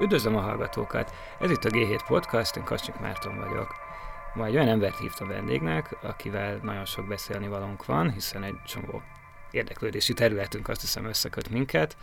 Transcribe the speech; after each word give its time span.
Üdvözlöm 0.00 0.36
a 0.36 0.40
hallgatókat! 0.40 1.14
Ez 1.40 1.50
itt 1.50 1.64
a 1.64 1.68
G7 1.68 2.00
Podcast, 2.06 2.56
én 2.56 2.64
Kacsik 2.64 2.98
Márton 2.98 3.36
vagyok. 3.36 3.74
Ma 4.34 4.44
egy 4.44 4.54
olyan 4.54 4.68
embert 4.68 4.98
hívtam 4.98 5.28
vendégnek, 5.28 5.96
akivel 6.02 6.58
nagyon 6.62 6.84
sok 6.84 7.06
beszélni 7.06 7.48
valónk 7.48 7.84
van, 7.84 8.12
hiszen 8.12 8.42
egy 8.42 8.62
csomó 8.66 9.02
érdeklődési 9.50 10.12
területünk 10.12 10.68
azt 10.68 10.80
hiszem 10.80 11.04
összeköt 11.04 11.50
minket, 11.50 11.96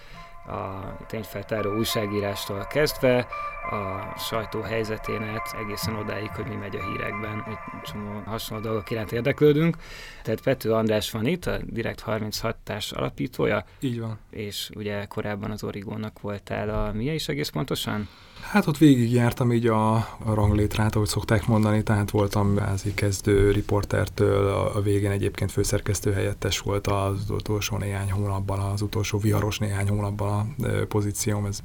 a 0.48 0.96
tényfeltáró 1.08 1.78
újságírástól 1.78 2.68
kezdve, 2.70 3.28
a 3.72 4.14
sajtó 4.18 4.62
helyzetének 4.62 5.42
egészen 5.62 5.96
odáig, 5.96 6.30
hogy 6.30 6.48
mi 6.48 6.56
megy 6.56 6.76
a 6.76 6.84
hírekben, 6.84 7.44
egy 7.48 7.82
csomó 7.84 8.22
hasonló 8.26 8.64
dolgok 8.64 8.92
iránt 8.92 9.12
érdeklődünk. 9.12 9.78
Tehát 10.24 10.42
Pető 10.42 10.74
András 10.74 11.12
van 11.12 11.26
itt, 11.26 11.46
a 11.46 11.58
Direkt 11.64 12.00
36 12.00 12.56
társ 12.64 12.92
alapítója. 12.92 13.66
Így 13.80 14.00
van. 14.00 14.20
És 14.30 14.70
ugye 14.76 15.06
korábban 15.06 15.52
az 15.52 15.64
Origónak 15.64 16.22
voltál 16.22 16.70
a 16.70 16.92
milyen 16.94 17.16
is 17.16 17.28
egész 17.28 17.50
pontosan? 17.50 18.08
Hát 18.42 18.68
ott 18.68 18.78
végigjártam 18.78 19.52
így 19.52 19.68
a, 19.68 19.96
a 19.96 20.34
ranglétrát, 20.34 20.96
ahogy 20.96 21.08
szokták 21.08 21.48
mondani, 21.48 21.84
tehát 21.84 22.12
voltam 22.12 22.56
bázi 22.56 22.94
kezdő 22.94 23.52
riportertől, 23.52 24.48
a, 24.48 24.76
a 24.76 24.82
végén 24.82 25.12
egyébként 25.12 25.52
főszerkesztő 25.52 26.12
helyettes 26.12 26.60
volt 26.60 26.88
az 26.88 27.30
utolsó 27.30 27.78
néhány 27.78 28.12
hónapban, 28.12 28.60
az 28.60 28.82
utolsó 28.82 29.18
viharos 29.18 29.58
néhány 29.58 29.90
hónapban 29.90 30.37
a 30.38 30.46
pozícióm, 30.88 31.46
ez 31.46 31.60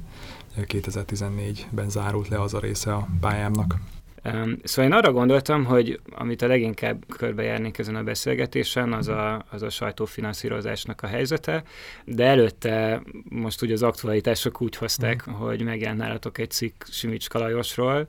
2014-ben 0.57 1.89
zárult 1.89 2.27
le 2.27 2.41
az 2.41 2.53
a 2.53 2.59
része 2.59 2.93
a 2.93 3.07
pályámnak. 3.19 3.75
Szóval 4.63 4.91
én 4.91 4.97
arra 4.97 5.11
gondoltam, 5.11 5.65
hogy 5.65 5.99
amit 6.11 6.41
a 6.41 6.47
leginkább 6.47 7.03
körbejárnék 7.17 7.77
ezen 7.77 7.95
a 7.95 8.03
beszélgetésen, 8.03 8.93
az 8.93 9.07
a, 9.07 9.45
az 9.49 9.61
a 9.61 9.69
sajtófinanszírozásnak 9.69 11.01
a 11.01 11.07
helyzete, 11.07 11.63
de 12.05 12.25
előtte 12.25 13.01
most 13.29 13.61
ugye 13.61 13.73
az 13.73 13.83
aktualitások 13.83 14.61
úgy 14.61 14.75
hozták, 14.75 15.29
mm. 15.29 15.33
hogy 15.33 15.63
megjelent 15.63 15.99
nálatok 15.99 16.37
egy 16.37 16.51
cikk 16.51 16.83
Simics 16.89 17.29
Kalajosról, 17.29 18.07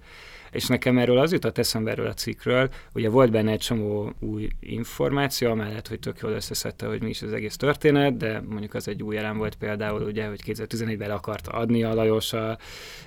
és 0.54 0.66
nekem 0.66 0.98
erről 0.98 1.18
az 1.18 1.32
jutott 1.32 1.58
eszembe 1.58 1.90
erről 1.90 2.06
a 2.06 2.14
cikkről, 2.14 2.70
ugye 2.94 3.08
volt 3.08 3.30
benne 3.30 3.50
egy 3.50 3.60
csomó 3.60 4.12
új 4.18 4.48
információ, 4.60 5.50
amellett, 5.50 5.88
hogy 5.88 5.98
tök 5.98 6.18
jól 6.22 6.32
összeszedte, 6.32 6.86
hogy 6.86 7.02
mi 7.02 7.08
is 7.08 7.22
az 7.22 7.32
egész 7.32 7.56
történet, 7.56 8.16
de 8.16 8.42
mondjuk 8.48 8.74
az 8.74 8.88
egy 8.88 9.02
új 9.02 9.16
elem 9.16 9.36
volt 9.36 9.54
például, 9.54 10.02
ugye, 10.02 10.26
hogy 10.26 10.40
2014-ben 10.46 11.10
akarta 11.10 11.50
adni 11.50 11.82
a 11.82 11.94
Lajos 11.94 12.32
a 12.32 12.58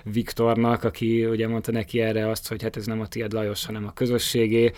Viktornak, 0.03 0.83
aki 0.83 1.25
ugye 1.25 1.47
mondta 1.47 1.71
neki 1.71 2.01
erre 2.01 2.29
azt, 2.29 2.47
hogy 2.47 2.61
hát 2.61 2.77
ez 2.77 2.85
nem 2.85 3.01
a 3.01 3.07
tiéd 3.07 3.31
Lajos, 3.31 3.65
hanem 3.65 3.85
a 3.85 3.93
közösségé. 3.93 4.71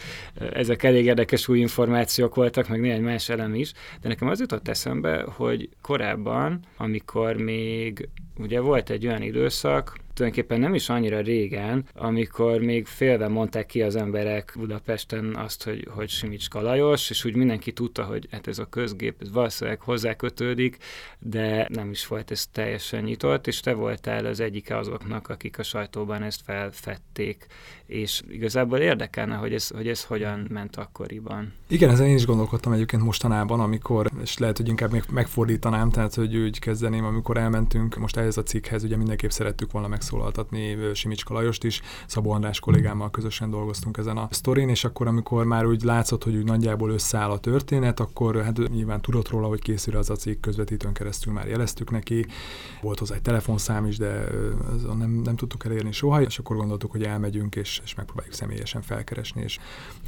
Ezek 0.53 0.83
elég 0.83 1.05
érdekes 1.05 1.47
új 1.47 1.59
információk 1.59 2.35
voltak, 2.35 2.67
meg 2.67 2.79
néhány 2.79 3.01
más 3.01 3.29
elem 3.29 3.55
is, 3.55 3.71
de 4.01 4.07
nekem 4.07 4.27
az 4.27 4.39
jutott 4.39 4.67
eszembe, 4.67 5.25
hogy 5.27 5.69
korábban, 5.81 6.59
amikor 6.77 7.35
még 7.35 8.09
ugye 8.37 8.59
volt 8.59 8.89
egy 8.89 9.07
olyan 9.07 9.21
időszak, 9.21 9.97
tulajdonképpen 10.19 10.59
nem 10.59 10.73
is 10.73 10.89
annyira 10.89 11.19
régen, 11.19 11.85
amikor 11.93 12.61
még 12.61 12.85
félve 12.85 13.27
mondták 13.27 13.65
ki 13.65 13.81
az 13.81 13.95
emberek 13.95 14.53
Budapesten 14.55 15.35
azt, 15.35 15.63
hogy, 15.63 15.87
hogy 15.89 16.09
Simics 16.09 16.49
Kalajos, 16.49 17.09
és 17.09 17.25
úgy 17.25 17.35
mindenki 17.35 17.71
tudta, 17.71 18.03
hogy 18.03 18.27
hát 18.31 18.47
ez 18.47 18.59
a 18.59 18.65
közgép, 18.65 19.15
ez 19.21 19.31
valószínűleg 19.31 19.81
hozzá 19.81 20.13
kötődik, 20.13 20.77
de 21.19 21.67
nem 21.69 21.89
is 21.91 22.07
volt 22.07 22.31
ez 22.31 22.47
teljesen 22.47 23.03
nyitott, 23.03 23.47
és 23.47 23.59
te 23.59 23.73
voltál 23.73 24.25
az 24.25 24.39
egyike 24.39 24.77
azoknak, 24.77 25.29
akik 25.29 25.59
a 25.59 25.63
sajtóban 25.63 26.23
ezt 26.23 26.41
felfedték, 26.45 27.45
és 27.85 28.21
igazából 28.29 28.77
érdekelne, 28.77 29.35
hogy 29.35 29.53
ez, 29.53 29.67
hogy 29.67 29.87
ez 29.87 30.03
hogyan 30.03 30.47
ment 30.49 30.75
akkoriban. 30.75 31.53
Igen, 31.67 31.89
ezen 31.89 32.07
én 32.07 32.15
is 32.15 32.25
gondolkodtam 32.25 32.71
egyébként 32.71 33.03
mostanában, 33.03 33.59
amikor, 33.59 34.09
és 34.21 34.37
lehet, 34.37 34.57
hogy 34.57 34.67
inkább 34.67 34.91
még 34.91 35.03
megfordítanám, 35.11 35.89
tehát 35.89 36.13
hogy 36.13 36.37
úgy 36.37 36.59
kezdeném, 36.59 37.05
amikor 37.05 37.37
elmentünk 37.37 37.95
most 37.95 38.17
ehhez 38.17 38.37
a 38.37 38.43
cikkhez, 38.43 38.83
ugye 38.83 38.97
mindenképp 38.97 39.29
szerettük 39.29 39.71
volna 39.71 39.87
megszólaltatni 40.09 40.77
Simicska 40.93 41.33
Lajost 41.33 41.63
is, 41.63 41.81
Szabó 42.05 42.31
András 42.31 42.59
kollégámmal 42.59 43.11
közösen 43.11 43.49
dolgoztunk 43.49 43.97
ezen 43.97 44.17
a 44.17 44.27
sztorin, 44.31 44.69
és 44.69 44.83
akkor, 44.83 45.07
amikor 45.07 45.45
már 45.45 45.65
úgy 45.65 45.83
látszott, 45.83 46.23
hogy 46.23 46.35
úgy 46.35 46.43
nagyjából 46.43 46.91
összeáll 46.91 47.29
a 47.29 47.39
történet, 47.39 47.99
akkor 47.99 48.43
hát 48.43 48.69
nyilván 48.69 49.01
tudott 49.01 49.29
róla, 49.29 49.47
hogy 49.47 49.61
készül 49.61 49.97
az 49.97 50.09
a 50.09 50.15
cikk, 50.15 50.41
közvetítőn 50.41 50.93
keresztül 50.93 51.33
már 51.33 51.47
jeleztük 51.47 51.91
neki, 51.91 52.25
volt 52.81 52.99
hozzá 52.99 53.15
egy 53.15 53.21
telefonszám 53.21 53.85
is, 53.85 53.97
de 53.97 54.27
nem, 54.97 55.11
nem 55.11 55.35
tudtuk 55.35 55.65
elérni 55.65 55.91
soha, 55.91 56.21
és 56.21 56.39
akkor 56.39 56.55
gondoltuk, 56.55 56.91
hogy 56.91 57.03
elmegyünk, 57.03 57.55
és 57.55 57.81
és, 57.83 57.95
megpróbáljuk 57.95 58.33
személyesen 58.33 58.81
felkeresni, 58.81 59.41
és 59.41 59.59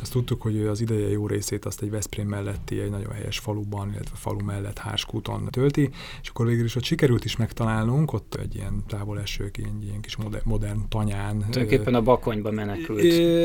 azt 0.02 0.12
tudtuk, 0.12 0.42
hogy 0.42 0.62
az 0.62 0.82
ideje 0.82 1.10
jó 1.10 1.28
részét 1.28 1.66
azt 1.66 1.82
egy 1.82 1.90
Veszprém 1.90 2.28
melletti, 2.28 2.80
egy 2.80 2.90
nagyon 2.90 3.12
helyes 3.12 3.40
faluban, 3.40 3.90
illetve 3.90 4.16
falu 4.16 4.44
mellett 4.46 4.78
Háskúton 4.78 5.48
tölti, 5.50 5.90
és 6.22 6.30
akkor 6.30 6.46
végül 6.46 6.66
is 6.66 6.76
ott 6.76 6.84
sikerült 6.84 7.26
is 7.26 7.36
megtalálnunk, 7.36 8.14
ott 8.14 8.36
egy 8.36 8.56
ilyen 8.56 8.84
távol 8.88 9.20
eső, 9.20 9.44
egy 9.44 9.60
ilyen 9.92 10.02
kis 10.02 10.16
modern, 10.16 10.44
modern 10.46 10.80
tanyán. 10.90 11.38
Tulajdonképpen 11.38 11.96
a 11.96 12.02
bakonyba 12.02 12.52
menekült. 12.52 13.04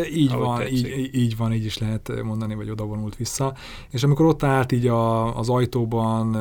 Így 0.08 0.32
van, 0.32 0.66
így, 0.66 1.10
így 1.14 1.36
van, 1.36 1.52
így 1.52 1.64
is 1.64 1.78
lehet 1.78 2.22
mondani, 2.22 2.54
vagy 2.54 2.70
oda 2.70 2.84
vonult 2.84 3.16
vissza. 3.16 3.54
És 3.90 4.02
amikor 4.02 4.26
ott 4.26 4.42
állt 4.42 4.72
így 4.72 4.86
a, 4.86 5.36
az 5.38 5.48
ajtóban, 5.48 6.36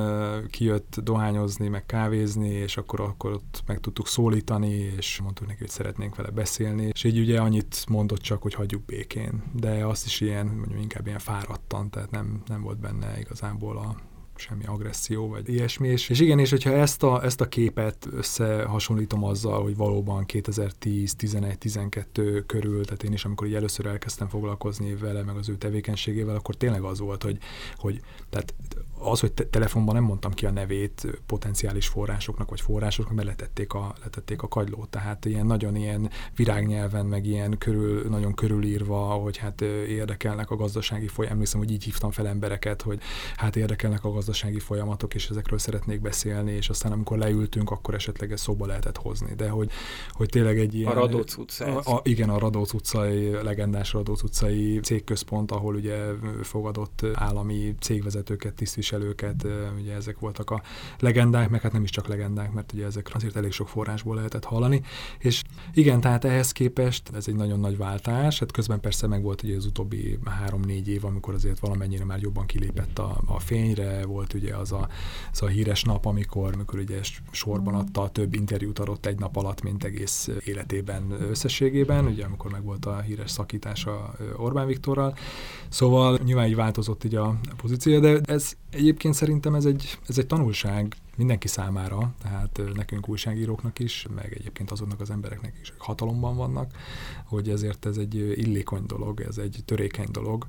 kijött 0.50 1.00
dohányozni, 1.04 1.68
meg 1.68 1.86
kávézni, 1.86 2.50
és 2.50 2.78
akkor, 2.78 3.00
akkor 3.00 3.32
ott 3.32 3.64
meg 3.66 3.80
tudtuk 3.80 4.08
szólítani, 4.08 4.94
és 4.98 5.20
mondtuk 5.24 5.48
neki, 5.48 5.60
hogy 5.60 5.70
szeretnénk 5.70 6.16
vele 6.16 6.30
beszélni. 6.30 6.90
És 6.94 7.04
így 7.04 7.20
ugye 7.20 7.40
annyit 7.40 7.86
mondott 7.90 8.22
csak, 8.22 8.42
hogy 8.42 8.54
hagyjuk 8.54 8.86
békén, 8.86 9.44
de 9.54 9.86
azt 9.86 10.06
is 10.06 10.22
ilyen, 10.22 10.46
mondjuk 10.46 10.82
inkább 10.82 11.08
ilyen 11.08 11.20
fáradtan, 11.20 11.90
tehát 11.90 12.12
nem, 12.12 12.42
nem 12.48 12.62
volt 12.62 12.80
benne 12.80 13.20
igazából 13.20 13.78
a 13.78 13.96
semmi 14.36 14.66
agresszió, 14.66 15.28
vagy 15.28 15.50
ilyesmi. 15.50 15.88
És, 15.88 16.10
és 16.10 16.20
igen, 16.20 16.40
és 16.40 16.50
hogyha 16.50 16.72
ezt 16.72 17.04
a, 17.04 17.24
ezt 17.24 17.42
a 17.42 17.48
képet 17.48 18.08
összehasonlítom 18.12 19.24
azzal, 19.24 19.64
hogy 19.64 19.76
valóban 19.76 20.26
2010, 20.26 21.16
11, 21.16 21.58
12 21.58 22.42
körül, 22.42 22.86
tehát 22.86 23.04
én 23.04 23.14
is, 23.14 23.26
amikor 23.26 23.48
így 23.48 23.54
először 23.54 23.86
elkezdtem 23.86 24.28
foglalkozni 24.28 24.96
vele, 24.96 25.24
meg 25.24 25.36
az 25.36 25.50
ő 25.50 25.56
tevékenységével, 25.56 26.36
akkor 26.36 26.56
tényleg 26.56 26.82
az 26.82 27.00
volt, 27.00 27.24
hogy, 27.24 27.38
hogy 27.76 28.02
tehát 28.30 28.54
az, 29.00 29.20
hogy 29.20 29.32
te- 29.32 29.46
telefonban 29.46 29.96
nem 29.96 30.04
mondtam 30.04 30.34
ki 30.34 30.46
a 30.46 30.52
nevét 30.52 31.08
potenciális 31.26 31.88
forrásoknak, 31.88 32.50
vagy 32.50 32.62
forrásoknak, 32.62 33.16
mert 33.16 33.28
letették 33.28 33.74
a, 33.74 33.96
letették 34.04 34.42
a 34.42 34.48
kagylót. 34.48 34.90
Tehát 34.90 35.26
ilyen 35.26 35.46
nagyon 35.46 35.76
ilyen 35.76 36.10
virágnyelven, 36.36 37.06
meg 37.06 37.26
ilyen 37.26 37.58
körül, 37.58 38.10
nagyon 38.10 38.34
körülírva, 38.34 38.98
hogy 38.98 39.38
hát 39.38 39.62
érdekelnek 39.62 40.52
a 40.52 40.56
gazdasági 40.56 41.08
folyamatok. 41.08 41.34
Emlékszem, 41.36 41.60
hogy 41.60 41.72
így 41.72 41.84
hívtam 41.84 42.12
fel 42.12 42.28
embereket, 42.28 42.82
hogy 42.82 43.00
hát 43.36 43.56
érdekelnek 43.56 44.04
a 44.04 44.12
gazdasági 44.12 44.25
folyamatok, 44.60 45.14
és 45.14 45.30
ezekről 45.30 45.60
szeretnék 45.60 46.02
beszélni, 46.02 46.52
és 46.52 46.70
aztán 46.70 46.92
amikor 46.92 47.18
leültünk, 47.18 47.72
akkor 47.72 47.94
esetleg 47.94 48.32
ez 48.32 48.42
szóba 48.42 48.66
lehetett 48.66 48.98
hozni. 48.98 49.36
De 49.36 49.50
hogy, 49.50 49.72
hogy 50.12 50.30
tényleg 50.30 50.60
egy 50.60 50.76
ilyen... 50.76 50.92
A 50.92 50.94
Radóc 50.94 51.38
utca. 51.38 51.78
A, 51.78 51.96
a, 51.96 52.02
igen, 52.04 52.30
a 52.30 52.38
Radóc 52.38 52.74
utcai, 52.74 53.30
legendás 53.30 53.94
Radóc 53.94 54.24
utcai 54.24 54.80
cégközpont, 54.80 55.52
ahol 55.52 55.76
ugye 55.76 55.98
fogadott 56.42 57.06
állami 57.14 57.76
cégvezetőket, 57.80 58.54
tisztviselőket, 58.54 59.48
ugye 59.80 59.94
ezek 59.94 60.20
voltak 60.20 60.50
a 60.50 60.62
legendák, 61.00 61.50
meg 61.50 61.62
hát 61.62 61.72
nem 61.72 61.84
is 61.84 61.90
csak 61.90 62.08
legendák, 62.08 62.52
mert 62.52 62.74
ugye 62.74 62.86
ezek 62.86 63.10
azért 63.14 63.36
elég 63.36 63.52
sok 63.52 63.70
forrásból 63.70 64.16
lehetett 64.16 64.44
hallani. 64.44 64.82
És 65.20 65.44
igen, 65.74 66.02
tehát 66.02 66.26
ehhez 66.26 66.52
képest 66.52 67.10
ez 67.14 67.28
egy 67.28 67.36
nagyon 67.36 67.60
nagy 67.60 67.78
váltás, 67.78 68.40
hát 68.40 68.52
közben 68.52 68.80
persze 68.80 69.08
meg 69.08 69.22
volt 69.22 69.44
ugye 69.44 69.56
az 69.56 69.66
utóbbi 69.66 70.20
három-négy 70.26 70.88
év, 70.88 71.06
amikor 71.06 71.34
azért 71.34 71.60
valamennyire 71.60 72.06
már 72.06 72.20
jobban 72.22 72.46
kilépett 72.46 73.00
a, 73.00 73.22
a 73.26 73.40
fényre, 73.40 74.06
volt 74.16 74.34
ugye 74.34 74.56
az 74.56 74.72
a, 74.72 74.90
az 75.32 75.42
a 75.42 75.48
híres 75.48 75.84
nap, 75.84 76.06
amikor, 76.06 76.54
amikor 76.54 76.80
ugye 76.80 77.00
sorban 77.32 77.74
adta, 77.74 78.10
több 78.10 78.34
interjút 78.34 78.80
adott 78.80 79.06
egy 79.06 79.20
nap 79.20 79.36
alatt, 79.36 79.62
mint 79.62 79.84
egész 79.84 80.30
életében 80.46 81.12
összességében, 81.30 82.06
ugye 82.06 82.26
amikor 82.26 82.52
meg 82.52 82.64
volt 82.64 82.86
a 82.86 83.02
híres 83.02 83.32
szakítása 83.32 84.16
Orbán 84.38 84.68
Viktorral. 84.68 85.18
Szóval 85.70 86.20
nyilván 86.24 86.48
így 86.48 86.56
változott 86.56 87.04
így 87.04 87.16
a 87.16 87.40
pozíció, 87.58 88.00
de 88.00 88.20
ez 88.26 88.56
Egyébként 88.76 89.14
szerintem 89.14 89.56
ez 89.56 89.66
egy, 89.66 89.98
ez 90.08 90.18
egy 90.18 90.28
tanulság 90.28 90.96
mindenki 91.16 91.48
számára, 91.48 92.14
tehát 92.22 92.62
nekünk 92.74 93.10
újságíróknak 93.10 93.80
is, 93.80 94.06
meg 94.16 94.34
egyébként 94.34 94.72
azoknak 94.72 95.00
az 95.00 95.10
embereknek 95.10 95.58
is, 95.62 95.70
akik 95.70 95.82
hatalomban 95.82 96.36
vannak, 96.36 96.72
hogy 97.26 97.50
ezért 97.50 97.86
ez 97.86 97.98
egy 97.98 98.16
illékony 98.16 98.86
dolog, 98.86 99.22
ez 99.22 99.38
egy 99.38 99.60
törékeny 99.66 100.08
dolog, 100.12 100.48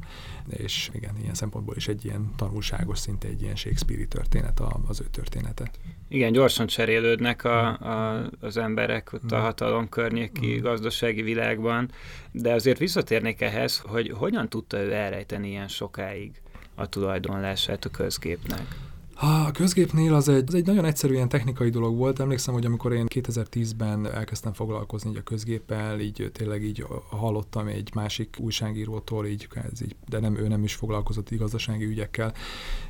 és 0.48 0.90
igen, 0.92 1.14
ilyen 1.22 1.34
szempontból 1.34 1.76
is 1.76 1.88
egy 1.88 2.04
ilyen 2.04 2.30
tanulságos, 2.36 2.98
szinte 2.98 3.28
egy 3.28 3.42
ilyen 3.42 3.56
Shakespeare-i 3.56 4.06
történet 4.06 4.60
az 4.88 5.00
ő 5.00 5.06
története. 5.10 5.70
Igen, 6.08 6.32
gyorsan 6.32 6.66
cserélődnek 6.66 7.44
a, 7.44 7.78
a, 7.78 8.28
az 8.40 8.56
emberek 8.56 9.12
ott 9.12 9.32
a 9.32 9.38
mm. 9.38 9.40
hatalom 9.40 9.88
környéki 9.88 10.58
mm. 10.58 10.62
gazdasági 10.62 11.22
világban, 11.22 11.90
de 12.32 12.52
azért 12.52 12.78
visszatérnék 12.78 13.40
ehhez, 13.40 13.78
hogy 13.78 14.10
hogyan 14.10 14.48
tudta 14.48 14.78
ő 14.78 14.92
elrejteni 14.92 15.48
ilyen 15.48 15.68
sokáig 15.68 16.40
a 16.74 16.88
tulajdonlását 16.88 17.84
a 17.84 17.90
közgépnek? 17.90 18.66
A 19.18 19.50
közgépnél 19.50 20.14
az 20.14 20.28
egy, 20.28 20.44
az 20.46 20.54
egy 20.54 20.66
nagyon 20.66 20.84
egyszerű 20.84 21.14
ilyen 21.14 21.28
technikai 21.28 21.70
dolog 21.70 21.96
volt. 21.96 22.20
Emlékszem, 22.20 22.54
hogy 22.54 22.64
amikor 22.64 22.92
én 22.92 23.06
2010-ben 23.08 24.12
elkezdtem 24.12 24.52
foglalkozni 24.52 25.10
így 25.10 25.16
a 25.16 25.22
közgéppel, 25.22 26.00
így 26.00 26.30
tényleg 26.32 26.62
így 26.62 26.86
hallottam 27.08 27.66
egy 27.66 27.90
másik 27.94 28.36
újságírótól, 28.38 29.26
így, 29.26 29.48
ez 29.72 29.82
így, 29.82 29.96
de 30.08 30.20
nem, 30.20 30.36
ő 30.36 30.48
nem 30.48 30.64
is 30.64 30.74
foglalkozott 30.74 31.34
gazdasági 31.36 31.84
ügyekkel, 31.84 32.34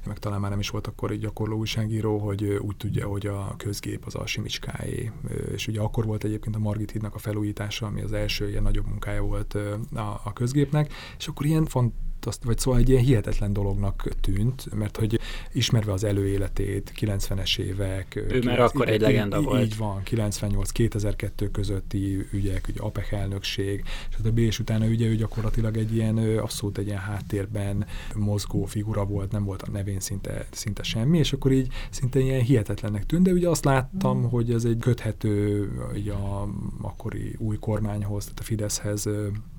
meg 0.07 0.19
talán 0.19 0.41
már 0.41 0.51
nem 0.51 0.59
is 0.59 0.69
volt 0.69 0.87
akkor 0.87 1.11
egy 1.11 1.21
gyakorló 1.21 1.57
újságíró, 1.57 2.19
hogy 2.19 2.45
úgy 2.45 2.77
tudja, 2.77 3.07
hogy 3.07 3.27
a 3.27 3.55
közgép 3.57 4.07
az 4.07 4.15
a 4.15 4.27
Simicskáé. 4.27 5.13
És 5.53 5.67
ugye 5.67 5.81
akkor 5.81 6.07
volt 6.07 6.25
egyébként 6.25 6.57
a 6.57 6.59
Margit 6.59 6.91
hídnak 6.91 7.15
a 7.15 7.19
felújítása, 7.19 7.87
ami 7.87 8.01
az 8.03 8.13
első 8.13 8.49
ilyen 8.49 8.63
nagyobb 8.63 8.87
munkája 8.87 9.23
volt 9.23 9.55
a, 9.95 10.21
a 10.25 10.33
közgépnek, 10.33 10.93
és 11.19 11.29
akkor 11.29 11.47
ilyen 11.47 11.67
font 11.67 11.93
azt, 12.27 12.45
vagy 12.45 12.59
szóval 12.59 12.81
egy 12.81 12.89
ilyen 12.89 13.03
hihetetlen 13.03 13.53
dolognak 13.53 14.09
tűnt, 14.21 14.75
mert 14.75 14.97
hogy 14.97 15.21
ismerve 15.53 15.93
az 15.93 16.05
előéletét, 16.05 16.93
90-es 17.01 17.59
évek. 17.59 18.17
Ő 18.17 18.27
90, 18.27 18.55
már 18.55 18.61
akkor 18.61 18.89
egy 18.89 19.01
legenda 19.01 19.39
így, 19.39 19.45
volt. 19.45 19.65
Így 19.65 19.77
van, 19.77 20.03
98-2002 20.05 21.49
közötti 21.53 22.27
ügyek, 22.33 22.67
ugye 22.69 22.81
APEC 22.81 23.13
elnökség, 23.13 23.85
és 24.11 24.17
a 24.25 24.29
és 24.29 24.59
utána 24.59 24.87
ugye 24.87 25.07
ő 25.07 25.15
gyakorlatilag 25.15 25.77
egy 25.77 25.95
ilyen, 25.95 26.19
abszolút 26.39 26.79
egy 26.79 26.87
ilyen 26.87 26.99
háttérben 26.99 27.87
mozgó 28.15 28.65
figura 28.65 29.05
volt, 29.05 29.33
nem 29.33 29.45
volt 29.45 29.63
a 29.63 29.71
nevén 29.71 30.01
szinte, 30.01 30.47
szinte 30.51 30.83
semmi, 30.83 31.19
és 31.19 31.33
akkor 31.33 31.53
így 31.53 31.69
szinte 31.91 32.21
ilyen 32.21 32.41
hihetetlennek 32.41 33.07
tűnt, 33.07 33.23
de 33.23 33.33
ugye 33.33 33.49
azt 33.49 33.65
láttam, 33.65 34.19
mm. 34.19 34.25
hogy 34.25 34.53
ez 34.53 34.65
egy 34.65 34.79
köthető 34.81 35.69
ugye 35.95 36.13
a 36.13 36.49
akkori 36.83 37.35
új 37.39 37.57
kormányhoz, 37.57 38.25
tehát 38.25 38.41
a 38.41 38.43
Fideszhez 38.43 39.09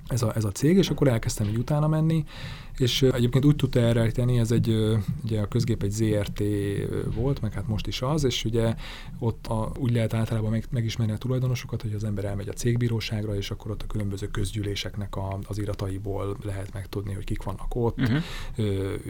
ez 0.10 0.22
a, 0.22 0.32
ez 0.36 0.44
a 0.44 0.52
cég, 0.52 0.78
és 0.78 0.90
akkor 0.90 1.08
elkezdtem 1.08 1.48
így 1.48 1.58
utána 1.58 1.88
menni, 1.88 2.26
és 2.78 3.02
egyébként 3.02 3.46
úgy 3.46 3.56
tudta 3.56 3.80
elrejteni, 3.80 4.40
ez 4.40 4.52
egy, 4.52 4.98
ugye 5.24 5.42
a 5.42 5.48
közgép 5.48 5.84
egy 5.84 5.92
ZRT 5.92 6.44
volt, 7.16 7.42
meg 7.42 7.54
hát 7.54 7.68
most 7.68 7.88
is 7.88 8.02
az, 8.02 8.24
és 8.24 8.46
ugye 8.46 8.76
ott 9.20 9.48
a, 9.48 9.72
úgy 9.80 9.92
lehet 9.92 10.14
általában 10.14 10.52
meg, 10.52 10.66
megismerni 10.70 11.14
a 11.14 11.18
tulajdonosokat, 11.18 11.82
hogy 11.82 11.94
az 11.94 12.04
ember 12.04 12.26
elmegy 12.26 12.50
a 12.50 12.54
cégbíróságra, 12.54 13.36
és 13.36 13.52
akkor 13.52 13.72
ott 13.72 13.82
a 13.82 13.88
különböző 13.88 14.28
közgyűléseknek 14.28 15.16
a, 15.16 15.40
az 15.48 15.58
irataiból 15.58 16.38
lehet 16.44 16.74
megtudni, 16.74 17.14
hogy 17.14 17.24
kik 17.24 17.44
vannak 17.44 17.76
ott, 17.76 18.00
uh-huh. 18.00 18.24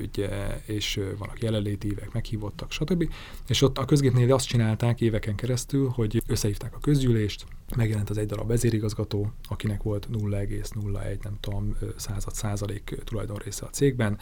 ugye, 0.03 0.29
és 0.65 0.99
vannak 1.17 1.41
jelenlétívek, 1.41 2.13
meghívottak, 2.13 2.71
stb. 2.71 3.09
És 3.47 3.61
ott 3.61 3.77
a 3.77 3.85
közgépnél 3.85 4.33
azt 4.33 4.47
csinálták 4.47 5.01
éveken 5.01 5.35
keresztül, 5.35 5.89
hogy 5.89 6.23
összehívták 6.27 6.75
a 6.75 6.79
közgyűlést, 6.79 7.45
megjelent 7.75 8.09
az 8.09 8.17
egy 8.17 8.25
darab 8.25 8.47
vezérigazgató, 8.47 9.31
akinek 9.47 9.83
volt 9.83 10.07
0,01 10.11 11.23
nem 11.23 11.37
tudom 11.39 11.77
század 11.95 12.33
százalék 12.33 12.97
tulajdonrésze 13.57 13.65
a 13.65 13.69
cégben, 13.69 14.17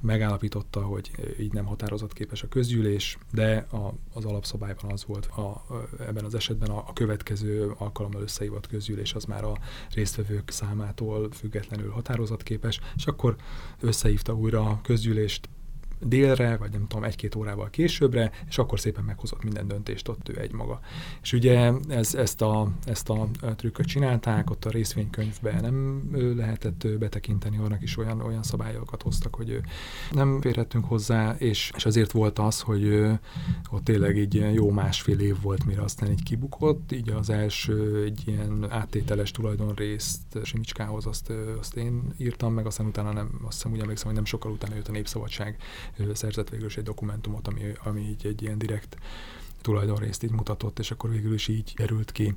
megállapította, 0.00 0.82
hogy 0.82 1.10
így 1.40 1.52
nem 1.52 1.64
határozott 1.64 2.12
képes 2.12 2.42
a 2.42 2.48
közgyűlés, 2.48 3.18
de 3.32 3.66
a, 3.70 3.94
az 4.14 4.24
alapszabályban 4.24 4.90
az 4.90 5.04
volt, 5.04 5.26
a, 5.26 5.64
ebben 5.98 6.24
az 6.24 6.34
esetben 6.34 6.70
a, 6.70 6.76
a 6.76 6.92
következő 6.92 7.74
alkalommal 7.78 8.22
összehívott 8.22 8.66
közgyűlés 8.66 9.14
az 9.14 9.24
már 9.24 9.44
a 9.44 9.58
résztvevők 9.94 10.50
számától 10.50 11.28
függetlenül 11.32 11.90
határozatképes, 11.90 12.80
és 12.96 13.06
akkor 13.06 13.36
összehívta 13.80 14.34
újra 14.34 14.60
a 14.60 14.80
közgyűlést 14.82 15.48
délre, 16.00 16.56
vagy 16.56 16.70
nem 16.70 16.86
tudom, 16.86 17.04
egy-két 17.04 17.34
órával 17.34 17.70
későbbre, 17.70 18.30
és 18.48 18.58
akkor 18.58 18.80
szépen 18.80 19.04
meghozott 19.04 19.42
minden 19.42 19.68
döntést 19.68 20.08
ott 20.08 20.28
ő 20.28 20.40
egy 20.40 20.52
maga. 20.52 20.80
És 21.22 21.32
ugye 21.32 21.72
ez, 21.88 22.14
ezt, 22.14 22.42
a, 22.42 22.70
ezt 22.84 23.10
a 23.10 23.28
trükköt 23.56 23.86
csinálták, 23.86 24.50
ott 24.50 24.64
a 24.64 24.70
részvénykönyvben 24.70 25.60
nem 25.60 26.08
lehetett 26.36 26.86
betekinteni, 26.98 27.58
annak 27.58 27.82
is 27.82 27.96
olyan, 27.96 28.20
olyan 28.20 28.42
szabályokat 28.42 29.02
hoztak, 29.02 29.34
hogy 29.34 29.60
nem 30.10 30.40
férhettünk 30.40 30.84
hozzá, 30.84 31.34
és, 31.38 31.72
és 31.76 31.86
azért 31.86 32.12
volt 32.12 32.38
az, 32.38 32.60
hogy 32.60 33.04
ott 33.70 33.84
tényleg 33.84 34.16
így 34.16 34.54
jó 34.54 34.70
másfél 34.70 35.18
év 35.18 35.36
volt, 35.42 35.64
mire 35.64 35.82
aztán 35.82 36.10
így 36.10 36.22
kibukott, 36.22 36.92
így 36.92 37.10
az 37.10 37.30
első 37.30 38.02
egy 38.04 38.22
ilyen 38.26 38.66
áttételes 38.70 39.30
tulajdonrészt 39.30 40.38
Simicskához 40.42 41.06
azt, 41.06 41.32
azt 41.58 41.76
én 41.76 42.02
írtam 42.18 42.52
meg, 42.52 42.66
aztán 42.66 42.86
utána 42.86 43.12
nem, 43.12 43.40
azt 43.44 43.52
hiszem 43.56 43.72
úgy 43.72 43.80
emlékszem, 43.80 44.06
hogy 44.06 44.14
nem 44.14 44.24
sokkal 44.24 44.52
utána 44.52 44.74
jött 44.74 44.88
a 44.88 44.92
Népszabadság 44.92 45.56
szerzett 46.12 46.48
végül 46.48 46.66
is 46.66 46.76
egy 46.76 46.84
dokumentumot, 46.84 47.48
ami, 47.48 47.62
ami 47.84 48.00
így 48.00 48.26
egy 48.26 48.42
ilyen 48.42 48.58
direkt 48.58 48.96
tulajdonrészt 49.60 50.22
így 50.22 50.30
mutatott, 50.30 50.78
és 50.78 50.90
akkor 50.90 51.10
végül 51.10 51.34
is 51.34 51.48
így 51.48 51.74
került 51.74 52.12
ki. 52.12 52.34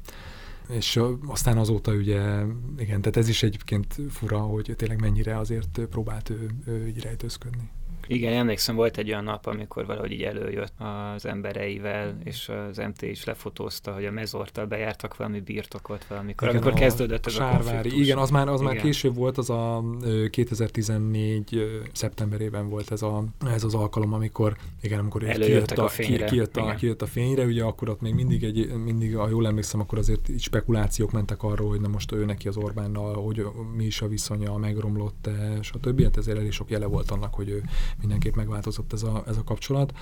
És 0.69 1.00
aztán 1.25 1.57
azóta 1.57 1.92
ugye, 1.92 2.44
igen, 2.77 3.01
tehát 3.01 3.18
ez 3.18 3.27
is 3.27 3.44
egyébként 3.44 3.95
fura, 4.09 4.39
hogy 4.39 4.74
tényleg 4.77 5.00
mennyire 5.00 5.38
azért 5.38 5.80
próbált 5.89 6.30
ő, 6.30 6.50
ő 6.65 6.88
így 6.88 7.01
rejtőzködni. 7.01 7.69
Igen, 8.07 8.33
emlékszem, 8.33 8.75
volt 8.75 8.98
egy 8.98 9.09
olyan 9.09 9.24
nap, 9.24 9.45
amikor 9.45 9.86
valahogy 9.86 10.12
így 10.12 10.21
előjött 10.21 10.74
az 11.13 11.25
embereivel, 11.25 12.18
és 12.24 12.50
az 12.69 12.77
MT 12.77 13.01
is 13.01 13.24
lefotózta, 13.24 13.94
hogy 13.94 14.06
a 14.06 14.12
mezortal 14.12 14.65
bejártak 14.65 15.18
valami 15.18 15.39
birtokot 15.39 16.06
valamikor, 16.06 16.48
igen, 16.48 16.62
amikor 16.62 16.80
kezdődött 16.80 17.25
ez 17.25 17.38
a, 17.38 17.50
a 17.50 17.57
konfliktus. 17.57 17.94
Igen, 17.94 18.18
az 18.18 18.30
már, 18.30 18.48
az 18.48 18.62
igen. 18.62 18.74
már 18.74 18.83
később 18.83 19.15
volt, 19.15 19.38
az 19.38 19.50
a 19.50 19.83
2014 20.30 21.81
szeptemberében 21.94 22.69
volt 22.69 22.92
ez, 22.92 23.01
a, 23.01 23.24
ez 23.45 23.63
az 23.63 23.74
alkalom, 23.74 24.13
amikor, 24.13 24.56
igen, 24.81 25.00
amikor 25.00 25.24
kijött 25.24 25.71
a, 25.71 25.83
a 25.83 25.88
fényre. 25.88 26.25
Kijött 26.25 26.57
a, 26.57 26.75
kijött 26.75 27.01
a 27.01 27.06
fényre, 27.06 27.45
ugye 27.45 27.63
akkor 27.63 27.89
ott 27.89 28.01
még 28.01 28.13
mindig, 28.13 28.44
egy, 28.44 28.74
mindig, 28.83 29.15
ha 29.15 29.30
jól 29.30 29.47
emlékszem, 29.47 29.80
akkor 29.80 29.97
azért 29.97 30.39
spekulációk 30.39 31.12
mentek 31.12 31.44
arról, 31.44 31.69
hogy 31.69 31.81
na 31.81 31.88
most 31.88 32.12
ő 32.12 32.25
neki 32.25 32.47
az 32.47 32.57
Orbánnal, 32.57 33.21
hogy 33.21 33.45
mi 33.75 33.86
is 33.86 34.01
a 34.01 34.07
viszonya, 34.07 34.57
megromlott-e, 34.57 35.57
stb. 35.62 36.04
Hát 36.04 36.18
ezért 36.18 36.38
elég 36.38 36.51
sok 36.51 36.69
jele 36.69 36.86
volt 36.86 37.12
annak, 37.12 37.33
hogy 37.33 37.50
ő 37.50 37.63
mindenképp 38.01 38.36
megváltozott 38.36 38.94
ez 38.94 39.03
a, 39.03 39.24
ez 39.27 39.38
a 39.38 39.44
kapcsolat. 39.44 39.94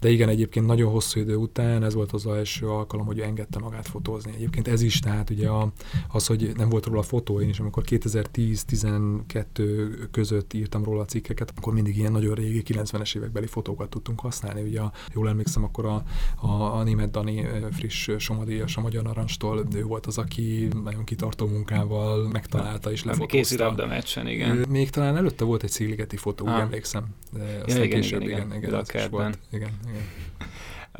De 0.00 0.10
igen, 0.10 0.28
egyébként 0.28 0.66
nagyon 0.66 0.90
hosszú 0.90 1.20
idő 1.20 1.36
után 1.36 1.84
ez 1.84 1.94
volt 1.94 2.12
az 2.12 2.26
első 2.26 2.68
alkalom, 2.68 3.06
hogy 3.06 3.20
engedte 3.20 3.58
magát 3.58 3.88
fotózni. 3.88 4.32
Egyébként 4.34 4.68
ez 4.68 4.82
is, 4.82 5.00
tehát 5.00 5.30
ugye 5.30 5.48
a, 5.48 5.72
az, 6.08 6.26
hogy 6.26 6.52
nem 6.56 6.68
volt 6.68 6.86
róla 6.86 7.02
fotó, 7.02 7.40
én 7.40 7.48
is 7.48 7.60
amikor 7.60 7.82
2010-12 7.86 10.08
között 10.10 10.52
írtam 10.52 10.84
róla 10.84 11.00
a 11.00 11.04
cikkeket, 11.04 11.52
akkor 11.56 11.72
mindig 11.72 11.96
ilyen 11.96 12.12
nagyon 12.12 12.34
régi 12.34 12.62
90-es 12.66 13.16
évekbeli 13.16 13.46
fotókat 13.46 13.88
tudtunk 13.88 14.20
használni. 14.20 14.62
Ugye 14.62 14.80
a, 14.80 14.92
jól 15.14 15.28
emlékszem, 15.28 15.64
akkor 15.64 15.86
a, 15.86 16.02
a, 16.46 16.78
a 16.78 16.82
német 16.82 17.10
Dani 17.10 17.46
friss 17.70 18.10
somadíjas 18.18 18.76
a 18.76 18.80
Magyar 18.80 19.02
Narancstól, 19.02 19.66
ő 19.74 19.82
volt 19.82 20.06
az, 20.06 20.18
aki 20.18 20.68
nagyon 20.82 21.04
kitartó 21.04 21.46
munkával 21.46 22.28
megtalálta 22.28 22.92
és 22.92 23.04
lefotózta. 23.04 23.36
Kézilabda 23.36 23.86
meccsen, 23.86 24.26
igen. 24.26 24.66
Még 24.68 24.90
talán 24.90 25.16
előtte 25.16 25.44
volt 25.44 25.62
egy 25.62 25.70
szigligeti 25.70 26.16
fotó, 26.16 26.44
úgy 26.44 26.52
emlékszem. 26.52 27.04
De 27.38 27.44
aztán 27.44 27.76
ja, 27.76 27.84
igen, 27.84 28.00
később, 28.00 28.20
igen, 28.20 28.38
igen, 28.38 28.46
igen, 28.46 28.84
igen, 28.88 29.10
volt. 29.10 29.38
igen, 29.50 29.70
igen. 29.88 30.02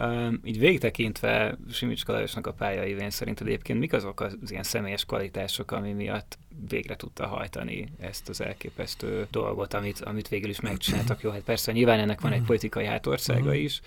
Um, 0.00 0.40
így 0.44 0.58
végtekintve 0.58 1.58
Simicska 1.70 2.12
Lajosnak 2.12 2.46
a 2.46 2.52
pályaivén 2.52 3.10
szerinted 3.10 3.46
egyébként 3.46 3.78
mik 3.78 3.92
azok 3.92 4.20
az 4.20 4.36
ilyen 4.48 4.62
személyes 4.62 5.04
kvalitások, 5.04 5.70
ami 5.70 5.92
miatt 5.92 6.38
végre 6.68 6.96
tudta 6.96 7.26
hajtani 7.26 7.88
ezt 8.00 8.28
az 8.28 8.40
elképesztő 8.40 9.26
dolgot, 9.30 9.74
amit, 9.74 10.00
amit 10.00 10.28
végül 10.28 10.50
is 10.50 10.60
megcsináltak. 10.60 11.22
Jó, 11.22 11.30
hát 11.30 11.40
persze 11.40 11.72
nyilván 11.72 11.98
ennek 11.98 12.20
van 12.20 12.32
egy 12.32 12.42
politikai 12.42 12.84
hátországa 12.84 13.48
mhm. 13.48 13.52
is, 13.52 13.80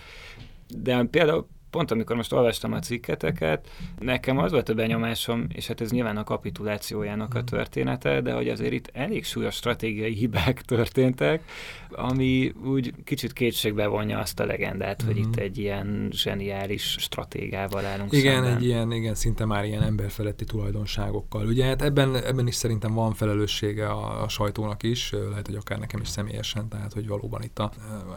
de 0.67 1.03
például 1.03 1.47
pont 1.71 1.91
amikor 1.91 2.15
most 2.15 2.33
olvastam 2.33 2.73
a 2.73 2.79
cikketeket, 2.79 3.69
nekem 3.99 4.37
az 4.37 4.51
volt 4.51 4.69
a 4.69 4.73
benyomásom, 4.73 5.47
és 5.53 5.67
hát 5.67 5.81
ez 5.81 5.91
nyilván 5.91 6.17
a 6.17 6.23
kapitulációjának 6.23 7.33
a 7.33 7.37
hmm. 7.37 7.45
története, 7.45 8.21
de 8.21 8.33
hogy 8.33 8.49
azért 8.49 8.73
itt 8.73 8.89
elég 8.93 9.25
súlyos 9.25 9.55
stratégiai 9.55 10.13
hibák 10.13 10.61
történtek, 10.75 11.43
ami 11.91 12.53
úgy 12.65 12.93
kicsit 13.03 13.33
kétségbe 13.33 13.87
vonja 13.87 14.19
azt 14.19 14.39
a 14.39 14.45
legendát, 14.45 15.01
hogy 15.01 15.17
itt 15.17 15.35
hmm. 15.35 15.43
egy 15.43 15.57
ilyen 15.57 16.07
zseniális 16.11 16.95
stratégával 16.99 17.85
állunk 17.85 18.11
Igen, 18.11 18.33
szemben. 18.33 18.55
egy 18.55 18.65
ilyen, 18.65 18.91
igen, 18.91 19.15
szinte 19.15 19.45
már 19.45 19.65
ilyen 19.65 19.83
emberfeletti 19.83 20.45
tulajdonságokkal. 20.45 21.45
Ugye 21.45 21.65
hát 21.65 21.81
ebben, 21.81 22.15
ebben 22.15 22.47
is 22.47 22.55
szerintem 22.55 22.93
van 22.93 23.13
felelőssége 23.13 23.87
a, 23.87 24.23
a 24.23 24.27
sajtónak 24.27 24.83
is, 24.83 25.11
lehet, 25.29 25.45
hogy 25.45 25.55
akár 25.55 25.79
nekem 25.79 26.01
is 26.01 26.07
személyesen, 26.07 26.69
tehát 26.69 26.93
hogy 26.93 27.07
valóban 27.07 27.41
itt 27.43 27.59
a, 27.59 27.71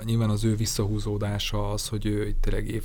nyilván 0.05 0.31
az 0.31 0.45
ő 0.45 0.57
visszahúzódása 0.57 1.71
az, 1.71 1.89
hogy 1.89 2.07
ő 2.07 2.27
itt 2.27 2.41
tényleg 2.41 2.69
év, 2.69 2.85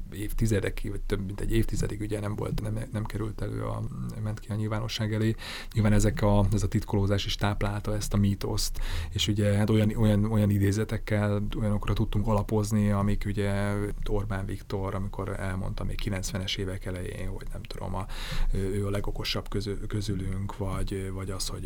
évtizedekig, 0.13 0.91
vagy 0.91 1.01
több 1.01 1.25
mint 1.25 1.41
egy 1.41 1.51
évtizedig 1.51 2.01
ugye 2.01 2.19
nem 2.19 2.35
volt, 2.35 2.61
nem, 2.61 2.79
nem 2.91 3.05
került 3.05 3.41
elő, 3.41 3.63
a, 3.63 3.83
ment 4.23 4.39
ki 4.39 4.47
a 4.51 4.55
nyilvánosság 4.55 5.13
elé. 5.13 5.35
Nyilván 5.73 5.93
ezek 5.93 6.21
a, 6.21 6.45
ez 6.53 6.63
a 6.63 6.67
titkolózás 6.67 7.25
is 7.25 7.35
táplálta 7.35 7.95
ezt 7.95 8.13
a 8.13 8.17
mítoszt, 8.17 8.79
és 9.09 9.27
ugye 9.27 9.53
hát 9.57 9.69
olyan, 9.69 9.95
olyan, 9.95 10.31
olyan 10.31 10.49
idézetekkel, 10.49 11.43
olyanokra 11.59 11.93
tudtunk 11.93 12.27
alapozni, 12.27 12.91
amik 12.91 13.23
ugye 13.25 13.73
Orbán 14.09 14.45
Viktor, 14.45 14.95
amikor 14.95 15.39
elmondta 15.39 15.83
még 15.83 15.99
90-es 16.03 16.57
évek 16.57 16.85
elején, 16.85 17.27
hogy 17.27 17.47
nem 17.51 17.61
tudom, 17.61 17.95
a, 17.95 18.05
ő 18.53 18.85
a 18.87 18.89
legokosabb 18.89 19.49
közül, 19.49 19.87
közülünk, 19.87 20.57
vagy, 20.57 21.11
vagy 21.13 21.29
az, 21.29 21.47
hogy 21.47 21.65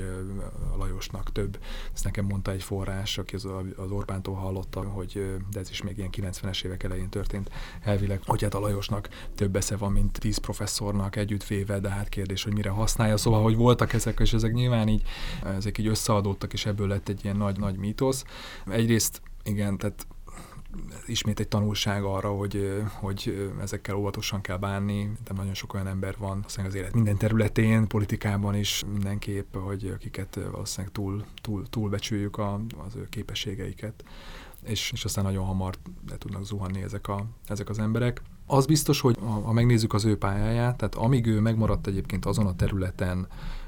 a 0.73 0.77
Lajosnak 0.77 1.31
több, 1.31 1.59
ezt 1.93 2.03
nekem 2.03 2.25
mondta 2.25 2.51
egy 2.51 2.63
forrás, 2.63 3.17
aki 3.17 3.35
az, 3.35 3.45
az 3.75 3.91
Orbántól 3.91 4.35
hallotta, 4.35 4.81
hogy 4.81 5.35
de 5.51 5.59
ez 5.59 5.69
is 5.69 5.81
még 5.81 5.97
ilyen 5.97 6.09
90-es 6.11 6.63
évek 6.65 6.83
elején 6.83 7.09
történt, 7.09 7.49
elvileg, 7.81 8.21
hogy 8.35 8.43
hát 8.43 8.53
a 8.53 8.59
Lajosnak 8.59 9.09
több 9.35 9.55
esze 9.55 9.77
van, 9.77 9.91
mint 9.91 10.19
tíz 10.19 10.37
professzornak 10.37 11.15
együttvéve, 11.15 11.79
de 11.79 11.89
hát 11.89 12.09
kérdés, 12.09 12.43
hogy 12.43 12.53
mire 12.53 12.69
használja. 12.69 13.17
Szóval, 13.17 13.43
hogy 13.43 13.55
voltak 13.55 13.93
ezek, 13.93 14.19
és 14.19 14.33
ezek 14.33 14.53
nyilván 14.53 14.87
így, 14.87 15.01
ezek 15.43 15.77
így 15.77 15.87
összeadódtak, 15.87 16.53
és 16.53 16.65
ebből 16.65 16.87
lett 16.87 17.09
egy 17.09 17.23
ilyen 17.23 17.37
nagy-nagy 17.37 17.77
mítosz. 17.77 18.23
Egyrészt, 18.65 19.21
igen, 19.43 19.77
tehát 19.77 20.07
ismét 21.05 21.39
egy 21.39 21.47
tanulság 21.47 22.03
arra, 22.03 22.29
hogy, 22.29 22.83
hogy 22.93 23.51
ezekkel 23.61 23.95
óvatosan 23.95 24.41
kell 24.41 24.57
bánni, 24.57 25.11
de 25.23 25.33
nagyon 25.33 25.53
sok 25.53 25.73
olyan 25.73 25.87
ember 25.87 26.15
van 26.17 26.45
az 26.65 26.75
élet 26.75 26.93
minden 26.93 27.17
területén, 27.17 27.87
politikában 27.87 28.55
is 28.55 28.83
mindenképp, 28.91 29.55
hogy 29.55 29.91
akiket 29.95 30.39
valószínűleg 30.51 30.93
túl, 30.93 31.23
túl, 31.41 31.69
túlbecsüljük 31.69 32.37
a, 32.37 32.61
az 32.87 32.95
ő 32.95 33.07
képességeiket, 33.09 34.03
és, 34.65 34.91
és 34.91 35.05
aztán 35.05 35.23
nagyon 35.23 35.45
hamar 35.45 35.75
le 36.09 36.17
tudnak 36.17 36.43
zuhanni 36.43 36.81
ezek, 36.81 37.07
a, 37.07 37.25
ezek 37.47 37.69
az 37.69 37.79
emberek. 37.79 38.21
Az 38.47 38.65
biztos, 38.65 39.01
hogy 39.01 39.17
ha 39.19 39.51
megnézzük 39.51 39.93
az 39.93 40.05
ő 40.05 40.17
pályáját, 40.17 40.77
tehát 40.77 40.95
amíg 40.95 41.25
ő 41.25 41.39
megmaradt 41.39 41.87
egyébként 41.87 42.25
azon 42.25 42.45
a 42.45 42.55
területen, 42.55 43.27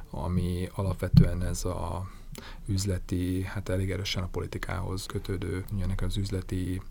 ami 0.09 0.69
alapvetően 0.75 1.43
ez 1.43 1.65
a 1.65 2.07
üzleti, 2.65 3.43
hát 3.43 3.69
elég 3.69 3.91
erősen 3.91 4.23
a 4.23 4.27
politikához 4.27 5.05
kötődő, 5.05 5.65
ennek 5.81 6.01
az 6.01 6.17
üzleti 6.17 6.81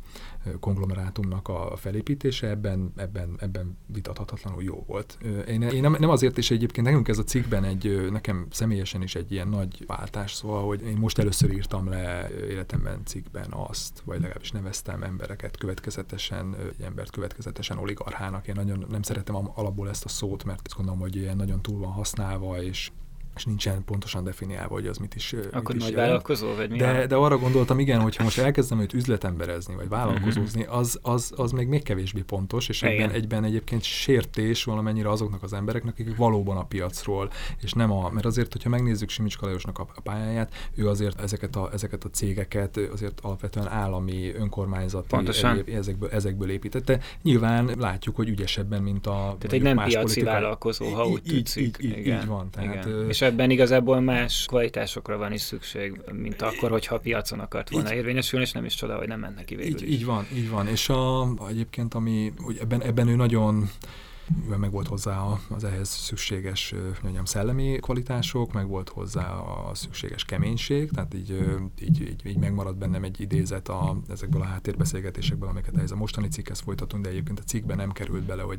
konglomerátumnak 0.61 1.49
a 1.49 1.73
felépítése, 1.77 2.49
ebben, 2.49 2.93
ebben, 2.97 3.37
ebben 3.39 3.79
vitathatatlanul 3.87 4.63
jó 4.63 4.85
volt. 4.87 5.19
Én, 5.49 5.63
én 5.63 5.81
nem, 5.81 5.97
nem 5.99 6.11
azért 6.11 6.39
is 6.39 6.51
egyébként 6.51 6.87
nekünk 6.87 7.09
ez 7.09 7.19
a 7.19 7.25
cikkben 7.25 7.65
egy, 7.65 8.11
nekem 8.11 8.47
személyesen 8.51 9.03
is 9.03 9.15
egy 9.15 9.33
ilyen 9.33 9.49
nagy 9.49 9.85
váltás, 9.87 10.35
szóval, 10.35 10.67
hogy 10.67 10.83
én 10.83 10.97
most 10.97 11.19
először 11.19 11.53
írtam 11.53 11.89
le 11.89 12.29
életemben 12.49 13.01
cikkben 13.05 13.53
azt, 13.53 14.03
vagy 14.05 14.21
legalábbis 14.21 14.51
neveztem 14.51 15.03
embereket 15.03 15.57
következetesen, 15.57 16.57
egy 16.79 16.85
embert 16.85 17.11
következetesen 17.11 17.79
oligarchának. 17.79 18.49
Én 18.49 18.55
nagyon 18.57 18.87
nem 18.91 19.03
szeretem 19.03 19.35
alapból 19.55 19.89
ezt 19.89 20.05
a 20.05 20.09
szót, 20.09 20.45
mert 20.45 20.61
azt 20.65 20.77
gondolom, 20.77 21.01
hogy 21.01 21.17
ilyen 21.17 21.37
nagyon 21.37 21.63
túl 21.63 21.79
van 21.79 21.93
használva, 21.93 22.63
és 22.63 22.91
és 23.37 23.45
nincsen 23.45 23.85
pontosan 23.85 24.25
definiálva, 24.25 24.75
hogy 24.75 24.87
az 24.87 24.97
mit 24.97 25.15
is 25.15 25.35
Akkor 25.53 25.75
mit 25.75 25.83
nagy 25.83 25.91
is 25.91 25.97
vállalkozó, 25.97 26.55
vagy 26.55 26.71
mi? 26.71 26.79
De, 26.79 27.07
de 27.07 27.15
arra 27.15 27.39
gondoltam, 27.39 27.79
igen, 27.79 28.01
hogyha 28.01 28.23
most 28.23 28.39
elkezdem 28.39 28.81
őt 28.81 28.93
üzletemberezni, 28.93 29.75
vagy 29.75 29.89
vállalkozózni, 29.89 30.61
uh-huh. 30.61 30.77
az, 30.77 30.99
az, 31.03 31.33
az 31.37 31.51
még 31.51 31.69
még 31.69 31.83
kevésbé 31.83 32.21
pontos, 32.21 32.69
és 32.69 32.83
egyben, 32.83 33.11
egyben 33.11 33.45
egyébként 33.45 33.83
sértés 33.83 34.65
valamennyire 34.65 35.09
azoknak 35.09 35.43
az 35.43 35.53
embereknek, 35.53 35.93
akik 35.93 36.17
valóban 36.17 36.57
a 36.57 36.65
piacról, 36.65 37.31
és 37.63 37.73
nem 37.73 37.93
a, 37.93 38.11
mert 38.11 38.27
azért, 38.27 38.53
hogyha 38.53 38.69
megnézzük 38.69 39.09
Simics 39.09 39.37
Kalajosnak 39.37 39.79
a, 39.79 39.87
a 39.95 40.01
pályáját, 40.01 40.53
ő 40.75 40.89
azért 40.89 41.21
ezeket 41.21 41.57
a, 41.57 41.71
ezeket 41.73 42.05
a 42.05 42.11
cégeket 42.11 42.77
azért 42.93 43.21
alapvetően 43.21 43.69
állami, 43.69 44.33
önkormányzati 44.35 45.07
Pontosan. 45.09 45.65
ezekből, 45.73 46.09
ezekből 46.11 46.51
építette. 46.51 47.01
Nyilván 47.23 47.71
látjuk, 47.79 48.17
hogy 48.17 48.29
ügyesebben, 48.29 48.83
mint 48.83 49.07
a 49.07 49.37
Tehát 49.39 49.53
egy 49.53 49.63
nem 49.63 49.77
piaci 49.77 49.97
politika. 49.97 50.31
vállalkozó, 50.31 50.87
ha 50.87 51.07
úgy 51.07 51.33
így, 51.33 51.53
Így, 51.57 51.77
így, 51.81 52.07
így 52.07 52.27
van. 52.27 52.51
Tehát, 52.51 52.87
igen. 52.87 53.09
És 53.09 53.23
ebben 53.27 53.51
igazából 53.51 54.01
más 54.01 54.45
kvalitásokra 54.47 55.17
van 55.17 55.33
is 55.33 55.41
szükség, 55.41 56.01
mint 56.13 56.43
akkor, 56.43 56.71
hogyha 56.71 56.95
a 56.95 56.99
piacon 56.99 57.41
akart 57.41 57.71
volna 57.71 57.91
így, 57.91 57.97
érvényesülni, 57.97 58.45
és 58.45 58.53
nem 58.53 58.65
is 58.65 58.75
csoda, 58.75 58.97
hogy 58.97 59.09
nem 59.09 59.21
ment 59.21 59.37
neki 59.37 59.55
végül 59.55 59.83
így. 59.83 59.93
Így 59.93 60.05
van, 60.05 60.27
így 60.35 60.51
van. 60.51 60.67
És 60.67 60.89
a, 60.89 61.29
egyébként, 61.49 61.95
ami, 61.95 62.33
hogy 62.37 62.59
ebben, 62.61 62.83
ebben 62.83 63.09
ő 63.09 63.15
nagyon 63.17 63.71
mivel 64.35 64.59
meg 64.59 64.71
volt 64.71 64.87
hozzá 64.87 65.39
az 65.49 65.65
ehhez 65.65 65.89
szükséges 65.89 66.75
mondjam, 67.03 67.25
szellemi 67.25 67.79
kvalitások, 67.81 68.53
meg 68.53 68.69
volt 68.69 68.89
hozzá 68.89 69.35
a 69.35 69.75
szükséges 69.75 70.25
keménység, 70.25 70.91
tehát 70.91 71.15
így, 71.15 71.45
így, 71.81 72.01
így, 72.01 72.27
így 72.27 72.39
megmaradt 72.39 72.77
bennem 72.77 73.05
egy 73.05 73.21
idézet 73.21 73.69
a, 73.69 74.01
ezekből 74.09 74.41
a 74.41 74.45
háttérbeszélgetésekből, 74.45 75.49
amiket 75.49 75.77
ez 75.77 75.91
a 75.91 75.97
mostani 75.97 76.29
cikkhez 76.29 76.61
folytatunk, 76.61 77.03
de 77.03 77.09
egyébként 77.09 77.39
a 77.39 77.43
cikkben 77.43 77.77
nem 77.77 77.93
került 77.93 78.23
bele, 78.23 78.43
hogy 78.43 78.59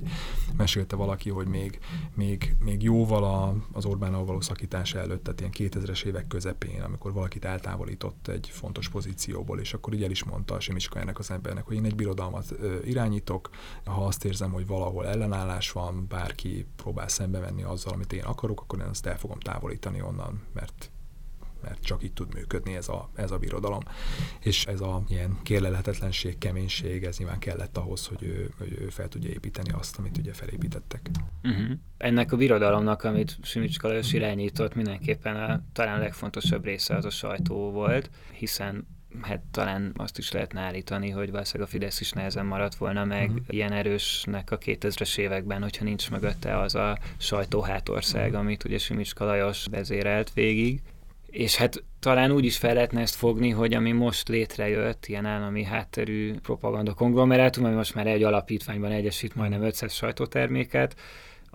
mesélte 0.58 0.96
valaki, 0.96 1.30
hogy 1.30 1.48
még, 1.48 1.80
még, 2.16 2.56
még 2.60 2.84
jóval 2.84 3.24
a, 3.24 3.56
az 3.72 3.86
Orbánnal 3.86 4.26
való 4.26 4.42
szakítása 4.42 5.00
előtt, 5.00 5.24
tehát 5.24 5.40
ilyen 5.40 5.72
2000-es 5.72 6.04
évek 6.04 6.28
közepén, 6.28 6.82
amikor 6.82 7.14
valakit 7.14 7.46
eltávolított 7.46 8.28
egy 8.28 8.50
fontos 8.54 8.90
pozícióból, 8.90 9.60
és 9.60 9.74
akkor 9.74 9.94
így 9.94 10.04
el 10.04 10.12
is 10.12 10.24
mondta 10.24 10.56
a 10.56 10.60
Simicskájának 10.60 11.20
az 11.20 11.32
embernek, 11.32 11.66
hogy 11.66 11.76
én 11.76 11.86
egy 11.86 11.96
birodalmat 11.96 12.56
irányítok, 12.86 13.50
ha 13.86 14.06
azt 14.06 14.26
érzem, 14.26 14.52
hogy 14.52 14.68
valahol 14.68 15.08
ellenállás 15.08 15.57
ellenállás 15.58 15.72
van, 15.72 16.08
bárki 16.08 16.66
próbál 16.76 17.08
szembe 17.08 17.40
menni 17.40 17.64
azzal, 17.64 17.94
amit 17.94 18.14
én 18.14 18.24
akarok, 18.24 18.62
akkor 18.62 18.80
én 18.80 18.86
azt 18.86 19.06
el 19.06 19.18
fogom 19.18 19.40
távolítani 19.40 20.02
onnan, 20.02 20.42
mert 20.54 20.92
mert 21.62 21.84
csak 21.84 22.04
így 22.04 22.14
tud 22.14 22.34
működni 22.34 22.76
ez 22.76 22.90
a, 22.90 23.10
ez 23.16 23.32
a 23.32 23.38
birodalom. 23.38 23.80
És 24.40 24.66
ez 24.66 24.82
a 24.82 25.04
ilyen 25.08 25.38
kérlelhetetlenség, 25.44 26.38
keménység, 26.38 27.04
ez 27.04 27.18
nyilván 27.18 27.40
kellett 27.40 27.78
ahhoz, 27.78 28.08
hogy 28.08 28.24
ő, 28.24 28.54
hogy 28.58 28.78
ő 28.80 28.90
fel 28.90 29.08
tudja 29.08 29.30
építeni 29.30 29.72
azt, 29.72 29.98
amit 29.98 30.18
ugye 30.18 30.34
felépítettek. 30.34 31.10
Uh-huh. 31.44 31.78
Ennek 31.98 32.32
a 32.32 32.38
birodalomnak, 32.38 33.04
amit 33.04 33.38
Simics 33.42 33.80
Kalajos 33.80 34.14
irányított, 34.14 34.76
mindenképpen 34.76 35.36
a 35.36 35.64
talán 35.74 36.00
legfontosabb 36.00 36.64
része 36.64 36.96
az 36.96 37.06
a 37.06 37.10
sajtó 37.10 37.72
volt, 37.72 38.10
hiszen 38.32 38.88
hát 39.22 39.42
talán 39.52 39.92
azt 39.96 40.18
is 40.18 40.32
lehetne 40.32 40.62
állítani, 40.62 41.10
hogy 41.10 41.32
valószínűleg 41.32 41.68
a 41.68 41.72
Fidesz 41.72 42.00
is 42.00 42.12
nehezen 42.12 42.46
maradt 42.46 42.76
volna 42.76 43.06
meg 43.06 43.30
uh-huh. 43.30 43.46
ilyen 43.48 43.72
erősnek 43.72 44.52
a 44.52 44.58
2000-es 44.58 45.18
években, 45.18 45.62
hogyha 45.62 45.84
nincs 45.84 46.10
mögötte 46.10 46.60
az 46.60 46.76
a 46.76 46.98
sajtóhátország, 47.18 48.26
uh-huh. 48.26 48.40
amit 48.40 48.64
ugye 48.64 48.78
Simics 48.78 49.14
Kalajos 49.14 49.66
vezérelt 49.72 50.34
végig. 50.34 50.82
És 51.30 51.56
hát 51.56 51.84
talán 52.00 52.32
úgy 52.32 52.46
is 52.46 52.58
fel 52.58 52.74
lehetne 52.74 53.02
ezt 53.02 53.16
fogni, 53.16 53.50
hogy 53.50 53.74
ami 53.74 53.92
most 53.92 54.28
létrejött, 54.28 55.06
ilyen 55.06 55.26
állami 55.26 55.64
hátterű 55.64 56.36
propaganda 56.40 56.94
konglomerátum, 56.94 57.66
ami 57.66 57.76
most 57.76 57.96
már 57.96 58.08
egy 58.08 58.24
alapítványban 58.24 58.92
egyesít 58.92 59.36
majdnem 59.36 59.64
500 59.64 59.94
sajtóterméket, 59.94 60.96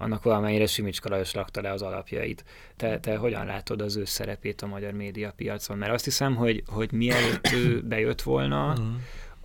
annak 0.02 0.22
valamennyire 0.22 0.66
Simicska 0.66 1.08
Lajos 1.08 1.34
rakta 1.34 1.60
le 1.60 1.70
az 1.70 1.82
alapjait. 1.82 2.44
Te, 2.76 3.00
te 3.00 3.16
hogyan 3.16 3.46
látod 3.46 3.80
az 3.80 3.96
ő 3.96 4.04
szerepét 4.04 4.62
a 4.62 4.66
magyar 4.66 4.92
médiapiacon? 4.92 5.78
Mert 5.78 5.92
azt 5.92 6.04
hiszem, 6.04 6.34
hogy, 6.34 6.62
hogy 6.66 6.92
mielőtt 6.92 7.48
ő 7.52 7.80
bejött 7.80 8.22
volna, 8.22 8.72
mhm. 8.72 8.82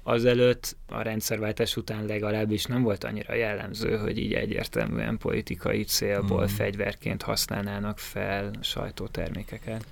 azelőtt 0.04 0.76
a 0.88 1.02
rendszerváltás 1.02 1.78
után 1.78 2.06
legalábbis 2.06 2.66
nem 2.66 2.82
volt 2.82 3.04
annyira 3.04 3.34
jellemző, 3.34 3.98
hogy 3.98 4.18
így 4.18 4.34
egyértelműen 4.34 5.18
politikai 5.18 5.84
célból 5.84 6.44
mm. 6.44 6.48
fegyverként 6.48 7.22
használnának 7.22 8.00
fel 8.00 8.52
sajtótermékeket. 8.62 9.86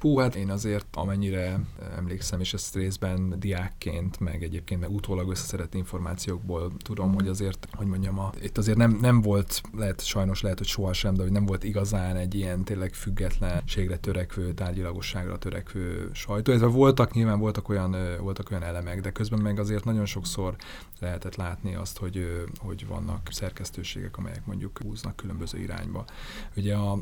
Hú, 0.00 0.18
hát 0.18 0.34
én 0.34 0.50
azért 0.50 0.86
amennyire 0.92 1.60
emlékszem, 1.96 2.40
és 2.40 2.54
ezt 2.54 2.74
részben 2.74 3.34
diákként, 3.38 4.20
meg 4.20 4.42
egyébként 4.42 4.80
meg 4.80 4.90
utólag 4.90 5.30
összeszedett 5.30 5.74
információkból 5.74 6.72
tudom, 6.78 7.14
hogy 7.14 7.28
azért, 7.28 7.68
hogy 7.72 7.86
mondjam, 7.86 8.18
a, 8.18 8.32
itt 8.42 8.58
azért 8.58 8.76
nem, 8.76 8.98
nem 9.00 9.20
volt, 9.20 9.60
lehet 9.76 10.04
sajnos 10.04 10.42
lehet, 10.42 10.58
hogy 10.58 10.66
sohasem, 10.66 11.14
de 11.14 11.22
hogy 11.22 11.32
nem 11.32 11.46
volt 11.46 11.64
igazán 11.64 12.16
egy 12.16 12.34
ilyen 12.34 12.64
tényleg 12.64 12.94
függetlenségre 12.94 13.96
törekvő, 13.96 14.52
tárgyilagosságra 14.52 15.38
törekvő 15.38 16.10
sajtó. 16.12 16.52
Ez 16.52 16.62
voltak, 16.62 17.12
nyilván 17.12 17.38
voltak 17.38 17.68
olyan, 17.68 17.96
voltak 18.20 18.50
olyan 18.50 18.62
elemek, 18.62 19.00
de 19.00 19.10
közben 19.10 19.40
meg 19.40 19.58
azért 19.58 19.84
nagyon 19.84 20.06
sokszor 20.06 20.56
lehetett 21.00 21.36
látni 21.36 21.74
azt, 21.74 21.98
hogy, 21.98 22.46
hogy 22.58 22.86
vannak 22.86 23.28
szerkesztőségek, 23.30 24.16
amelyek 24.16 24.46
mondjuk 24.46 24.78
húznak 24.82 25.16
különböző 25.16 25.58
irányba. 25.58 26.04
Ugye 26.56 26.74
a, 26.74 26.98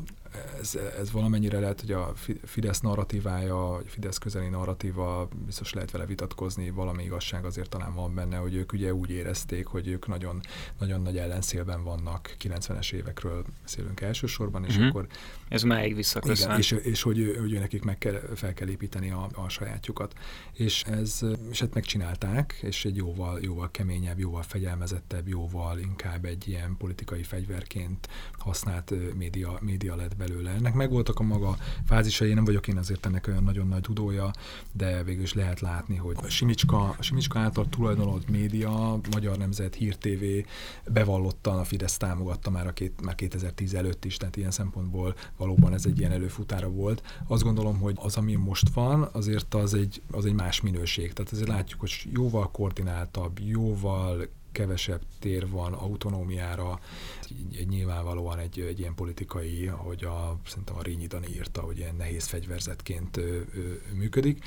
ez, 0.59 0.75
ez 0.99 1.11
valamennyire 1.11 1.59
lehet, 1.59 1.79
hogy 1.79 1.91
a 1.91 2.13
Fidesz 2.43 2.79
narratívája, 2.79 3.55
vagy 3.55 3.85
a 3.85 3.89
Fidesz 3.89 4.17
közeli 4.17 4.47
narratíva, 4.47 5.27
biztos 5.45 5.73
lehet 5.73 5.91
vele 5.91 6.05
vitatkozni, 6.05 6.69
valami 6.69 7.03
igazság 7.03 7.45
azért 7.45 7.69
talán 7.69 7.93
van 7.93 8.13
benne, 8.13 8.37
hogy 8.37 8.55
ők 8.55 8.73
ugye 8.73 8.93
úgy 8.93 9.09
érezték, 9.09 9.65
hogy 9.65 9.87
ők 9.87 10.07
nagyon, 10.07 10.41
nagyon 10.79 11.01
nagy 11.01 11.17
ellenszélben 11.17 11.83
vannak, 11.83 12.35
90-es 12.43 12.93
évekről 12.93 13.45
beszélünk 13.61 14.01
elsősorban, 14.01 14.65
és 14.65 14.73
uh-huh. 14.73 14.89
akkor... 14.89 15.07
Ez 15.47 15.63
máig 15.63 15.95
visszaköszön. 15.95 16.57
És, 16.57 16.71
és 16.71 17.01
hogy, 17.01 17.35
hogy 17.39 17.53
nekik 17.53 17.83
meg 17.83 17.97
kell, 17.97 18.21
fel 18.35 18.53
kell 18.53 18.69
építeni 18.69 19.09
a, 19.09 19.29
a 19.33 19.49
sajátjukat. 19.49 20.13
És 20.53 20.83
ez, 20.83 21.19
és 21.51 21.61
ezt 21.61 21.73
megcsinálták, 21.73 22.59
és 22.61 22.85
egy 22.85 22.95
jóval, 22.95 23.39
jóval 23.41 23.71
keményebb, 23.71 24.19
jóval 24.19 24.41
fegyelmezettebb, 24.41 25.27
jóval 25.27 25.79
inkább 25.79 26.25
egy 26.25 26.47
ilyen 26.47 26.75
politikai 26.77 27.23
fegyverként 27.23 28.07
használt 28.37 28.93
média, 29.15 29.57
média 29.61 29.95
lett 29.95 30.17
belőle. 30.19 30.51
Ennek 30.51 30.73
megvoltak 30.73 31.19
a 31.19 31.23
maga 31.23 31.57
fázisai, 31.85 32.33
nem 32.33 32.45
vagyok 32.45 32.67
én 32.67 32.77
azért 32.77 33.05
ennek 33.05 33.27
olyan 33.27 33.43
nagyon 33.43 33.67
nagy 33.67 33.81
tudója, 33.81 34.31
de 34.71 35.03
végül 35.03 35.23
is 35.23 35.33
lehet 35.33 35.59
látni, 35.59 35.95
hogy 35.95 36.15
a 36.21 36.27
Simicska, 36.27 36.95
a 36.97 37.01
Simicska 37.01 37.39
által 37.39 37.69
tulajdonolt 37.69 38.29
média, 38.29 38.99
Magyar 39.11 39.37
Nemzet, 39.37 39.75
Hír 39.75 39.95
TV 39.95 40.23
bevallottan 40.91 41.59
a 41.59 41.63
Fidesz 41.63 41.97
támogatta 41.97 42.49
már, 42.49 42.67
a 42.67 42.73
két, 42.73 43.01
már 43.01 43.15
2010 43.15 43.73
előtt 43.73 44.05
is, 44.05 44.17
tehát 44.17 44.35
ilyen 44.35 44.51
szempontból 44.51 45.15
valóban 45.37 45.73
ez 45.73 45.85
egy 45.85 45.99
ilyen 45.99 46.11
előfutára 46.11 46.69
volt. 46.69 47.03
Azt 47.27 47.43
gondolom, 47.43 47.79
hogy 47.79 47.95
az, 47.99 48.17
ami 48.17 48.35
most 48.35 48.69
van, 48.73 49.09
azért 49.11 49.53
az 49.53 49.73
egy, 49.73 50.01
az 50.11 50.25
egy 50.25 50.33
más 50.33 50.61
minőség. 50.61 51.13
Tehát 51.13 51.31
ezért 51.31 51.47
látjuk, 51.47 51.79
hogy 51.79 52.07
jóval 52.13 52.51
koordináltabb, 52.51 53.39
jóval 53.39 54.27
kevesebb 54.51 55.01
tér 55.19 55.49
van 55.49 55.73
autonómiára, 55.73 56.79
nyilvánvalóan 57.67 58.39
egy, 58.39 58.59
egy 58.59 58.79
ilyen 58.79 58.95
politikai, 58.95 59.67
ahogy 59.67 60.03
a, 60.03 60.39
szerintem 60.45 60.75
a 60.75 60.81
Rényi 60.81 61.07
Dani 61.07 61.27
írta, 61.27 61.61
hogy 61.61 61.77
ilyen 61.77 61.95
nehéz 61.95 62.25
fegyverzetként 62.25 63.17
ö, 63.17 63.21
ö, 63.21 63.73
működik. 63.93 64.43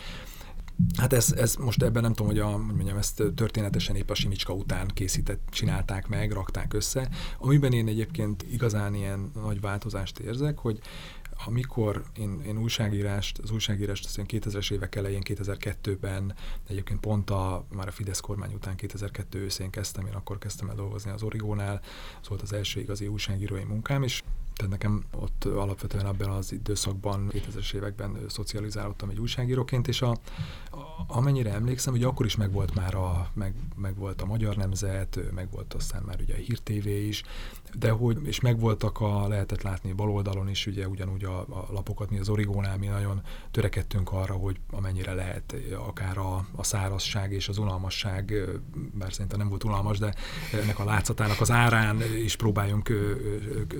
Hát 0.97 1.12
ez, 1.12 1.32
ez 1.32 1.56
most 1.56 1.82
ebben 1.82 2.02
nem 2.02 2.12
tudom, 2.12 2.26
hogy, 2.26 2.38
a, 2.38 2.47
hogy 2.47 2.75
mondjam, 2.75 2.97
ezt 2.97 3.23
történetesen 3.35 3.97
épp 3.97 4.11
a 4.11 4.14
Simicska 4.14 4.52
után 4.52 4.88
készített, 4.88 5.40
csinálták 5.50 6.09
meg, 6.09 6.32
rakták 6.32 6.75
össze. 6.75 7.09
Amiben 7.38 7.73
én 7.73 7.88
egyébként 7.88 8.42
igazán 8.42 8.94
ilyen 8.94 9.30
nagy 9.35 9.61
változást 9.61 10.18
érzek, 10.18 10.59
hogy 10.59 10.80
amikor 11.46 12.04
én, 12.16 12.42
én 12.46 12.58
újságírást, 12.58 13.38
az 13.38 13.50
újságírást 13.50 14.04
az 14.04 14.18
2000-es 14.18 14.72
évek 14.72 14.94
elején, 14.94 15.22
2002-ben, 15.25 16.34
egyébként 16.68 17.00
pont 17.00 17.30
a, 17.30 17.64
már 17.75 17.88
a 17.88 17.90
Fidesz 17.90 18.20
kormány 18.20 18.52
után 18.54 18.76
2002 18.76 19.38
őszén 19.38 19.70
kezdtem, 19.70 20.06
én 20.06 20.14
akkor 20.14 20.38
kezdtem 20.38 20.68
el 20.68 20.75
dolgozni 20.75 21.11
az 21.11 21.22
Origónál, 21.22 21.80
az 22.20 22.28
volt 22.28 22.42
az 22.42 22.52
első 22.52 22.80
igazi 22.80 23.06
újságírói 23.06 23.64
munkám, 23.64 24.02
és 24.02 24.22
tehát 24.54 24.72
nekem 24.72 25.04
ott 25.14 25.44
alapvetően 25.44 26.06
abban 26.06 26.30
az 26.30 26.52
időszakban, 26.52 27.30
2000-es 27.30 27.75
években 27.75 28.18
szocializálódtam 28.28 29.08
egy 29.08 29.18
újságíróként, 29.18 29.88
és 29.88 30.02
a, 30.02 30.11
a, 30.11 30.18
amennyire 31.06 31.52
emlékszem, 31.52 31.92
hogy 31.92 32.04
akkor 32.04 32.26
is 32.26 32.37
megvolt 32.37 32.75
már 32.75 32.94
a, 32.94 33.30
meg, 33.34 33.54
meg 33.76 33.96
volt 33.96 34.22
a 34.22 34.26
Magyar 34.26 34.56
Nemzet, 34.56 35.18
meg 35.34 35.50
volt 35.50 35.75
aztán 35.75 36.02
már 36.02 36.20
ugye 36.20 36.34
a 36.34 36.37
Hír 36.37 36.58
TV 36.58 36.87
is, 36.87 37.22
de 37.78 37.90
hogy, 37.90 38.18
és 38.22 38.40
megvoltak 38.40 39.00
a, 39.00 39.28
lehetett 39.28 39.62
látni 39.62 39.92
baloldalon 39.92 40.48
is, 40.48 40.66
ugye 40.66 40.88
ugyanúgy 40.88 41.24
a, 41.24 41.38
a 41.40 41.68
lapokat, 41.72 42.10
mi 42.10 42.18
az 42.18 42.28
Origónál 42.28 42.78
mi 42.78 42.86
nagyon 42.86 43.22
törekedtünk 43.50 44.12
arra, 44.12 44.34
hogy 44.34 44.60
amennyire 44.70 45.14
lehet, 45.14 45.54
akár 45.86 46.18
a, 46.18 46.46
a 46.56 46.64
szárazság 46.64 47.32
és 47.32 47.48
az 47.48 47.58
unalmasság, 47.58 48.34
bár 48.92 49.12
szerintem 49.12 49.38
nem 49.38 49.48
volt 49.48 49.64
unalmas, 49.64 49.98
de 49.98 50.14
ennek 50.62 50.78
a 50.78 50.84
látszatának 50.84 51.40
az 51.40 51.50
árán 51.50 52.02
is 52.24 52.36
próbáljunk 52.36 52.92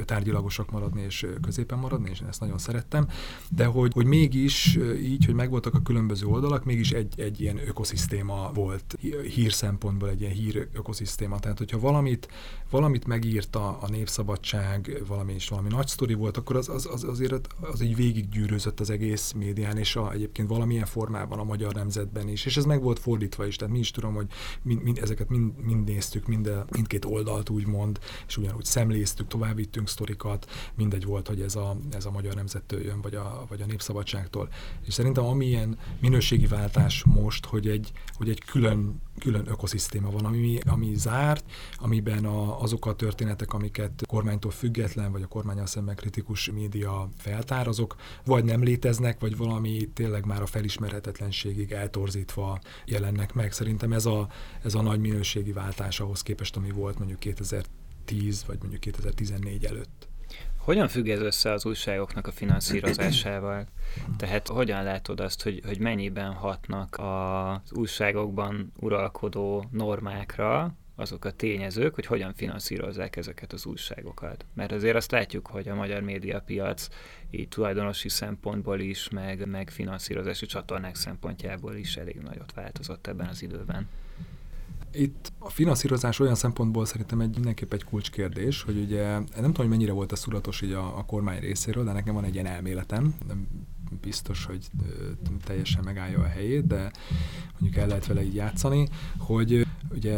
tárgyilagosak 0.05 0.71
maradni 0.71 1.03
és 1.03 1.27
középen 1.43 1.79
maradni, 1.79 2.11
és 2.11 2.21
én 2.21 2.29
ezt 2.29 2.41
nagyon 2.41 2.59
szerettem, 2.59 3.09
de 3.49 3.65
hogy, 3.65 3.93
hogy 3.93 4.07
mégis 4.07 4.79
így, 5.03 5.25
hogy 5.25 5.35
megvoltak 5.35 5.75
a 5.75 5.83
különböző 5.83 6.27
oldalak, 6.27 6.65
mégis 6.65 6.93
egy, 6.93 7.21
egy 7.21 7.41
ilyen 7.41 7.61
ökoszisztéma 7.69 8.51
volt 8.55 8.99
hír 9.35 9.53
szempontból, 9.53 10.09
egy 10.09 10.21
ilyen 10.21 10.33
hír 10.33 10.69
ökoszisztéma. 10.73 11.41
Tehát, 11.41 11.59
hogyha 11.59 11.79
valamit, 11.79 12.29
valamit 12.71 13.07
megírta 13.07 13.79
a 13.83 13.89
népszabadság, 13.91 15.03
valami 15.07 15.35
is 15.35 15.49
valami 15.49 15.69
nagy 15.69 15.87
sztori 15.87 16.15
volt, 16.15 16.37
akkor 16.37 16.57
az, 16.57 16.69
az, 16.69 16.89
az 16.93 17.05
azért 17.05 17.47
az 17.61 17.81
így 17.81 17.97
végiggyűrűzött 17.97 18.81
az 18.81 18.91
egész 18.91 19.33
médián, 19.33 19.79
és 19.79 19.97
a, 19.97 20.13
egyébként 20.13 20.49
valamilyen 20.49 20.87
formában 20.87 21.39
a 21.39 21.45
magyar 21.45 21.75
nemzetben 21.75 22.29
is, 22.29 22.45
és 22.45 22.57
ez 22.57 22.65
meg 22.65 22.83
volt 22.83 22.99
fordítva 22.99 23.47
is, 23.47 23.57
tehát 23.57 23.73
mi 23.73 23.79
is 23.79 23.91
tudom, 23.91 24.15
hogy 24.15 24.27
mind, 24.63 24.83
mind, 24.83 24.99
ezeket 24.99 25.29
mind, 25.29 25.53
mind 25.65 25.85
néztük, 25.85 26.27
mind, 26.27 26.51
mindkét 26.71 27.05
oldalt 27.05 27.51
úgymond, 27.51 27.99
és 28.27 28.37
ugyanúgy 28.37 28.65
szemléztük, 28.65 29.29
tovább 29.29 29.57
vittünk 29.57 29.89
sztorikat, 29.89 30.51
mindegy 30.75 31.05
volt, 31.05 31.29
hogy 31.29 31.41
ez 31.41 31.57
a, 31.57 31.77
ez 31.91 32.05
a 32.05 32.11
magyar 32.11 32.35
nemzettől 32.35 32.83
jön, 32.83 33.01
vagy 33.01 33.15
a, 33.15 33.45
vagy 33.49 33.61
a 33.61 33.67
népszabadságtól. 33.67 34.49
És 34.87 34.95
szerintem 34.95 35.25
amilyen 35.25 35.79
minőségi 36.01 36.47
váltás 36.47 37.05
most, 37.05 37.47
hogy 37.47 37.69
egy, 37.69 37.93
hogy 38.17 38.29
egy 38.29 38.45
külön, 38.45 39.01
külön 39.19 39.47
ökoszisztéma 39.49 40.11
van, 40.11 40.25
ami, 40.25 40.59
ami 40.67 40.95
zárt, 40.95 41.45
amiben 41.77 42.25
a, 42.25 42.63
azok 42.63 42.87
a 42.87 42.95
történetek, 42.95 43.53
amiket 43.53 44.03
kormánytól 44.07 44.51
független, 44.51 45.13
vagy 45.13 45.23
a 45.23 45.27
kormányal 45.27 45.67
szemben 45.67 45.97
kritikus 45.97 46.51
média 46.51 47.09
feltár, 47.17 47.69
azok 47.69 47.97
vagy 48.25 48.45
nem 48.45 48.63
léteznek, 48.63 49.21
vagy 49.21 49.37
valami 49.37 49.89
tényleg 49.95 50.27
már 50.27 50.43
a 50.43 50.47
felismerhetetlenségig 50.47 51.73
eltorzítva 51.73 52.61
jelennek 52.85 53.35
meg. 53.35 53.53
Szerintem 53.53 53.93
ez 53.93 54.07
a, 54.07 54.29
ez 54.63 54.75
a 54.75 54.83
nagy 54.83 55.01
minőségi 55.01 55.53
váltás 55.53 56.01
ahhoz 56.01 56.23
képest, 56.23 56.57
ami 56.57 56.71
volt 56.71 56.99
mondjuk 56.99 57.19
2010 57.19 58.45
vagy 58.47 58.59
mondjuk 58.61 58.81
2014 58.81 59.65
előtt. 59.65 60.12
Hogyan 60.65 60.89
függ 60.89 61.09
ez 61.09 61.21
össze 61.21 61.53
az 61.53 61.67
újságoknak 61.67 62.27
a 62.27 62.33
finanszírozásával? 62.33 63.67
Tehát 64.17 64.49
hogyan 64.49 64.83
látod 64.83 65.21
azt, 65.21 65.43
hogy, 65.43 65.63
hogy 65.67 65.79
mennyiben 65.79 66.33
hatnak 66.33 66.99
az 66.99 67.73
újságokban 67.73 68.73
uralkodó 68.81 69.65
normákra 69.71 70.75
azok 70.97 71.25
a 71.25 71.31
tényezők, 71.31 71.95
hogy 71.95 72.07
hogyan 72.07 72.35
finanszírozzák 72.35 73.17
ezeket 73.17 73.53
az 73.53 73.67
újságokat. 73.67 74.45
Mert 74.55 74.73
azért 74.73 74.97
azt 74.97 75.11
látjuk, 75.11 75.47
hogy 75.47 75.69
a 75.69 75.75
magyar 75.75 76.03
médiapiac 76.03 76.89
így 77.31 77.49
tulajdonosi 77.49 78.09
szempontból 78.09 78.81
is, 78.81 79.09
meg, 79.09 79.49
meg 79.49 79.71
finanszírozási 79.71 80.47
csatornák 80.47 80.95
szempontjából 80.95 81.75
is 81.75 81.97
elég 81.97 82.21
nagyot 82.21 82.53
változott 82.53 83.07
ebben 83.07 83.29
az 83.29 83.43
időben. 83.43 83.89
Itt 84.93 85.33
a 85.39 85.51
finanszírozás 85.51 86.19
olyan 86.19 86.35
szempontból 86.35 86.85
szerintem 86.85 87.21
egy 87.21 87.35
mindenképp 87.35 87.73
egy 87.73 87.85
kulcskérdés, 87.85 88.63
hogy 88.63 88.79
ugye 88.79 89.05
nem 89.13 89.25
tudom, 89.35 89.55
hogy 89.55 89.69
mennyire 89.69 89.93
volt 89.93 90.13
ez 90.13 90.21
tudatos 90.21 90.61
így 90.61 90.73
a, 90.73 90.99
a 90.99 91.05
kormány 91.05 91.41
részéről, 91.41 91.85
de 91.85 91.93
nekem 91.93 92.15
van 92.15 92.25
egy 92.25 92.35
ilyen 92.35 92.47
elméletem, 92.47 93.15
nem 93.27 93.49
biztos, 94.01 94.45
hogy 94.45 94.71
teljesen 95.45 95.85
megállja 95.85 96.19
a 96.19 96.27
helyét, 96.27 96.67
de 96.67 96.91
mondjuk 97.59 97.83
el 97.83 97.89
lehet 97.89 98.07
vele 98.07 98.23
így 98.23 98.35
játszani, 98.35 98.89
hogy 99.19 99.67
ugye 99.95 100.17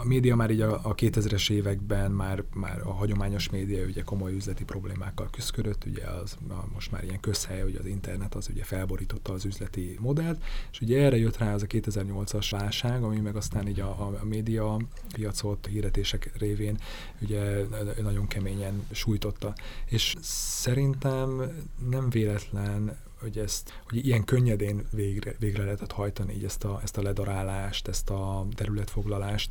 a 0.00 0.04
média 0.04 0.36
már 0.36 0.50
így 0.50 0.60
a, 0.60 0.80
a 0.82 0.94
2000-es 0.94 1.50
években 1.50 2.10
már, 2.10 2.44
már 2.54 2.80
a 2.84 2.92
hagyományos 2.92 3.50
média 3.50 3.84
ugye 3.84 4.02
komoly 4.02 4.34
üzleti 4.34 4.64
problémákkal 4.64 5.28
küzdött, 5.30 5.84
ugye 5.84 6.04
az 6.04 6.36
a, 6.48 6.66
most 6.74 6.90
már 6.90 7.04
ilyen 7.04 7.20
közhely, 7.20 7.60
hogy 7.60 7.76
az 7.80 7.86
internet 7.86 8.34
az 8.34 8.48
ugye 8.48 8.64
felborította 8.64 9.32
az 9.32 9.44
üzleti 9.44 9.96
modellt, 10.00 10.42
és 10.72 10.80
ugye 10.80 11.04
erre 11.04 11.16
jött 11.16 11.38
rá 11.38 11.54
az 11.54 11.62
a 11.62 11.66
2008-as 11.66 12.46
válság, 12.50 13.02
ami 13.02 13.20
meg 13.20 13.36
aztán 13.36 13.68
így 13.68 13.80
a, 13.80 13.88
a, 13.88 14.18
a 14.20 14.24
média 14.24 14.76
piacot 15.12 15.66
hirdetések 15.66 16.32
révén 16.38 16.78
ugye 17.20 17.64
nagyon 18.02 18.26
keményen 18.26 18.86
sújtotta. 18.90 19.54
És 19.86 20.14
szerintem 20.20 21.42
nem 21.90 22.10
véletlen 22.10 22.96
hogy 23.20 23.38
ezt, 23.38 23.80
hogy 23.88 24.06
ilyen 24.06 24.24
könnyedén 24.24 24.86
végre, 24.92 25.34
végre 25.38 25.64
lehetett 25.64 25.92
hajtani 25.92 26.34
így 26.34 26.44
ezt 26.44 26.64
a, 26.64 26.80
ezt 26.82 26.96
a 26.96 27.02
ledarálást, 27.02 27.88
ezt 27.88 28.10
a 28.10 28.46
területfoglalást, 28.54 29.50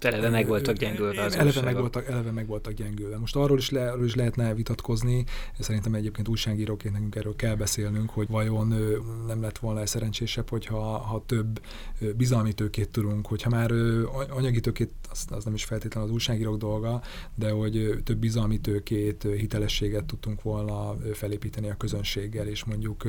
Eleve 0.00 0.28
meg 0.28 0.46
voltak 0.46 0.76
gyengülve 0.76 1.22
az 1.22 1.36
eleve 1.36 1.60
meg, 1.60 1.76
voltak, 1.76 2.06
eleve 2.08 2.30
meg 2.30 2.46
voltak 2.46 2.72
gyengülve. 2.72 3.18
Most 3.18 3.36
arról 3.36 3.58
is, 3.58 3.70
le, 3.70 3.90
arról 3.90 4.04
is 4.04 4.14
lehetne 4.14 4.54
vitatkozni, 4.54 5.24
szerintem 5.58 5.94
egyébként 5.94 6.28
újságíróként 6.28 6.94
nekünk 6.94 7.14
erről 7.14 7.36
kell 7.36 7.54
beszélnünk, 7.54 8.10
hogy 8.10 8.28
vajon 8.28 8.74
nem 9.26 9.42
lett 9.42 9.58
volna 9.58 9.86
szerencsésebb, 9.86 10.48
hogyha 10.48 10.98
ha 10.98 11.22
több 11.26 11.60
bizalmi 12.16 12.52
tőkét 12.52 12.88
tudunk, 12.88 13.26
hogyha 13.26 13.50
már 13.50 13.72
anyagi 14.30 14.60
tőkét, 14.60 14.90
az, 15.10 15.26
az 15.30 15.44
nem 15.44 15.54
is 15.54 15.64
feltétlenül 15.64 16.08
az 16.08 16.14
újságírók 16.14 16.56
dolga, 16.56 17.02
de 17.34 17.50
hogy 17.50 18.00
több 18.04 18.18
bizalmi 18.18 18.58
tőkét, 18.58 19.22
hitelességet 19.22 20.04
tudtunk 20.04 20.42
volna 20.42 20.96
felépíteni 21.12 21.70
a 21.70 21.76
közönséggel, 21.76 22.46
és 22.46 22.64
mondjuk 22.64 23.04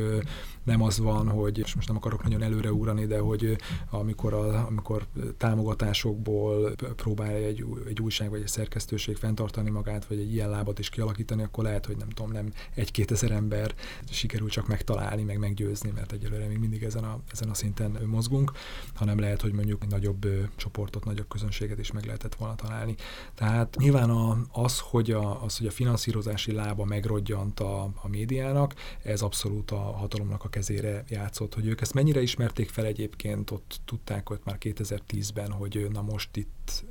nem 0.64 0.82
az 0.82 1.00
van, 1.00 1.30
hogy, 1.30 1.58
és 1.58 1.76
most 1.76 1.88
nem 1.88 1.98
akarok 1.98 2.24
nagyon 2.24 2.42
előre 2.42 2.74
úrani, 2.74 3.06
de 3.06 3.20
hogy 3.20 3.56
amikor, 3.90 4.34
a, 4.34 4.66
amikor 4.68 5.06
támogatásokból 5.38 6.76
próbálja 6.96 7.48
egy, 7.48 7.66
egy 7.88 8.02
újság 8.02 8.30
vagy 8.30 8.42
egy 8.42 8.48
szerkesztőség 8.48 9.16
fenntartani 9.16 9.70
magát, 9.70 10.06
vagy 10.06 10.20
egy 10.20 10.34
ilyen 10.34 10.50
lábat 10.50 10.80
is 10.80 10.90
kialakítani, 10.90 11.44
akkor 11.44 11.64
lehet, 11.64 11.86
hogy 11.86 11.98
nem 11.98 12.10
tudom, 12.10 12.32
nem 12.32 12.54
egy-két 12.76 13.12
ezer 13.12 13.32
ember 13.32 13.76
sikerül 14.10 14.50
csak 14.50 14.68
megtalálni, 14.68 15.24
meg 15.24 15.38
meggyőzni, 15.38 15.92
mert 15.96 16.12
egyelőre 16.12 16.48
még 16.48 16.58
mindig 16.58 16.84
ezen 16.84 17.04
a, 17.04 17.20
ezen 17.32 17.50
a 17.50 17.54
szinten 17.54 17.98
mozgunk, 18.06 18.52
hanem 18.94 19.20
lehet, 19.20 19.42
hogy 19.42 19.54
mondjuk 19.54 19.84
egy 19.84 19.90
nagyobb 19.90 20.28
csoportot, 20.56 21.06
nagyobb 21.06 21.28
közönséget 21.28 21.80
is 21.80 21.91
meg 21.94 22.06
lehetett 22.06 22.36
volna 22.36 22.56
találni. 22.56 22.96
Tehát 23.36 23.76
nyilván 23.80 24.10
a, 24.10 24.38
az, 24.52 24.80
hogy 24.80 25.12
a, 25.12 25.44
az, 25.44 25.58
hogy 25.58 25.68
a 25.68 25.72
finanszírozási 25.72 26.52
lába 26.52 26.86
megrodjant 26.86 27.60
a, 27.60 27.84
a 27.84 28.08
médiának, 28.08 28.74
ez 29.04 29.22
abszolút 29.22 29.72
a 29.72 29.76
hatalomnak 29.76 30.44
a 30.44 30.50
kezére 30.50 31.04
játszott, 31.10 31.54
hogy 31.54 31.68
ők 31.68 31.82
ezt 31.82 31.94
mennyire 31.94 32.22
ismerték 32.22 32.70
fel 32.70 32.86
egyébként, 32.86 33.52
ott 33.52 33.80
tudták 33.86 34.28
hogy 34.28 34.40
már 34.44 34.58
2010-ben, 34.60 35.52
hogy 35.52 35.88
na 35.92 36.02
most 36.02 36.38
itt 36.38 36.84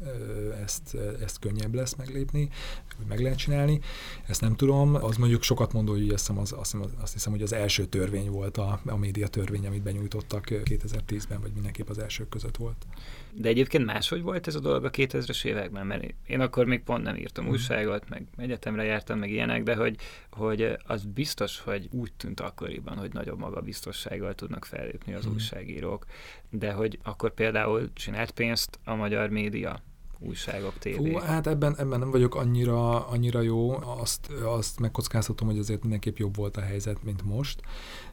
ezt, 0.62 0.96
ezt 1.22 1.38
könnyebb 1.38 1.74
lesz 1.74 1.94
meglépni, 1.94 2.48
hogy 2.96 3.06
meg 3.06 3.20
lehet 3.20 3.38
csinálni. 3.38 3.80
Ezt 4.26 4.40
nem 4.40 4.56
tudom. 4.56 4.94
Az 4.94 5.16
mondjuk 5.16 5.42
sokat 5.42 5.72
mondó, 5.72 5.92
hogy 5.92 6.08
azt 6.08 6.26
hiszem, 6.26 6.38
az, 6.38 6.52
azt 7.00 7.12
hiszem, 7.12 7.32
hogy 7.32 7.42
az 7.42 7.52
első 7.52 7.86
törvény 7.86 8.30
volt 8.30 8.56
a, 8.56 8.80
a 8.86 8.96
média 8.96 9.28
törvény, 9.28 9.66
amit 9.66 9.82
benyújtottak 9.82 10.46
2010-ben, 10.50 11.40
vagy 11.40 11.52
mindenképp 11.52 11.88
az 11.88 11.98
elsők 11.98 12.28
között 12.28 12.56
volt. 12.56 12.86
De 13.32 13.48
egyébként 13.48 13.84
máshogy 13.84 14.22
volt 14.22 14.46
ez 14.46 14.54
a 14.54 14.60
dolog 14.60 14.84
a 14.84 14.90
2000-es 14.90 15.44
években, 15.44 15.86
mert 15.86 16.14
én 16.26 16.40
akkor 16.40 16.66
még 16.66 16.82
pont 16.82 17.02
nem 17.02 17.16
írtam 17.16 17.44
mm. 17.44 17.48
újságot, 17.48 18.08
meg 18.08 18.26
egyetemre 18.36 18.84
jártam, 18.84 19.18
meg 19.18 19.30
ilyenek, 19.30 19.62
de 19.62 19.74
hogy, 19.74 19.96
hogy 20.30 20.76
az 20.84 21.04
biztos, 21.04 21.60
hogy 21.60 21.88
úgy 21.92 22.12
tűnt 22.12 22.40
akkoriban, 22.40 22.96
hogy 22.96 23.12
nagyobb 23.12 23.38
magabiztossággal 23.38 24.34
tudnak 24.34 24.64
fellépni 24.64 25.14
az 25.14 25.26
mm. 25.26 25.32
újságírók, 25.32 26.04
de 26.50 26.72
hogy 26.72 26.98
akkor 27.02 27.34
például 27.34 27.92
csinált 27.92 28.30
pénzt 28.30 28.78
a 28.84 28.94
magyar 28.94 29.28
média, 29.28 29.82
újságok, 30.20 30.78
tévé. 30.78 31.12
Fú, 31.12 31.18
hát 31.18 31.46
ebben, 31.46 31.76
ebben 31.78 31.98
nem 31.98 32.10
vagyok 32.10 32.34
annyira, 32.34 33.06
annyira 33.08 33.40
jó. 33.40 33.70
Azt, 33.72 34.30
azt 34.30 34.80
megkockáztatom, 34.80 35.48
hogy 35.48 35.58
azért 35.58 35.80
mindenképp 35.80 36.16
jobb 36.16 36.36
volt 36.36 36.56
a 36.56 36.60
helyzet, 36.60 37.02
mint 37.02 37.24
most. 37.24 37.60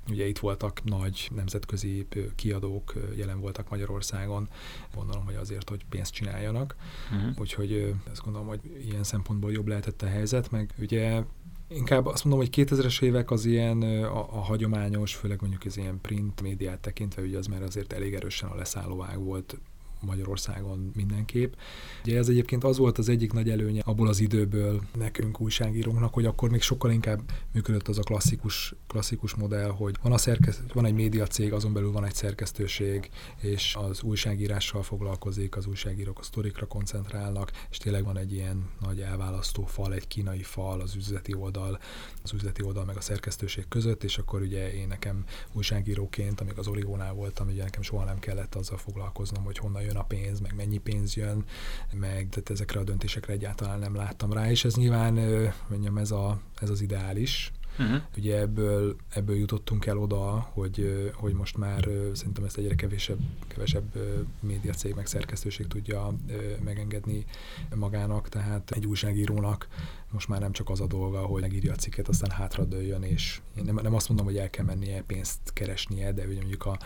Ugye 0.10 0.28
itt 0.28 0.40
voltak 0.40 0.84
nagy 0.84 1.30
nemzetközi 1.36 2.08
kiadók, 2.36 2.94
jelen 3.16 3.40
voltak 3.40 3.70
Magyarországon, 3.70 4.50
gondolom, 4.96 5.26
hogy 5.26 5.36
azért, 5.36 5.70
hogy 5.70 5.86
pénzt 5.90 6.14
csináljanak. 6.14 6.76
Uh-huh. 7.12 7.40
Úgyhogy 7.40 7.94
ezt 8.12 8.24
gondolom, 8.24 8.48
hogy 8.48 8.60
ilyen 8.86 9.04
szempontból 9.04 9.52
jobb 9.52 9.68
lehetett 9.68 10.02
a 10.02 10.08
helyzet, 10.08 10.52
meg 10.52 10.74
ugye 10.80 11.24
Inkább 11.70 12.06
azt 12.06 12.24
mondom, 12.24 12.46
hogy 12.46 12.66
2000-es 12.66 13.02
évek 13.02 13.32
az 13.32 13.46
ilyen 13.46 13.82
a, 13.82 14.38
a 14.38 14.42
hagyományos, 14.42 15.16
főleg 15.16 15.42
mondjuk 15.42 15.64
az 15.66 15.78
ilyen 15.78 16.02
print 16.02 16.42
médiát 16.42 16.80
tekintve, 16.80 17.22
ugye 17.22 17.38
az 17.38 17.48
már 17.48 17.62
azért 17.62 17.94
elég 17.94 18.14
erősen 18.14 18.50
a 18.50 18.56
leszállóág 18.56 19.24
volt 19.24 19.58
Magyarországon 20.02 20.92
mindenképp. 20.96 21.54
Ugye 22.04 22.18
ez 22.18 22.30
egyébként 22.30 22.64
az 22.64 22.78
volt 22.78 22.98
az 22.98 23.10
egyik 23.10 23.34
nagy 23.34 23.50
előnye 23.50 23.82
abból 23.86 24.08
az 24.08 24.20
időből 24.20 24.82
nekünk 24.98 25.42
újságíróknak, 25.42 26.14
hogy 26.14 26.26
akkor 26.26 26.50
még 26.50 26.62
sokkal 26.62 26.92
inkább 26.92 27.22
működött 27.52 27.88
az 27.88 27.98
a 27.98 28.02
klasszikus, 28.02 28.76
klasszikus 28.88 29.36
modell, 29.36 29.70
hogy 29.70 29.96
van, 30.02 30.12
a 30.12 30.18
szerkeszt, 30.18 30.62
van 30.74 30.86
egy 30.86 30.94
médiacég, 30.94 31.54
azon 31.54 31.74
belül 31.74 31.92
van 31.92 32.06
egy 32.06 32.16
szerkesztőség, 32.16 33.10
és 33.42 33.76
az 33.80 34.02
újságírással 34.02 34.84
foglalkozik, 34.84 35.56
az 35.56 35.66
újságírók 35.66 36.20
a 36.20 36.24
sztorikra 36.24 36.66
koncentrálnak, 36.66 37.52
és 37.70 37.78
tényleg 37.78 38.04
van 38.04 38.18
egy 38.18 38.34
ilyen 38.34 38.70
nagy 38.80 39.00
elválasztó 39.00 39.66
fal, 39.66 39.94
egy 39.94 40.08
kínai 40.08 40.44
fal 40.44 40.82
az 40.82 40.96
üzleti 40.96 41.34
oldal, 41.34 41.80
az 42.24 42.34
üzleti 42.34 42.64
oldal 42.64 42.86
meg 42.86 42.98
a 42.98 43.02
szerkesztőség 43.02 43.68
között, 43.68 44.04
és 44.04 44.18
akkor 44.18 44.42
ugye 44.42 44.74
én 44.74 44.88
nekem 44.88 45.24
újságíróként, 45.54 46.42
amíg 46.42 46.58
az 46.58 46.68
Origónál 46.68 47.14
voltam, 47.14 47.48
ugye 47.48 47.64
nekem 47.64 47.82
soha 47.82 48.04
nem 48.04 48.20
kellett 48.20 48.56
azzal 48.56 48.78
foglalkoznom, 48.78 49.44
hogy 49.44 49.58
honnan 49.58 49.82
jön 49.88 49.96
a 49.96 50.04
pénz, 50.04 50.40
meg 50.40 50.56
mennyi 50.56 50.78
pénz 50.78 51.16
jön, 51.16 51.46
meg 51.94 52.28
tehát 52.30 52.50
ezekre 52.50 52.80
a 52.80 52.84
döntésekre 52.84 53.34
egyáltalán 53.34 53.80
nem 53.80 53.96
láttam 53.96 54.34
rá, 54.34 54.50
és 54.50 54.66
ez 54.66 54.76
nyilván, 54.76 55.14
mondjam, 55.70 55.98
ez, 55.98 56.12
a, 56.12 56.40
ez 56.62 56.70
az 56.70 56.82
ideális, 56.82 57.52
Uh-huh. 57.80 58.02
Ugye 58.18 58.40
ebből, 58.40 58.96
ebből 59.10 59.36
jutottunk 59.36 59.86
el 59.86 59.98
oda, 59.98 60.50
hogy, 60.54 61.12
hogy 61.14 61.34
most 61.34 61.58
már 61.58 61.90
szerintem 62.14 62.44
ezt 62.44 62.58
egyre 62.58 62.76
kevésebb, 62.76 63.20
kevesebb 63.48 63.84
médiacég 64.40 64.96
meg 64.96 65.06
szerkesztőség 65.06 65.68
tudja 65.68 66.14
megengedni 66.64 67.26
magának, 67.76 68.30
tehát 68.30 68.72
egy 68.72 68.86
újságírónak 68.86 69.68
most 70.12 70.28
már 70.28 70.40
nem 70.40 70.52
csak 70.52 70.70
az 70.70 70.82
a 70.82 70.88
dolga, 70.88 71.20
hogy 71.20 71.42
megírja 71.42 71.72
a 71.72 71.76
cikket, 71.76 72.08
aztán 72.08 72.30
hátradőljön, 72.30 73.04
és 73.04 73.42
én 73.58 73.64
nem, 73.64 73.76
nem 73.76 73.94
azt 73.94 74.08
mondom, 74.08 74.26
hogy 74.26 74.38
el 74.38 74.50
kell 74.50 74.66
mennie 74.66 75.02
pénzt 75.02 75.40
keresnie, 75.54 76.12
de 76.12 76.26
ugye 76.26 76.40
mondjuk 76.40 76.66
a, 76.66 76.78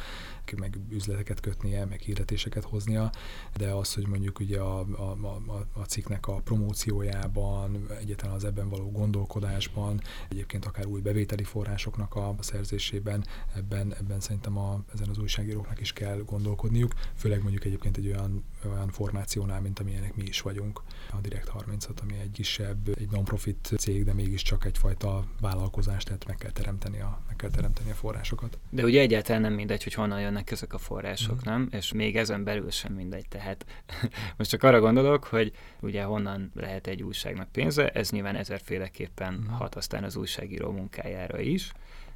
meg 0.57 0.79
üzleteket 0.89 1.39
kötnie, 1.39 1.85
meg 1.85 1.99
hirdetéseket 1.99 2.63
hoznia, 2.63 3.11
de 3.57 3.69
az, 3.69 3.93
hogy 3.93 4.07
mondjuk 4.07 4.39
ugye 4.39 4.59
a, 4.59 4.79
a, 4.79 5.17
a, 5.47 5.67
a 5.73 5.83
cikknek 5.83 6.27
a 6.27 6.33
promóciójában, 6.35 7.87
egyetlen 7.99 8.31
az 8.31 8.43
ebben 8.43 8.69
való 8.69 8.91
gondolkodásban, 8.91 10.01
egyébként 10.29 10.65
akár 10.65 10.85
új 10.85 11.01
bevételi 11.01 11.43
forrásoknak 11.43 12.15
a, 12.15 12.35
szerzésében, 12.39 13.25
ebben, 13.55 13.95
ebben 13.95 14.19
szerintem 14.19 14.57
a, 14.57 14.83
ezen 14.93 15.09
az 15.09 15.17
újságíróknak 15.17 15.79
is 15.79 15.93
kell 15.93 16.17
gondolkodniuk, 16.25 16.93
főleg 17.15 17.41
mondjuk 17.41 17.65
egyébként 17.65 17.97
egy 17.97 18.07
olyan, 18.07 18.43
olyan 18.65 18.89
formációnál, 18.89 19.61
mint 19.61 19.79
amilyenek 19.79 20.15
mi 20.15 20.23
is 20.23 20.41
vagyunk, 20.41 20.81
a 21.11 21.21
Direct 21.21 21.47
36, 21.47 21.99
ami 21.99 22.19
egy 22.21 22.31
kisebb, 22.31 22.87
egy 22.97 23.09
non-profit 23.11 23.73
cég, 23.77 24.03
de 24.03 24.13
mégiscsak 24.13 24.65
egyfajta 24.65 25.23
vállalkozás, 25.39 26.03
tehát 26.03 26.27
meg 26.27 26.35
kell 26.35 26.51
teremteni 26.51 26.99
a, 26.99 27.21
meg 27.27 27.35
kell 27.35 27.49
teremteni 27.49 27.91
a 27.91 27.93
forrásokat. 27.93 28.57
De 28.69 28.83
ugye 28.83 29.01
egyáltalán 29.01 29.41
nem 29.41 29.53
mindegy, 29.53 29.83
hogy 29.83 29.93
honnan 29.93 30.21
jönnek 30.21 30.51
ezek 30.51 30.73
a 30.73 30.77
források, 30.77 31.35
mm. 31.35 31.51
nem? 31.51 31.67
És 31.71 31.91
még 31.91 32.17
ezen 32.17 32.43
belül 32.43 32.69
sem 32.69 32.93
mindegy. 32.93 33.27
Tehát 33.27 33.65
most 34.37 34.49
csak 34.49 34.63
arra 34.63 34.79
gondolok, 34.79 35.23
hogy 35.23 35.51
ugye 35.79 36.03
honnan 36.03 36.51
lehet 36.55 36.87
egy 36.87 37.03
újságnak 37.03 37.51
pénze, 37.51 37.89
ez 37.89 38.09
nyilván 38.09 38.35
ezerféleképpen 38.35 39.33
mm. 39.33 39.47
hat 39.47 39.75
aztán 39.75 40.03
az 40.03 40.15
újságíró 40.15 40.71
munkájára 40.71 41.39
is 41.39 41.71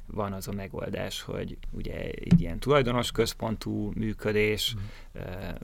van 0.06 0.32
az 0.32 0.48
a 0.48 0.52
megoldás, 0.52 1.22
hogy 1.22 1.56
ugye 1.70 1.94
egy 1.94 2.40
ilyen 2.40 2.58
tulajdonos 2.58 3.10
központú 3.10 3.92
működés, 3.94 4.74
mm. 4.76 4.82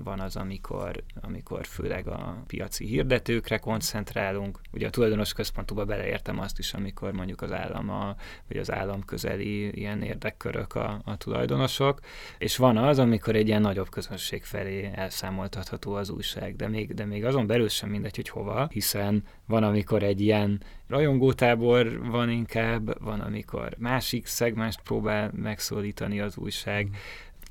Van 0.05 0.21
az, 0.21 0.37
amikor, 0.37 1.03
amikor 1.21 1.67
főleg 1.67 2.07
a 2.07 2.43
piaci 2.47 2.87
hirdetőkre 2.87 3.59
koncentrálunk. 3.59 4.61
Ugye 4.73 4.87
a 4.87 4.91
tulajdonos 4.91 5.33
központúba 5.33 5.85
beleértem 5.85 6.39
azt 6.39 6.59
is, 6.59 6.75
amikor 6.75 7.13
mondjuk 7.13 7.43
az 7.43 7.53
állam, 7.53 7.91
a, 7.91 8.17
vagy 8.49 8.57
az 8.57 8.71
állam 8.71 9.05
közeli 9.05 9.79
ilyen 9.79 10.03
érdekkörök 10.03 10.75
a, 10.75 11.01
a 11.05 11.17
tulajdonosok, 11.17 12.01
és 12.39 12.57
van 12.57 12.77
az, 12.77 12.99
amikor 12.99 13.37
egy 13.37 13.49
ilyen 13.49 13.61
nagyobb 13.61 13.89
közönség 13.89 14.45
felé 14.45 14.91
elszámoltatható 14.95 15.95
az 15.95 16.11
újság, 16.11 16.57
de 16.57 16.69
még, 16.69 16.95
de 16.95 17.05
még 17.05 17.25
azon 17.25 17.47
belül 17.47 17.69
sem 17.69 17.89
mindegy, 17.89 18.17
hogy 18.17 18.29
hova, 18.29 18.69
hiszen 18.71 19.25
van, 19.47 19.63
amikor 19.63 20.03
egy 20.03 20.21
ilyen 20.21 20.63
rajongótábor 20.89 22.07
van 22.07 22.31
inkább, 22.31 23.03
van, 23.05 23.21
amikor 23.21 23.75
másik 23.79 24.27
szegmást 24.27 24.81
próbál 24.83 25.31
megszólítani 25.35 26.21
az 26.21 26.37
újság. 26.37 26.89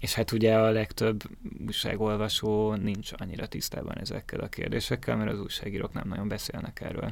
És 0.02 0.14
hát 0.14 0.32
ugye 0.32 0.56
a 0.56 0.70
legtöbb 0.70 1.24
újságolvasó 1.66 2.74
nincs 2.74 3.12
annyira 3.18 3.48
tisztában 3.48 3.98
ezekkel 3.98 4.40
a 4.40 4.48
kérdésekkel, 4.48 5.16
mert 5.16 5.32
az 5.32 5.40
újságírók 5.40 5.94
nem 5.94 6.08
nagyon 6.08 6.28
beszélnek 6.28 6.82
erről. 6.82 7.12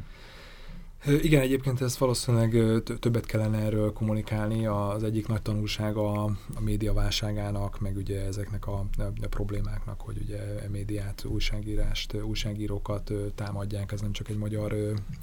Igen, 1.06 1.42
egyébként 1.42 1.82
ez 1.82 1.98
valószínűleg 1.98 2.82
többet 3.00 3.26
kellene 3.26 3.58
erről 3.58 3.94
kommunikálni. 3.94 4.66
Az 4.66 5.04
egyik 5.04 5.28
nagy 5.28 5.42
tanulsága 5.42 6.24
a 6.24 6.60
média 6.60 6.94
válságának, 6.94 7.80
meg 7.80 7.96
ugye 7.96 8.26
ezeknek 8.26 8.68
a, 8.68 8.86
a 8.98 9.28
problémáknak, 9.30 10.02
hogy 10.02 10.18
ugye 10.24 10.38
e 10.38 10.70
médiát, 10.70 11.26
újságírást, 11.26 12.14
újságírókat 12.14 13.12
támadják. 13.36 13.92
Ez 13.92 14.02
nem 14.02 14.12
csak 14.12 14.30
egy 14.30 14.38
magyar, 14.38 14.76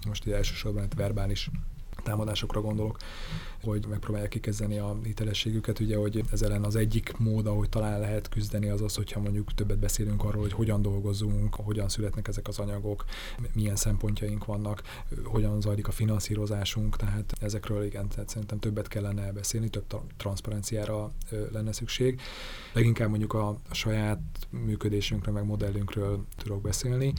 most 0.07 0.26
elsősorban 0.26 0.83
egy 0.83 0.94
verbális 0.94 1.50
támadásokra 2.02 2.61
gondolok, 2.61 2.98
hogy 3.70 3.87
megpróbálják 3.88 4.31
kikezdeni 4.31 4.79
a 4.79 4.98
hitelességüket. 5.05 5.81
Ugye, 5.81 5.96
hogy 5.96 6.22
ez 6.33 6.42
ellen 6.42 6.64
az 6.64 6.76
egyik 6.76 7.16
mód, 7.16 7.46
ahogy 7.46 7.68
talán 7.68 8.00
lehet 8.00 8.29
küzdeni, 8.29 8.68
az 8.68 8.81
az, 8.81 8.94
hogyha 8.94 9.20
mondjuk 9.20 9.55
többet 9.55 9.79
beszélünk 9.79 10.24
arról, 10.24 10.42
hogy 10.42 10.52
hogyan 10.52 10.83
dolgozunk, 10.83 11.55
hogyan 11.55 11.88
születnek 11.88 12.29
ezek 12.29 12.48
az 12.48 12.59
anyagok, 12.59 13.05
milyen 13.52 13.76
szempontjaink 13.76 14.44
vannak, 14.44 14.83
hogyan 15.24 15.61
zajlik 15.61 15.88
a 15.88 15.90
finanszírozásunk, 15.90 16.96
tehát 16.96 17.33
ezekről 17.40 17.85
igen, 17.85 18.09
tehát 18.09 18.29
szerintem 18.29 18.59
többet 18.59 18.88
kellene 18.88 19.33
beszélni, 19.33 19.68
több 19.68 19.85
transzparenciára 20.16 21.12
lenne 21.52 21.72
szükség. 21.72 22.20
Leginkább 22.72 23.09
mondjuk 23.09 23.33
a, 23.33 23.48
a 23.48 23.74
saját 23.74 24.20
működésünkről, 24.50 25.35
meg 25.35 25.44
modellünkről 25.44 26.24
tudok 26.37 26.62
beszélni. 26.62 27.12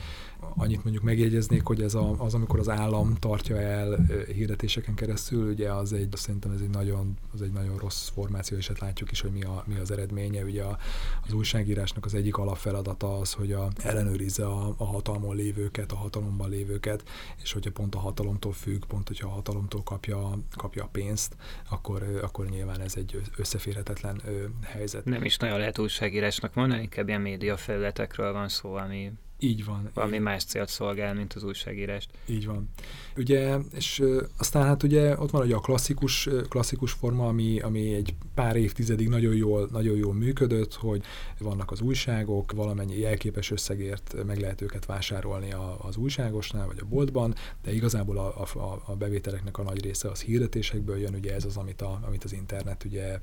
Annyit 0.56 0.84
mondjuk 0.84 1.04
megjegyeznék, 1.04 1.62
hogy 1.62 1.82
ez 1.82 1.94
a, 1.94 2.14
az, 2.18 2.34
amikor 2.34 2.58
az 2.58 2.68
állam 2.68 3.14
tartja 3.14 3.60
el 3.60 4.06
hirdetéseken 4.26 4.94
keresztül, 4.94 5.50
ugye 5.50 5.72
az 5.72 5.92
egy, 5.92 6.08
szerintem 6.40 6.68
ez 6.68 6.74
egy 6.74 6.86
nagyon, 6.86 7.16
az 7.32 7.42
egy 7.42 7.52
nagyon 7.52 7.78
rossz 7.78 8.08
formáció, 8.08 8.56
és 8.56 8.68
hát 8.68 8.78
látjuk 8.78 9.10
is, 9.10 9.20
hogy 9.20 9.30
mi, 9.30 9.42
a, 9.42 9.62
mi 9.66 9.76
az 9.78 9.90
eredménye. 9.90 10.44
Ugye 10.44 10.62
a, 10.62 10.78
az 11.26 11.32
újságírásnak 11.32 12.04
az 12.04 12.14
egyik 12.14 12.36
alapfeladata 12.36 13.18
az, 13.18 13.32
hogy 13.32 13.52
a, 13.52 13.68
ellenőrizze 13.82 14.46
a, 14.46 14.74
a 14.76 14.84
hatalmon 14.84 15.36
lévőket, 15.36 15.92
a 15.92 15.96
hatalomban 15.96 16.50
lévőket, 16.50 17.02
és 17.42 17.52
hogyha 17.52 17.70
pont 17.70 17.94
a 17.94 17.98
hatalomtól 17.98 18.52
függ, 18.52 18.84
pont 18.84 19.08
hogyha 19.08 19.28
a 19.28 19.32
hatalomtól 19.32 19.82
kapja, 19.82 20.38
kapja 20.56 20.84
a 20.84 20.88
pénzt, 20.92 21.36
akkor, 21.70 22.02
akkor 22.22 22.48
nyilván 22.48 22.80
ez 22.80 22.96
egy 22.96 23.20
összeférhetetlen 23.36 24.22
helyzet. 24.62 25.04
Nem 25.04 25.24
is 25.24 25.36
nagyon 25.36 25.58
lehet 25.58 25.78
újságírásnak 25.78 26.54
mondani, 26.54 26.82
inkább 26.82 27.08
ilyen 27.08 27.20
média 27.20 27.56
felületekről 27.56 28.32
van 28.32 28.48
szó, 28.48 28.74
ami 28.74 29.12
így 29.38 29.64
van. 29.64 29.90
Valami 29.94 30.14
így. 30.14 30.20
más 30.20 30.44
célt 30.44 30.68
szolgál, 30.68 31.14
mint 31.14 31.32
az 31.32 31.42
újságírást. 31.42 32.10
Így 32.26 32.46
van. 32.46 32.68
Ugye, 33.16 33.56
és 33.74 34.02
aztán 34.38 34.64
hát 34.64 34.82
ugye 34.82 35.18
ott 35.18 35.30
van 35.30 35.44
ugye 35.44 35.54
a 35.54 35.60
klasszikus, 35.60 36.28
klasszikus 36.48 36.92
forma, 36.92 37.26
ami, 37.26 37.60
ami 37.60 37.94
egy 37.94 38.14
pár 38.34 38.56
évtizedig 38.56 39.08
nagyon 39.08 39.34
jól, 39.34 39.68
nagyon 39.72 39.96
jól 39.96 40.14
működött, 40.14 40.74
hogy 40.74 41.02
vannak 41.38 41.70
az 41.70 41.80
újságok, 41.80 42.52
valamennyi 42.52 42.98
jelképes 42.98 43.50
összegért 43.50 44.24
meg 44.26 44.40
lehet 44.40 44.60
őket 44.60 44.86
vásárolni 44.86 45.52
a, 45.52 45.76
az 45.82 45.96
újságosnál, 45.96 46.66
vagy 46.66 46.78
a 46.80 46.86
boltban, 46.86 47.34
de 47.62 47.72
igazából 47.74 48.18
a, 48.18 48.42
a, 48.54 48.82
a 48.86 48.96
bevételeknek 48.96 49.58
a 49.58 49.62
nagy 49.62 49.82
része 49.82 50.10
az 50.10 50.20
hirdetésekből 50.20 50.98
jön, 50.98 51.14
ugye 51.14 51.34
ez 51.34 51.44
az, 51.44 51.56
amit, 51.56 51.82
a, 51.82 52.00
amit 52.06 52.24
az 52.24 52.32
internet 52.32 52.84
ugye 52.84 53.20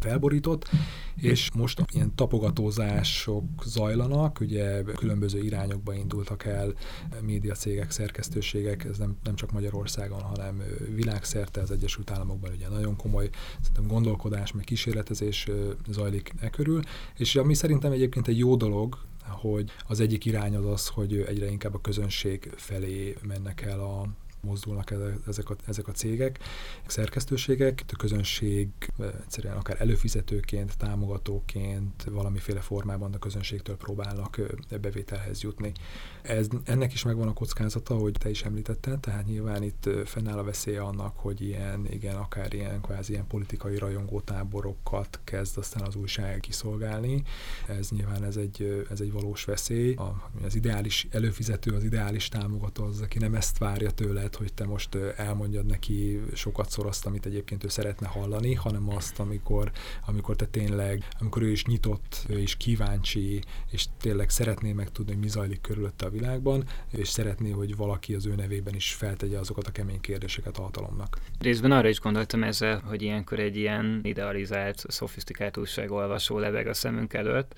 felborított, 0.00 0.70
és 1.16 1.50
most 1.54 1.84
ilyen 1.92 2.14
tapogatózások 2.14 3.44
zajlanak, 3.64 4.40
ugye 4.40 4.82
különböző 4.82 5.27
különböző 5.28 5.56
irányokba 5.56 5.94
indultak 5.94 6.44
el 6.44 6.74
médiacégek, 7.20 7.90
szerkesztőségek, 7.90 8.84
ez 8.84 8.98
nem, 8.98 9.16
nem 9.24 9.34
csak 9.34 9.52
Magyarországon, 9.52 10.20
hanem 10.20 10.62
világszerte 10.94 11.60
az 11.60 11.70
Egyesült 11.70 12.10
Államokban 12.10 12.52
ugye 12.52 12.68
nagyon 12.68 12.96
komoly 12.96 13.30
szerintem 13.60 13.86
gondolkodás, 13.86 14.52
meg 14.52 14.64
kísérletezés 14.64 15.48
zajlik 15.88 16.32
e 16.40 16.50
körül, 16.50 16.80
és 17.16 17.36
ami 17.36 17.54
szerintem 17.54 17.92
egyébként 17.92 18.28
egy 18.28 18.38
jó 18.38 18.56
dolog, 18.56 18.98
hogy 19.22 19.70
az 19.86 20.00
egyik 20.00 20.24
irány 20.24 20.56
az 20.56 20.66
az, 20.66 20.86
hogy 20.88 21.24
egyre 21.28 21.50
inkább 21.50 21.74
a 21.74 21.80
közönség 21.80 22.50
felé 22.56 23.16
mennek 23.22 23.62
el 23.62 23.80
a, 23.80 24.08
mozdulnak 24.48 24.92
ezek 25.26 25.50
a, 25.50 25.56
ezek 25.66 25.88
a 25.88 25.92
cégek, 25.92 26.38
szerkesztőségek, 26.86 27.84
a 27.92 27.96
közönség 27.96 28.68
egyszerűen 29.20 29.56
akár 29.56 29.76
előfizetőként, 29.80 30.76
támogatóként, 30.76 32.04
valamiféle 32.10 32.60
formában 32.60 33.14
a 33.14 33.18
közönségtől 33.18 33.76
próbálnak 33.76 34.40
bevételhez 34.80 35.42
jutni. 35.42 35.72
Ez, 36.28 36.46
ennek 36.64 36.92
is 36.92 37.02
megvan 37.02 37.28
a 37.28 37.32
kockázata, 37.32 37.94
hogy 37.94 38.12
te 38.18 38.30
is 38.30 38.42
említetted, 38.42 39.00
tehát 39.00 39.26
nyilván 39.26 39.62
itt 39.62 39.88
fennáll 40.04 40.38
a 40.38 40.42
veszélye 40.42 40.80
annak, 40.80 41.16
hogy 41.16 41.40
ilyen, 41.40 41.86
igen, 41.90 42.16
akár 42.16 42.54
ilyen 42.54 42.80
kvázi 42.80 43.12
ilyen 43.12 43.26
politikai 43.26 43.78
rajongótáborokat 43.78 45.20
kezd 45.24 45.58
aztán 45.58 45.86
az 45.86 45.94
újság 45.94 46.40
kiszolgálni. 46.40 47.22
Ez 47.66 47.90
nyilván 47.90 48.24
ez 48.24 48.36
egy, 48.36 48.86
ez 48.90 49.00
egy 49.00 49.12
valós 49.12 49.44
veszély. 49.44 49.94
A, 49.94 50.30
az 50.44 50.54
ideális 50.54 51.06
előfizető, 51.10 51.74
az 51.74 51.84
ideális 51.84 52.28
támogató 52.28 52.84
az, 52.84 53.00
aki 53.00 53.18
nem 53.18 53.34
ezt 53.34 53.58
várja 53.58 53.90
tőled, 53.90 54.34
hogy 54.34 54.52
te 54.54 54.66
most 54.66 54.94
elmondjad 55.16 55.66
neki 55.66 56.20
sokat 56.34 56.70
szor 56.70 56.86
azt, 56.86 57.06
amit 57.06 57.26
egyébként 57.26 57.64
ő 57.64 57.68
szeretne 57.68 58.06
hallani, 58.06 58.54
hanem 58.54 58.90
azt, 58.90 59.18
amikor, 59.18 59.70
amikor 60.06 60.36
te 60.36 60.46
tényleg, 60.46 61.08
amikor 61.18 61.42
ő 61.42 61.50
is 61.50 61.64
nyitott, 61.64 62.24
ő 62.28 62.38
is 62.38 62.56
kíváncsi, 62.56 63.42
és 63.70 63.86
tényleg 64.00 64.30
szeretné 64.30 64.72
megtudni, 64.72 65.12
hogy 65.12 65.22
mi 65.22 65.28
zajlik 65.28 65.60
körülötte 65.60 66.06
a 66.06 66.10
világban, 66.18 66.64
és 66.90 67.08
szeretné, 67.08 67.50
hogy 67.50 67.76
valaki 67.76 68.14
az 68.14 68.26
ő 68.26 68.34
nevében 68.34 68.74
is 68.74 68.92
feltegye 68.92 69.38
azokat 69.38 69.66
a 69.66 69.72
kemény 69.72 70.00
kérdéseket 70.00 70.58
a 70.58 70.62
hatalomnak. 70.62 71.18
Részben 71.40 71.72
arra 71.72 71.88
is 71.88 72.00
gondoltam 72.00 72.42
ezzel, 72.42 72.80
hogy 72.80 73.02
ilyenkor 73.02 73.38
egy 73.38 73.56
ilyen 73.56 74.00
idealizált, 74.02 74.84
szofisztikált 74.88 75.56
újságolvasó 75.56 76.38
lebeg 76.38 76.66
a 76.66 76.74
szemünk 76.74 77.14
előtt, 77.14 77.54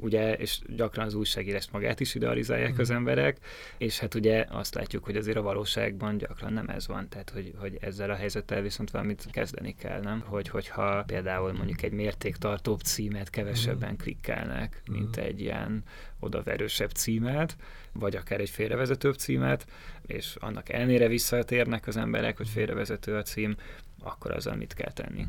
ugye, 0.00 0.34
és 0.34 0.60
gyakran 0.76 1.06
az 1.06 1.14
újságírást 1.14 1.72
magát 1.72 2.00
is 2.00 2.14
idealizálják 2.14 2.78
az 2.78 2.90
emberek, 2.90 3.38
és 3.78 3.98
hát 3.98 4.14
ugye 4.14 4.46
azt 4.48 4.74
látjuk, 4.74 5.04
hogy 5.04 5.16
azért 5.16 5.36
a 5.36 5.42
valóságban 5.42 6.16
gyakran 6.16 6.52
nem 6.52 6.68
ez 6.68 6.86
van, 6.86 7.08
tehát 7.08 7.30
hogy, 7.30 7.54
hogy 7.58 7.78
ezzel 7.80 8.10
a 8.10 8.14
helyzettel 8.14 8.62
viszont 8.62 8.90
valamit 8.90 9.26
kezdeni 9.32 9.74
kell, 9.74 10.00
nem? 10.00 10.22
Hogy, 10.26 10.48
hogyha 10.48 11.02
például 11.06 11.52
mondjuk 11.52 11.82
egy 11.82 11.92
mértéktartóbb 11.92 12.80
címet 12.80 13.30
kevesebben 13.30 13.96
klikkelnek, 13.96 14.82
mint 14.90 15.16
egy 15.16 15.40
ilyen 15.40 15.84
odaverősebb 16.20 16.90
címet, 16.90 17.56
vagy 17.92 18.16
akár 18.16 18.40
egy 18.40 18.50
félrevezetőbb 18.50 19.14
címet, 19.14 19.66
és 20.06 20.36
annak 20.40 20.68
elnére 20.68 21.08
visszatérnek 21.08 21.86
az 21.86 21.96
emberek, 21.96 22.36
hogy 22.36 22.48
félrevezető 22.48 23.16
a 23.16 23.22
cím, 23.22 23.56
akkor 24.02 24.30
azzal 24.30 24.54
mit 24.54 24.74
kell 24.74 24.92
tenni. 24.92 25.26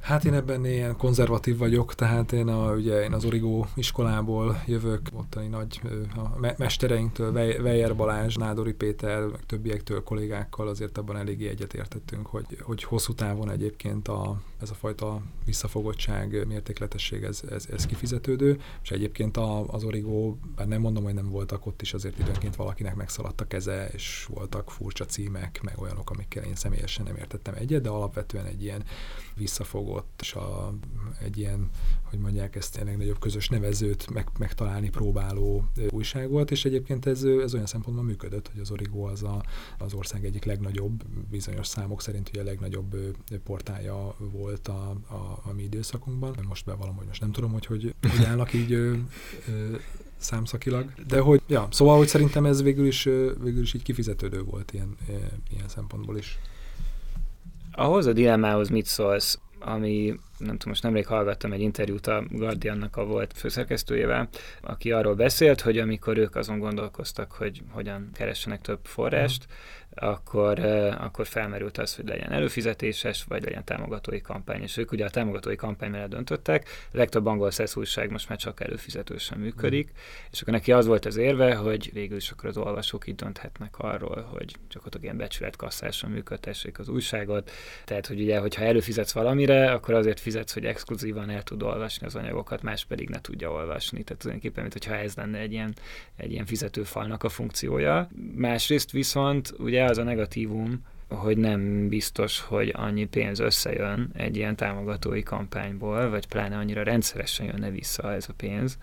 Hát 0.00 0.24
én 0.24 0.34
ebben 0.34 0.64
ilyen 0.64 0.96
konzervatív 0.96 1.58
vagyok, 1.58 1.94
tehát 1.94 2.32
én, 2.32 2.48
a, 2.48 2.72
ugye, 2.72 3.02
én 3.02 3.12
az 3.12 3.24
Origo 3.24 3.64
iskolából 3.74 4.62
jövök, 4.66 5.00
ottani 5.12 5.46
nagy 5.46 5.80
a 6.16 6.38
me- 6.38 6.58
mestereinktől, 6.58 7.32
Weyer 7.32 7.96
Balázs, 7.96 8.34
Nádori 8.34 8.72
Péter, 8.72 9.20
meg 9.20 9.46
többiektől, 9.46 10.02
kollégákkal 10.02 10.68
azért 10.68 10.98
abban 10.98 11.16
eléggé 11.16 11.48
egyetértettünk, 11.48 12.26
hogy, 12.26 12.44
hogy 12.60 12.82
hosszú 12.82 13.14
távon 13.14 13.50
egyébként 13.50 14.08
a, 14.08 14.40
ez 14.60 14.70
a 14.70 14.74
fajta 14.74 15.20
visszafogottság, 15.44 16.46
mértékletesség, 16.46 17.22
ez, 17.22 17.42
ez, 17.50 17.66
ez 17.72 17.86
kifizetődő, 17.86 18.60
és 18.82 18.90
egyébként 18.90 19.36
a, 19.36 19.66
az 19.66 19.84
Origo, 19.84 20.34
bár 20.56 20.66
nem 20.66 20.80
mondom, 20.80 21.04
hogy 21.04 21.14
nem 21.14 21.30
voltak 21.30 21.66
ott 21.66 21.82
is, 21.82 21.94
azért 21.94 22.18
időnként 22.18 22.56
valakinek 22.56 22.94
megszaladt 22.94 23.40
a 23.40 23.46
keze, 23.46 23.88
és 23.92 24.28
voltak 24.34 24.70
furcsa 24.70 25.04
címek, 25.04 25.60
meg 25.62 25.74
olyanok, 25.78 26.10
amikkel 26.10 26.44
én 26.44 26.54
személyesen 26.54 27.04
nem 27.04 27.16
értettem 27.16 27.54
egyet, 27.54 27.82
de 27.82 27.88
alapvetően 27.88 28.44
egy 28.44 28.62
ilyen 28.62 28.84
visszafogott, 29.36 30.18
és 30.20 30.34
a, 30.34 30.74
egy 31.22 31.38
ilyen, 31.38 31.70
hogy 32.02 32.18
mondják 32.18 32.56
ezt, 32.56 32.74
tényleg 32.74 32.96
nagyobb 32.96 33.18
közös 33.18 33.48
nevezőt 33.48 34.10
meg, 34.10 34.28
megtalálni 34.38 34.90
próbáló 34.90 35.64
újság 35.90 36.30
volt, 36.30 36.50
és 36.50 36.64
egyébként 36.64 37.06
ez, 37.06 37.22
ez 37.22 37.54
olyan 37.54 37.66
szempontból 37.66 38.04
működött, 38.04 38.50
hogy 38.52 38.60
az 38.60 38.70
Origo 38.70 39.06
az 39.06 39.22
a, 39.22 39.42
az 39.78 39.94
ország 39.94 40.24
egyik 40.24 40.44
legnagyobb, 40.44 41.04
bizonyos 41.30 41.66
számok 41.66 42.02
szerint 42.02 42.28
ugye 42.28 42.40
a 42.40 42.44
legnagyobb 42.44 42.96
portája 43.44 44.14
volt 44.18 44.68
a, 44.68 44.90
a, 44.90 45.40
a 45.44 45.52
mi 45.52 45.62
időszakunkban. 45.62 46.34
Most 46.48 46.64
bevallom, 46.64 46.96
hogy 46.96 47.06
most 47.06 47.20
nem 47.20 47.32
tudom, 47.32 47.52
hogy 47.52 47.66
hogy, 47.66 47.94
hogy 48.00 48.24
állnak 48.24 48.52
így 48.52 48.72
ö, 48.72 48.94
ö, 49.48 49.76
számszakilag. 50.16 50.92
De 51.06 51.20
hogy, 51.20 51.42
ja, 51.46 51.68
szóval, 51.70 51.96
hogy 51.96 52.08
szerintem 52.08 52.46
ez 52.46 52.62
végül 52.62 52.86
is, 52.86 53.02
végül 53.42 53.60
is 53.60 53.74
így 53.74 53.82
kifizetődő 53.82 54.42
volt 54.42 54.72
ilyen, 54.72 54.96
ilyen 55.50 55.68
szempontból 55.68 56.16
is. 56.16 56.38
Ahhoz 57.80 58.06
a 58.06 58.12
dilemmához 58.12 58.68
mit 58.68 58.86
szólsz, 58.86 59.38
ami 59.58 60.14
nem 60.38 60.56
tudom, 60.56 60.68
most 60.68 60.82
nemrég 60.82 61.06
hallgattam 61.06 61.52
egy 61.52 61.60
interjút 61.60 62.06
a 62.06 62.24
Guardiannak 62.30 62.96
a 62.96 63.04
volt 63.04 63.32
főszerkesztőjével, 63.36 64.28
aki 64.60 64.92
arról 64.92 65.14
beszélt, 65.14 65.60
hogy 65.60 65.78
amikor 65.78 66.18
ők 66.18 66.36
azon 66.36 66.58
gondolkoztak, 66.58 67.32
hogy 67.32 67.62
hogyan 67.70 68.10
keressenek 68.14 68.60
több 68.60 68.78
forrást, 68.82 69.46
akkor, 69.94 70.58
akkor 70.98 71.26
felmerült 71.26 71.78
az, 71.78 71.96
hogy 71.96 72.08
legyen 72.08 72.32
előfizetéses, 72.32 73.24
vagy 73.24 73.44
legyen 73.44 73.64
támogatói 73.64 74.20
kampány. 74.20 74.62
És 74.62 74.76
ők 74.76 74.92
ugye 74.92 75.04
a 75.04 75.10
támogatói 75.10 75.56
kampány 75.56 75.90
mellett 75.90 76.10
döntöttek, 76.10 76.68
a 76.92 76.96
legtöbb 76.96 77.26
angol 77.26 77.50
szesz 77.50 77.76
újság 77.76 78.10
most 78.10 78.28
már 78.28 78.38
csak 78.38 78.60
előfizetősen 78.60 79.38
működik, 79.38 79.86
mm. 79.90 79.94
és 80.30 80.40
akkor 80.40 80.52
neki 80.52 80.72
az 80.72 80.86
volt 80.86 81.04
az 81.04 81.16
érve, 81.16 81.54
hogy 81.54 81.90
végül 81.92 82.16
is 82.16 82.30
akkor 82.30 82.48
az 82.48 82.56
olvasók 82.56 83.06
így 83.06 83.14
dönthetnek 83.14 83.78
arról, 83.78 84.28
hogy 84.30 84.54
csak 84.68 84.86
ott 84.86 84.98
ilyen 85.02 85.16
becsületkasszáson 85.16 86.10
működtessék 86.10 86.78
az 86.78 86.88
újságot. 86.88 87.50
Tehát, 87.84 88.06
hogy 88.06 88.20
ugye, 88.20 88.38
hogyha 88.38 88.64
előfizetsz 88.64 89.12
valamire, 89.12 89.72
akkor 89.72 89.94
azért 89.94 90.20
fizetsz, 90.20 90.52
hogy 90.52 90.64
exkluzívan 90.64 91.30
el 91.30 91.42
tud 91.42 91.62
olvasni 91.62 92.06
az 92.06 92.14
anyagokat, 92.14 92.62
más 92.62 92.84
pedig 92.84 93.08
ne 93.08 93.20
tudja 93.20 93.50
olvasni. 93.50 94.02
Tehát 94.02 94.22
tulajdonképpen, 94.22 94.62
mintha 94.62 94.94
ez 94.94 95.14
lenne 95.14 95.38
egy 95.38 95.52
ilyen, 95.52 95.74
egy 96.16 96.32
ilyen 96.32 96.46
fizetőfalnak 96.46 97.24
a 97.24 97.28
funkciója. 97.28 98.08
Másrészt 98.34 98.90
viszont 98.90 99.54
ugye 99.58 99.84
az 99.90 99.98
a 99.98 100.02
negatívum, 100.02 100.84
hogy 101.08 101.36
nem 101.36 101.88
biztos, 101.88 102.40
hogy 102.40 102.72
annyi 102.76 103.04
pénz 103.04 103.38
összejön 103.38 104.10
egy 104.14 104.36
ilyen 104.36 104.56
támogatói 104.56 105.22
kampányból, 105.22 106.10
vagy 106.10 106.26
pláne 106.26 106.56
annyira 106.56 106.82
rendszeresen 106.82 107.46
jönne 107.46 107.70
vissza 107.70 108.12
ez 108.12 108.26
a 108.28 108.32
pénz, 108.36 108.78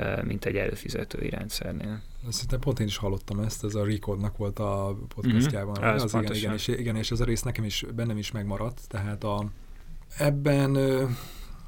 mm. 0.00 0.26
mint 0.26 0.44
egy 0.44 0.56
előfizetői 0.56 1.28
rendszernél. 1.28 2.00
Szerintem 2.28 2.60
pont 2.60 2.80
én 2.80 2.86
is 2.86 2.96
hallottam 2.96 3.40
ezt, 3.40 3.64
ez 3.64 3.74
a 3.74 3.84
Recordnak 3.84 4.36
volt 4.36 4.58
a 4.58 4.98
podcastjában. 5.14 5.76
Mm-hmm. 5.80 5.94
Az, 5.94 6.02
az 6.02 6.14
igen, 6.14 6.34
igen, 6.34 6.52
és, 6.52 6.68
igen, 6.68 6.96
és 6.96 7.10
ez 7.10 7.20
a 7.20 7.24
rész 7.24 7.42
nekem 7.42 7.64
is, 7.64 7.84
bennem 7.94 8.18
is 8.18 8.30
megmaradt, 8.30 8.80
tehát 8.88 9.24
a, 9.24 9.50
ebben 10.18 10.76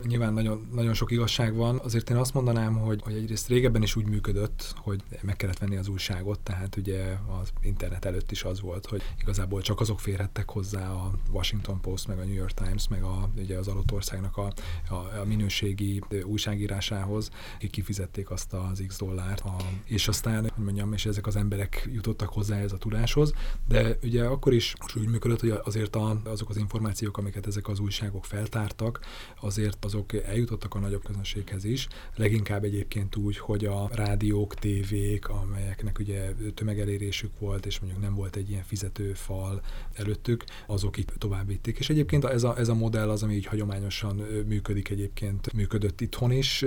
Nyilván 0.07 0.33
nagyon, 0.33 0.69
nagyon 0.73 0.95
sok 0.95 1.11
igazság 1.11 1.55
van. 1.55 1.81
Azért 1.85 2.11
én 2.11 2.17
azt 2.17 2.35
mondanám, 2.35 2.75
hogy, 2.75 3.01
hogy 3.03 3.15
egyrészt 3.15 3.49
régebben 3.49 3.83
is 3.83 3.97
úgy 3.97 4.07
működött, 4.07 4.75
hogy 4.77 5.03
meg 5.23 5.37
kellett 5.37 5.59
venni 5.59 5.77
az 5.77 5.89
újságot, 5.89 6.41
tehát 6.41 6.77
ugye 6.77 7.19
az 7.41 7.53
internet 7.63 8.05
előtt 8.05 8.31
is 8.31 8.45
az 8.45 8.61
volt, 8.61 8.87
hogy 8.87 9.03
igazából 9.21 9.63
csak 9.63 9.81
azok 9.81 10.01
férhettek 10.01 10.51
hozzá 10.51 10.91
a 10.91 11.11
Washington 11.33 11.81
Post, 11.81 12.07
meg 12.07 12.19
a 12.19 12.25
New 12.25 12.35
York 12.35 12.53
Times, 12.53 12.89
meg 12.89 13.03
a, 13.03 13.31
ugye 13.37 13.59
az 13.59 13.69
adott 13.69 13.93
országnak 13.93 14.37
a, 14.37 14.53
a, 14.89 14.95
a 14.95 15.25
minőségi 15.25 16.03
újságírásához, 16.25 17.31
akik 17.55 17.71
kifizették 17.71 18.31
azt 18.31 18.53
az 18.53 18.85
x 18.87 18.99
dollárt, 18.99 19.41
a, 19.41 19.57
és 19.85 20.09
aztán, 20.09 20.41
hogy 20.41 20.65
mondjam, 20.65 20.93
és 20.93 21.07
ezek 21.07 21.27
az 21.27 21.37
emberek 21.37 21.89
jutottak 21.93 22.29
hozzá 22.29 22.57
ez 22.57 22.73
a 22.73 22.77
tudáshoz, 22.77 23.33
de 23.69 23.99
ugye 24.03 24.25
akkor 24.25 24.53
is 24.53 24.75
úgy 24.97 25.09
működött, 25.09 25.41
hogy 25.41 25.55
azért 25.65 25.97
a, 25.97 26.21
azok 26.25 26.49
az 26.49 26.57
információk, 26.57 27.19
amiket 27.19 27.47
ezek 27.47 27.69
az 27.69 27.79
újságok 27.79 28.25
feltártak, 28.25 29.01
azért 29.41 29.77
azok 29.95 30.13
eljutottak 30.13 30.75
a 30.75 30.79
nagyobb 30.79 31.05
közönséghez 31.05 31.65
is, 31.65 31.89
leginkább 32.17 32.65
egyébként 32.65 33.17
úgy, 33.17 33.39
hogy 33.39 33.65
a 33.65 33.89
rádiók, 33.93 34.55
tévék, 34.55 35.29
amelyeknek 35.29 35.99
ugye 35.99 36.33
tömegelérésük 36.55 37.39
volt, 37.39 37.67
és 37.67 37.81
mondjuk 37.81 38.03
nem 38.03 38.15
volt 38.15 38.37
egy 38.37 38.51
ilyen 38.51 38.63
fizetőfal 38.63 39.63
előttük, 39.95 40.45
azok 40.67 40.97
itt 40.97 41.13
tovább 41.19 41.47
vitték. 41.47 41.79
És 41.79 41.91
egyébként 41.91 42.25
ez 42.25 42.43
a, 42.43 42.59
ez 42.59 42.69
a 42.69 42.75
modell 42.75 43.11
az, 43.11 43.23
ami 43.23 43.35
így 43.35 43.47
hagyományosan 43.47 44.17
működik 44.47 44.89
egyébként, 44.89 45.53
működött 45.53 46.01
itthon 46.01 46.33
is 46.33 46.65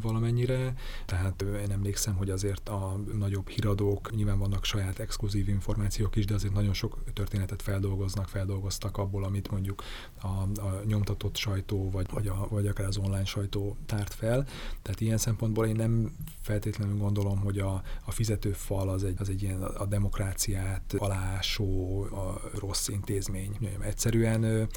valamennyire, 0.00 0.74
tehát 1.06 1.42
én 1.42 1.70
emlékszem, 1.70 2.14
hogy 2.14 2.30
azért 2.30 2.68
a 2.68 3.00
nagyobb 3.18 3.48
híradók 3.48 4.14
nyilván 4.14 4.38
vannak 4.38 4.64
saját 4.64 4.98
exkluzív 4.98 5.48
információk 5.48 6.16
is, 6.16 6.24
de 6.24 6.34
azért 6.34 6.54
nagyon 6.54 6.74
sok 6.74 6.98
történetet 7.12 7.62
feldolgoznak, 7.62 8.28
feldolgoztak 8.28 8.96
abból, 8.96 9.24
amit 9.24 9.50
mondjuk 9.50 9.82
a, 10.22 10.26
a 10.60 10.82
nyomtatott 10.84 11.36
sajtó 11.36 11.90
vagy 11.90 12.07
vagy, 12.12 12.26
a, 12.26 12.46
vagy 12.50 12.66
akár 12.66 12.86
az 12.86 12.96
online 12.96 13.24
sajtó 13.24 13.76
tárt 13.86 14.14
fel. 14.14 14.46
Tehát 14.82 15.00
ilyen 15.00 15.18
szempontból 15.18 15.66
én 15.66 15.76
nem 15.76 16.16
feltétlenül 16.42 16.96
gondolom, 16.96 17.38
hogy 17.38 17.58
a, 17.58 17.82
a 18.04 18.10
fizetőfal 18.10 18.88
az 18.88 19.04
egy, 19.04 19.14
az 19.18 19.28
egy 19.28 19.42
ilyen 19.42 19.62
a 19.62 19.86
demokráciát 19.86 20.94
alásó, 20.98 22.00
a 22.02 22.40
rossz 22.58 22.88
intézmény. 22.88 23.56
Egyszerűen 23.80 24.68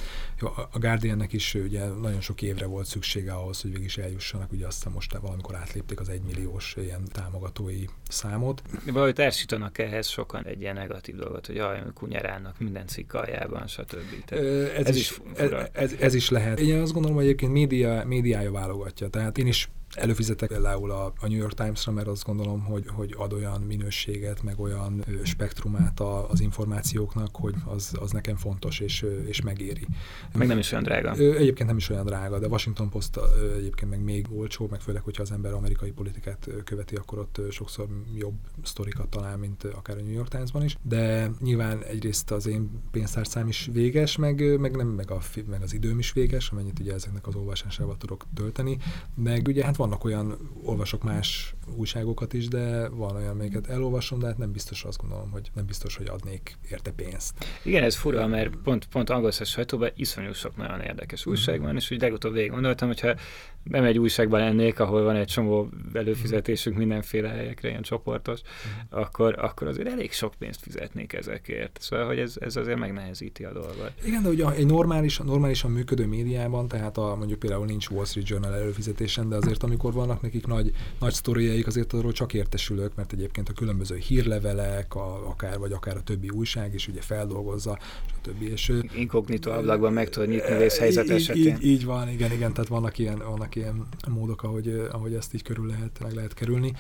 a 0.71 0.79
Guardiannek 0.79 1.33
is 1.33 1.53
ugye 1.53 1.85
nagyon 1.85 2.21
sok 2.21 2.41
évre 2.41 2.65
volt 2.65 2.85
szüksége 2.85 3.33
ahhoz, 3.33 3.61
hogy 3.61 3.71
végig 3.71 3.85
is 3.85 3.97
eljussanak, 3.97 4.51
ugye 4.51 4.67
aztán 4.67 4.93
most 4.93 5.17
valamikor 5.17 5.55
átlépték 5.55 5.99
az 5.99 6.09
egymilliós 6.09 6.75
ilyen 6.77 7.03
támogatói 7.11 7.85
számot. 8.07 8.61
Valahogy 8.85 9.13
társítanak 9.13 9.77
ehhez 9.77 10.07
sokan 10.07 10.45
egy 10.45 10.61
ilyen 10.61 10.75
negatív 10.75 11.15
dolgot, 11.15 11.45
hogy 11.45 11.55
jaj, 11.55 11.83
kunyerálnak 11.93 12.59
minden 12.59 12.87
cikk 12.87 13.13
aljában, 13.13 13.67
stb. 13.67 14.25
Tehát 14.25 14.43
ez, 14.43 14.85
ez, 14.87 14.95
is, 14.95 15.21
ez, 15.35 15.51
ez, 15.71 15.93
ez, 15.99 16.13
is 16.13 16.29
lehet. 16.29 16.59
Én 16.59 16.81
azt 16.81 16.93
gondolom, 16.93 17.17
egyébként 17.21 17.51
média, 17.51 18.03
médiája 18.05 18.51
válogatja. 18.51 19.07
Tehát 19.09 19.37
én 19.37 19.47
is 19.47 19.69
előfizetek 19.95 20.49
például 20.49 20.91
a, 20.91 21.05
a 21.05 21.27
New 21.27 21.37
York 21.37 21.53
Times-ra, 21.53 21.91
mert 21.91 22.07
azt 22.07 22.23
gondolom, 22.23 22.63
hogy, 22.63 22.85
hogy 22.87 23.15
ad 23.17 23.33
olyan 23.33 23.61
minőséget, 23.61 24.43
meg 24.43 24.59
olyan 24.59 25.05
spektrumát 25.23 25.99
a, 25.99 26.29
az 26.29 26.41
információknak, 26.41 27.35
hogy 27.35 27.53
az, 27.65 27.93
az 27.99 28.11
nekem 28.11 28.35
fontos 28.35 28.79
és, 28.79 29.05
és 29.25 29.41
megéri. 29.41 29.87
Meg 30.33 30.47
nem 30.47 30.57
is 30.57 30.71
olyan 30.71 30.83
drága. 30.83 31.11
Egyébként 31.11 31.67
nem 31.67 31.77
is 31.77 31.89
olyan 31.89 32.05
drága, 32.05 32.39
de 32.39 32.47
Washington 32.47 32.89
Post 32.89 33.19
egyébként 33.57 33.91
meg 33.91 34.03
még 34.03 34.25
olcsó, 34.29 34.67
meg 34.71 34.81
főleg, 34.81 35.01
hogyha 35.01 35.21
az 35.21 35.31
ember 35.31 35.53
amerikai 35.53 35.91
politikát 35.91 36.49
követi, 36.63 36.95
akkor 36.95 37.19
ott 37.19 37.41
sokszor 37.49 37.87
jobb 38.17 38.35
sztorikat 38.63 39.09
talál, 39.09 39.37
mint 39.37 39.63
akár 39.63 39.97
a 39.97 40.01
New 40.01 40.13
York 40.13 40.27
Times-ban 40.27 40.63
is. 40.63 40.77
De 40.81 41.31
nyilván 41.39 41.83
egyrészt 41.83 42.31
az 42.31 42.45
én 42.45 42.69
pénztárcám 42.91 43.47
is 43.47 43.69
véges, 43.71 44.17
meg, 44.17 44.59
meg 44.59 44.75
nem, 44.75 44.87
meg, 44.87 45.11
a, 45.11 45.19
meg 45.49 45.61
az 45.61 45.73
időm 45.73 45.99
is 45.99 46.11
véges, 46.11 46.49
amennyit 46.49 46.79
ugye 46.79 46.93
ezeknek 46.93 47.27
az 47.27 47.35
olvasásával 47.35 47.97
tudok 47.97 48.25
tölteni. 48.33 48.77
Meg 49.15 49.47
ugye 49.47 49.65
hát 49.65 49.75
vannak 49.81 50.03
olyan, 50.03 50.37
olvasok 50.63 51.03
más 51.03 51.55
újságokat 51.75 52.33
is, 52.33 52.47
de 52.47 52.89
van 52.89 53.15
olyan, 53.15 53.35
melyiket 53.35 53.67
elolvasom, 53.67 54.19
de 54.19 54.25
hát 54.25 54.37
nem 54.37 54.51
biztos 54.51 54.83
azt 54.83 54.97
gondolom, 54.97 55.31
hogy 55.31 55.51
nem 55.53 55.65
biztos, 55.65 55.95
hogy 55.95 56.07
adnék 56.07 56.57
érte 56.69 56.91
pénzt. 56.91 57.45
Igen, 57.63 57.83
ez 57.83 57.95
fura, 57.95 58.27
mert 58.27 58.55
pont, 58.55 58.85
pont 58.85 59.09
angol 59.09 59.31
sajtóban 59.31 59.89
iszonyú 59.95 60.33
sok 60.33 60.57
nagyon 60.57 60.79
érdekes 60.79 61.25
újság 61.25 61.55
mhm. 61.55 61.65
van, 61.65 61.75
és 61.75 61.91
úgy 61.91 62.01
legutóbb 62.01 62.33
végig 62.33 62.51
gondoltam, 62.51 62.87
hogyha 62.87 63.15
bemegy 63.63 63.99
újságba 63.99 64.37
lennék, 64.37 64.79
ahol 64.79 65.03
van 65.03 65.15
egy 65.15 65.27
csomó 65.27 65.69
előfizetésünk 65.93 66.77
mindenféle 66.77 67.29
helyekre, 67.29 67.69
ilyen 67.69 67.81
csoportos, 67.81 68.41
mm. 68.41 68.99
akkor, 68.99 69.35
akkor 69.39 69.67
azért 69.67 69.87
elég 69.87 70.11
sok 70.11 70.33
pénzt 70.39 70.59
fizetnék 70.61 71.13
ezekért. 71.13 71.77
Szóval, 71.81 72.05
hogy 72.05 72.19
ez, 72.19 72.35
ez 72.39 72.55
azért 72.55 72.79
megnehezíti 72.79 73.43
a 73.43 73.53
dolgot. 73.53 73.91
Igen, 74.03 74.23
de 74.23 74.29
ugye 74.29 74.49
egy 74.49 74.65
normális, 74.65 75.17
normálisan 75.17 75.71
működő 75.71 76.05
médiában, 76.05 76.67
tehát 76.67 76.97
a, 76.97 77.15
mondjuk 77.15 77.39
például 77.39 77.65
nincs 77.65 77.87
Wall 77.87 78.05
Street 78.05 78.27
Journal 78.27 78.55
előfizetésen, 78.55 79.29
de 79.29 79.35
azért 79.35 79.63
amikor 79.71 79.93
vannak 79.93 80.21
nekik 80.21 80.47
nagy, 80.47 80.71
nagy 80.99 81.13
sztoriaik, 81.13 81.67
azért 81.67 81.93
arról 81.93 82.11
csak 82.11 82.33
értesülök, 82.33 82.95
mert 82.95 83.13
egyébként 83.13 83.49
a 83.49 83.53
különböző 83.53 83.95
hírlevelek, 83.95 84.95
a, 84.95 85.29
akár 85.29 85.59
vagy 85.59 85.71
akár 85.71 85.97
a 85.97 86.01
többi 86.03 86.29
újság 86.29 86.73
is 86.73 86.87
ugye 86.87 87.01
feldolgozza, 87.01 87.79
stb. 88.13 88.41
És, 88.41 88.73
Inkognitó 88.95 89.51
ablakban 89.51 89.93
meg 89.93 90.09
tudod 90.09 90.29
nyitni 90.29 90.57
vészhelyzet 90.57 91.09
esetén. 91.09 91.55
Így, 91.55 91.65
így, 91.65 91.85
van, 91.85 92.09
igen, 92.09 92.31
igen, 92.31 92.53
tehát 92.53 92.69
vannak 92.69 92.97
ilyen, 92.97 93.17
vannak 93.17 93.51
vannak 93.55 93.55
ilyen 93.55 93.87
módok, 94.09 94.43
ahogy, 94.43 94.87
ahogy 94.91 95.13
ezt 95.13 95.33
így 95.33 95.43
körül 95.43 95.67
lehet, 95.67 95.99
meg 96.01 96.13
lehet 96.13 96.33
kerülni. 96.33 96.73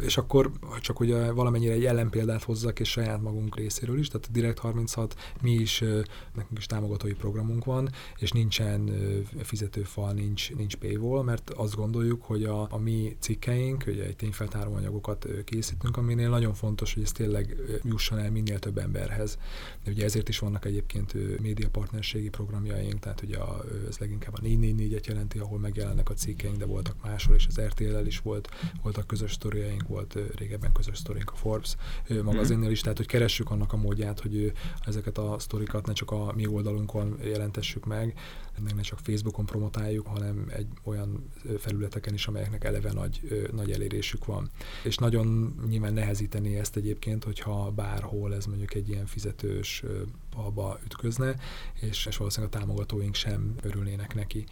És 0.00 0.16
akkor 0.16 0.50
csak 0.80 0.96
hogy 0.96 1.14
valamennyire 1.34 1.72
egy 1.72 1.84
ellenpéldát 1.84 2.42
hozzak, 2.42 2.80
és 2.80 2.90
saját 2.90 3.22
magunk 3.22 3.56
részéről 3.56 3.98
is, 3.98 4.08
tehát 4.08 4.26
a 4.26 4.32
Direct 4.32 4.58
36 4.58 5.14
mi 5.42 5.52
is, 5.52 5.78
nekünk 6.34 6.58
is 6.58 6.66
támogatói 6.66 7.12
programunk 7.12 7.64
van, 7.64 7.90
és 8.18 8.32
nincsen 8.32 8.90
fizetőfal, 9.42 10.12
nincs, 10.12 10.54
nincs 10.54 10.76
paywall, 10.76 11.22
mert 11.22 11.50
azt 11.50 11.74
gondoljuk, 11.74 12.22
hogy 12.26 12.44
a, 12.44 12.66
a 12.70 12.78
mi 12.78 13.16
cikkeink, 13.18 13.84
ugye 13.86 14.04
egy 14.04 14.16
tényfeltáró 14.16 14.74
anyagokat 14.74 15.26
készítünk, 15.44 15.96
aminél 15.96 16.28
nagyon 16.28 16.54
fontos, 16.54 16.94
hogy 16.94 17.02
ez 17.02 17.12
tényleg 17.12 17.56
jusson 17.82 18.18
el 18.18 18.30
minél 18.30 18.58
több 18.58 18.78
emberhez. 18.78 19.38
De 19.84 19.90
ugye 19.90 20.04
ezért 20.04 20.28
is 20.28 20.38
vannak 20.38 20.64
egyébként 20.64 21.40
médiapartnerségi 21.40 22.28
programjaink, 22.28 22.98
tehát 23.00 23.22
ugye 23.22 23.38
a, 23.38 23.64
ez 23.88 23.98
leginkább 23.98 24.34
a 24.34 24.40
444-et 24.40 25.06
jelenti, 25.06 25.38
ahol 25.38 25.58
megjelennek 25.58 26.10
a 26.10 26.14
cikkeink, 26.14 26.56
de 26.56 26.64
voltak 26.64 26.96
máshol, 27.02 27.34
és 27.34 27.46
az 27.46 27.60
RTL-el 27.60 28.06
is 28.06 28.18
volt, 28.18 28.48
voltak 28.82 29.06
közös 29.06 29.32
sztoriaink, 29.32 29.88
volt 29.88 30.18
régebben 30.36 30.72
közös 30.72 30.98
sztorink 30.98 31.30
a 31.30 31.36
Forbes 31.36 31.76
magazinnél 32.22 32.70
is, 32.70 32.80
tehát 32.80 32.96
hogy 32.96 33.06
keressük 33.06 33.50
annak 33.50 33.72
a 33.72 33.76
módját, 33.76 34.20
hogy 34.20 34.52
ezeket 34.84 35.18
a 35.18 35.38
sztorikat 35.38 35.86
ne 35.86 35.92
csak 35.92 36.10
a 36.10 36.32
mi 36.34 36.46
oldalunkon 36.46 37.18
jelentessük 37.22 37.84
meg, 37.84 38.14
ne 38.74 38.82
csak 38.82 38.98
Facebookon 38.98 39.46
promotáljuk, 39.46 40.06
hanem 40.06 40.46
egy 40.48 40.66
olyan 40.82 41.30
felületeken 41.58 42.13
is, 42.14 42.26
amelyeknek 42.26 42.64
eleve 42.64 42.92
nagy, 42.92 43.48
nagy 43.52 43.72
elérésük 43.72 44.24
van. 44.24 44.50
És 44.82 44.96
nagyon 44.96 45.54
nyilván 45.68 45.92
nehezíteni 45.92 46.56
ezt 46.56 46.76
egyébként, 46.76 47.24
hogyha 47.24 47.70
bárhol 47.70 48.34
ez 48.34 48.46
mondjuk 48.46 48.74
egy 48.74 48.88
ilyen 48.88 49.06
fizetős 49.06 49.82
alba 50.36 50.78
ütközne, 50.84 51.36
és, 51.80 52.06
és 52.06 52.16
valószínűleg 52.16 52.54
a 52.54 52.58
támogatóink 52.58 53.14
sem 53.14 53.54
örülnének 53.62 54.14
neki, 54.14 54.44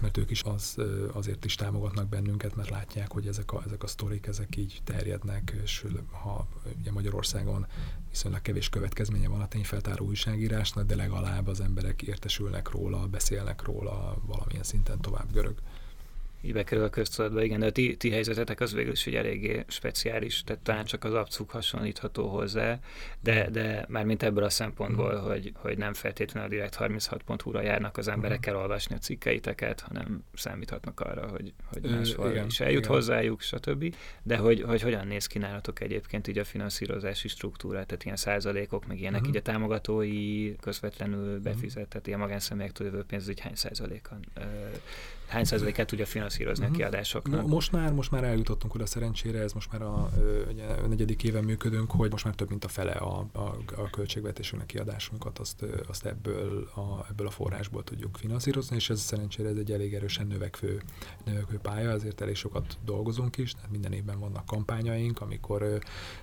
mert 0.00 0.16
ők 0.16 0.30
is 0.30 0.42
az, 0.42 0.76
azért 1.12 1.44
is 1.44 1.54
támogatnak 1.54 2.08
bennünket, 2.08 2.56
mert 2.56 2.70
látják, 2.70 3.12
hogy 3.12 3.26
ezek 3.26 3.52
a, 3.52 3.62
ezek 3.66 3.82
a 3.82 3.86
sztorik, 3.86 4.26
ezek 4.26 4.56
így 4.56 4.80
terjednek, 4.84 5.56
és 5.62 5.86
ha 6.10 6.46
ugye 6.80 6.92
Magyarországon 6.92 7.66
viszonylag 8.10 8.42
kevés 8.42 8.68
következménye 8.68 9.28
van 9.28 9.40
a 9.40 9.48
tényfeltáró 9.48 10.06
újságírásnak, 10.06 10.86
de 10.86 10.94
legalább 10.96 11.46
az 11.46 11.60
emberek 11.60 12.02
értesülnek 12.02 12.70
róla, 12.70 13.06
beszélnek 13.06 13.62
róla, 13.62 14.16
valamilyen 14.26 14.62
szinten 14.62 15.00
tovább 15.00 15.32
görög 15.32 15.54
így 16.42 16.52
bekerül 16.52 16.84
a 16.84 16.88
köztudatba, 16.88 17.42
igen, 17.42 17.60
de 17.60 17.66
a 17.66 17.70
ti, 17.70 17.96
ti 17.96 18.10
helyzetetek 18.10 18.60
az 18.60 18.74
végül 18.74 18.92
is 18.92 19.04
hogy 19.04 19.14
eléggé 19.14 19.64
speciális, 19.68 20.42
tehát 20.44 20.62
talán 20.62 20.84
csak 20.84 21.04
az 21.04 21.14
abcuk 21.14 21.50
hasonlítható 21.50 22.28
hozzá, 22.28 22.78
de, 23.20 23.50
de 23.50 23.84
már 23.88 24.04
mint 24.04 24.22
ebből 24.22 24.44
a 24.44 24.50
szempontból, 24.50 25.20
mm. 25.20 25.28
hogy, 25.28 25.52
hogy 25.54 25.78
nem 25.78 25.94
feltétlenül 25.94 26.48
a 26.48 26.50
Direkt 26.52 26.76
36.hu-ra 26.78 27.62
járnak 27.62 27.96
az 27.96 28.08
emberek 28.08 28.46
mm. 28.46 28.50
elolvasni 28.50 28.94
a 28.94 28.98
cikkeiteket, 28.98 29.80
hanem 29.80 30.24
számíthatnak 30.34 31.00
arra, 31.00 31.28
hogy, 31.28 31.52
hogy 31.64 31.90
máshol 31.90 32.30
igen, 32.30 32.46
is 32.46 32.60
eljut 32.60 32.84
igen. 32.84 32.94
hozzájuk, 32.94 33.40
stb. 33.40 33.94
De 34.22 34.36
hogy, 34.36 34.62
hogy 34.62 34.82
hogyan 34.82 35.06
néz 35.06 35.26
ki 35.26 35.38
nálatok 35.38 35.80
egyébként 35.80 36.28
így 36.28 36.38
a 36.38 36.44
finanszírozási 36.44 37.28
struktúra, 37.28 37.84
tehát 37.84 38.04
ilyen 38.04 38.16
százalékok, 38.16 38.86
meg 38.86 39.00
ilyenek, 39.00 39.26
mm. 39.26 39.28
így 39.28 39.36
a 39.36 39.42
támogatói 39.42 40.56
közvetlenül 40.56 41.40
befizetett, 41.40 42.06
ilyen 42.06 42.18
magánszemélyektől 42.18 42.86
jövő 42.86 43.02
pénz, 43.02 43.26
hogy 43.26 43.40
hány 43.40 43.54
százalékon 43.54 44.26
hány 45.30 45.44
százalékát 45.44 45.86
tudja 45.86 46.06
finanszírozni 46.06 46.64
uh-huh. 46.64 46.78
a 46.78 46.78
mhm. 46.78 46.90
kiadásoknak? 46.90 47.46
Most 47.46 47.72
már, 47.72 47.92
most 47.92 48.10
már 48.10 48.24
eljutottunk 48.24 48.74
oda 48.74 48.86
szerencsére, 48.86 49.38
ez 49.38 49.52
most 49.52 49.72
már 49.72 49.82
a, 49.82 50.10
ugye, 50.50 50.64
a 50.64 50.86
negyedik 50.86 51.22
éven 51.22 51.44
működünk, 51.44 51.90
hogy 51.90 52.10
most 52.10 52.24
már 52.24 52.34
több 52.34 52.48
mint 52.48 52.64
a 52.64 52.68
fele 52.68 52.92
a, 52.92 53.26
a, 53.32 53.56
a 53.76 53.90
költségvetésünknek 53.90 54.68
kiadásunkat, 54.68 55.38
azt, 55.38 55.64
azt 55.88 56.06
ebből, 56.06 56.68
a, 56.74 57.06
ebből 57.10 57.26
a 57.26 57.30
forrásból 57.30 57.84
tudjuk 57.84 58.16
finanszírozni, 58.16 58.76
és 58.76 58.90
ez 58.90 59.00
szerencsére 59.00 59.48
ez 59.48 59.56
egy 59.56 59.72
elég 59.72 59.94
erősen 59.94 60.26
növekvő, 60.26 60.82
növekvő 61.24 61.58
pálya, 61.58 61.90
azért 61.90 62.20
elég 62.20 62.34
sokat 62.34 62.78
dolgozunk 62.84 63.36
is, 63.36 63.52
tehát 63.52 63.70
minden 63.70 63.92
évben 63.92 64.18
vannak 64.18 64.46
kampányaink, 64.46 65.20
amikor 65.20 65.62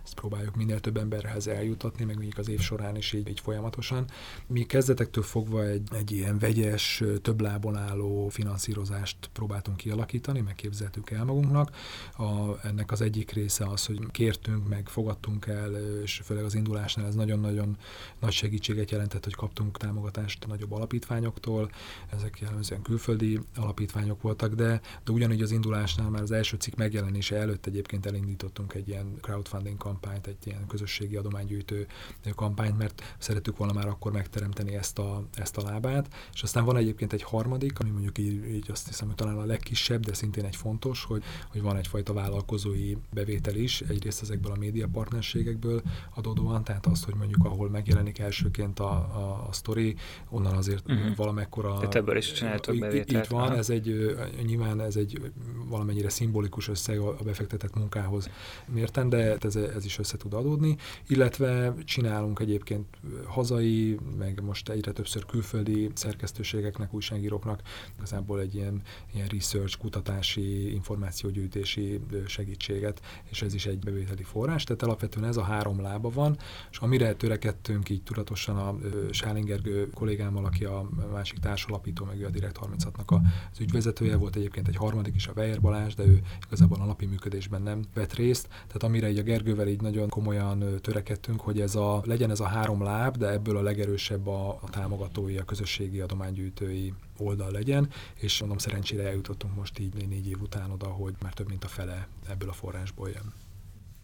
ezt 0.04 0.14
próbáljuk 0.14 0.56
minél 0.56 0.80
több 0.80 0.98
emberhez 0.98 1.48
eljutatni, 1.48 2.06
meg 2.06 2.18
még 2.18 2.34
az 2.38 2.50
év 2.50 2.60
során 2.60 2.96
is 2.96 3.14
így, 3.14 3.28
így 3.28 3.40
folyamatosan. 3.40 4.06
Mi 4.48 4.66
kezdetektől 4.66 5.24
fogva 5.24 5.66
egy, 5.66 5.88
egy 5.92 6.12
ilyen 6.12 6.40
vegyes, 6.40 7.04
több 7.22 7.42
lábon 7.42 7.76
álló 7.76 8.28
finanszírozás 8.28 8.97
megoldást 8.98 9.30
próbáltunk 9.34 9.78
kialakítani, 9.78 10.42
megképzeltük 10.42 11.10
el 11.10 11.24
magunknak. 11.24 11.76
A, 12.18 12.66
ennek 12.68 12.92
az 12.92 13.02
egyik 13.02 13.32
része 13.32 13.66
az, 13.66 13.86
hogy 13.86 14.00
kértünk, 14.12 14.68
meg 14.68 14.88
fogadtunk 14.88 15.46
el, 15.46 15.72
és 16.02 16.22
főleg 16.24 16.44
az 16.44 16.56
indulásnál 16.56 17.06
ez 17.06 17.16
nagyon-nagyon 17.16 17.78
nagy 18.20 18.32
segítséget 18.32 18.92
jelentett, 18.92 19.24
hogy 19.24 19.36
kaptunk 19.36 19.78
támogatást 19.78 20.48
nagyobb 20.48 20.72
alapítványoktól, 20.72 21.70
ezek 22.10 22.40
jellemzően 22.40 22.82
külföldi 22.82 23.40
alapítványok 23.56 24.22
voltak, 24.22 24.54
de, 24.54 24.82
de 25.04 25.12
ugyanígy 25.12 25.42
az 25.42 25.52
indulásnál 25.52 26.10
már 26.10 26.22
az 26.22 26.32
első 26.32 26.58
cikk 26.58 26.76
megjelenése 26.76 27.36
előtt 27.36 27.66
egyébként 27.66 28.06
elindítottunk 28.06 28.74
egy 28.74 28.88
ilyen 28.88 29.18
crowdfunding 29.22 29.78
kampányt, 29.78 30.28
egy 30.28 30.38
ilyen 30.44 30.68
közösségi 30.68 31.16
adománygyűjtő 31.16 31.88
kampányt, 32.36 32.78
mert 32.78 33.16
szerettük 33.18 33.58
volna 33.58 33.74
már 33.74 33.88
akkor 33.88 34.12
megteremteni 34.12 34.76
ezt 34.76 35.00
a, 35.00 35.24
ezt 35.34 35.58
a 35.58 35.62
lábát, 35.62 36.14
és 36.34 36.44
aztán 36.44 36.66
van 36.66 36.78
egyébként 36.78 37.14
egy 37.14 37.24
harmadik, 37.24 37.80
ami 37.80 37.90
mondjuk 37.90 38.18
így, 38.18 38.46
így 38.56 38.72
azt 38.72 38.87
azt 38.88 38.96
hiszem, 39.00 39.08
hogy 39.08 39.26
talán 39.26 39.38
a 39.38 39.46
legkisebb, 39.46 40.06
de 40.06 40.14
szintén 40.14 40.46
egy 40.46 40.56
fontos, 40.56 41.04
hogy, 41.04 41.24
hogy 41.52 41.62
van 41.62 41.78
egyfajta 41.78 42.14
vállalkozói 42.14 42.96
bevétel 43.14 43.56
is, 43.56 43.82
egyrészt 43.82 44.22
ezekből 44.22 44.52
a 44.52 44.58
média 44.58 44.88
partnerségekből 44.92 45.82
adódóan, 46.16 46.64
tehát 46.64 46.86
azt, 46.86 47.06
hogy 47.06 47.16
mondjuk 47.16 47.46
ahol 47.46 47.70
megjelenik 47.70 48.20
elsőként 48.20 48.80
a, 48.80 48.92
a, 48.92 49.46
a 49.50 49.54
sztori, 49.54 49.96
onnan 50.30 50.56
azért 50.56 50.92
uh-huh. 50.92 51.16
valamekkora... 51.16 51.74
Tehát 51.74 51.96
ebből 51.96 52.18
is 52.18 52.32
csináltok 52.32 52.78
bevételt. 52.78 53.26
Így 53.26 53.32
van, 53.32 53.54
ez 53.54 53.70
egy, 53.70 54.16
nyilván 54.46 54.82
ez 54.82 54.96
egy 54.96 55.32
valamennyire 55.66 56.10
szimbolikus 56.10 56.68
összeg 56.68 57.00
a 57.00 57.16
befektetett 57.24 57.76
munkához 57.76 58.30
mérten, 58.66 59.10
de 59.10 59.38
ez, 59.40 59.56
ez 59.56 59.86
is 59.86 60.00
össze 60.00 60.18
tud 60.18 60.34
adódni, 60.34 60.78
illetve 61.08 61.74
csinálunk 61.86 62.40
egyébként 62.40 62.86
hazai, 63.26 63.98
meg 64.18 64.44
most 64.44 64.70
egyre 64.70 64.92
többször 64.92 65.26
külföldi 65.26 65.90
szerkesztőségeknek, 65.94 66.94
újságíróknak 66.94 67.62
igazából 67.96 68.40
egy 68.40 68.56
ilyen 68.56 68.77
ilyen, 69.14 69.28
research, 69.28 69.78
kutatási, 69.78 70.74
információgyűjtési 70.74 72.00
segítséget, 72.26 73.02
és 73.30 73.42
ez 73.42 73.54
is 73.54 73.66
egy 73.66 73.80
bevételi 73.80 74.24
forrás. 74.24 74.64
Tehát 74.64 74.84
alapvetően 74.84 75.28
ez 75.28 75.38
a 75.38 75.44
három 75.44 75.82
lába 75.82 76.10
van, 76.10 76.38
és 76.72 76.78
amire 76.78 77.14
törekedtünk 77.14 77.90
így 77.90 78.04
tudatosan 78.04 78.58
a 78.58 78.76
Sálingergő 79.12 79.90
kollégámmal, 79.90 80.46
aki 80.46 80.66
a 80.66 80.90
másik 81.12 81.40
társalapító, 81.40 82.06
meg 82.06 82.24
a 82.24 82.30
Direkt 82.30 82.60
36-nak 82.62 83.22
az 83.52 83.60
ügyvezetője, 83.60 84.16
volt 84.16 84.36
egyébként 84.36 84.68
egy 84.68 84.76
harmadik 84.76 85.16
is, 85.16 85.28
a 85.28 85.32
Weyer 85.36 85.62
Balázs, 85.62 85.94
de 85.94 86.06
ő 86.06 86.22
igazából 86.46 86.82
a 86.82 86.86
napi 86.86 87.06
működésben 87.06 87.62
nem 87.62 87.84
vett 87.94 88.14
részt. 88.14 88.48
Tehát 88.48 88.84
amire 88.84 89.10
így 89.10 89.18
a 89.18 89.24
Gergővel 89.24 89.68
így 89.68 89.82
nagyon 89.82 90.10
komolyan 90.10 90.64
törekedtünk, 90.82 91.42
hogy 91.42 91.60
ez 91.60 91.76
a, 91.76 92.02
legyen 92.06 92.32
ez 92.32 92.40
a 92.40 92.46
három 92.46 92.84
láb, 92.84 93.18
de 93.18 93.30
ebből 93.30 93.58
a 93.58 93.62
legerősebb 93.62 94.28
a, 94.28 94.50
a 94.50 94.70
támogatói, 94.70 95.38
a 95.38 95.44
közösségi 95.44 96.00
adománygyűjtői 96.00 96.94
oldal 97.18 97.52
legyen, 97.52 97.90
és 98.20 98.40
mondom, 98.40 98.57
szerencsére 98.58 99.08
eljutottunk 99.08 99.56
most 99.56 99.80
így 99.80 100.08
négy 100.08 100.28
év 100.28 100.42
után 100.42 100.72
oda, 100.72 100.86
hogy 100.86 101.14
már 101.22 101.34
több 101.34 101.48
mint 101.48 101.64
a 101.64 101.68
fele 101.68 102.08
ebből 102.30 102.50
a 102.50 102.54
forrásból 102.54 103.10
jön. 103.10 103.34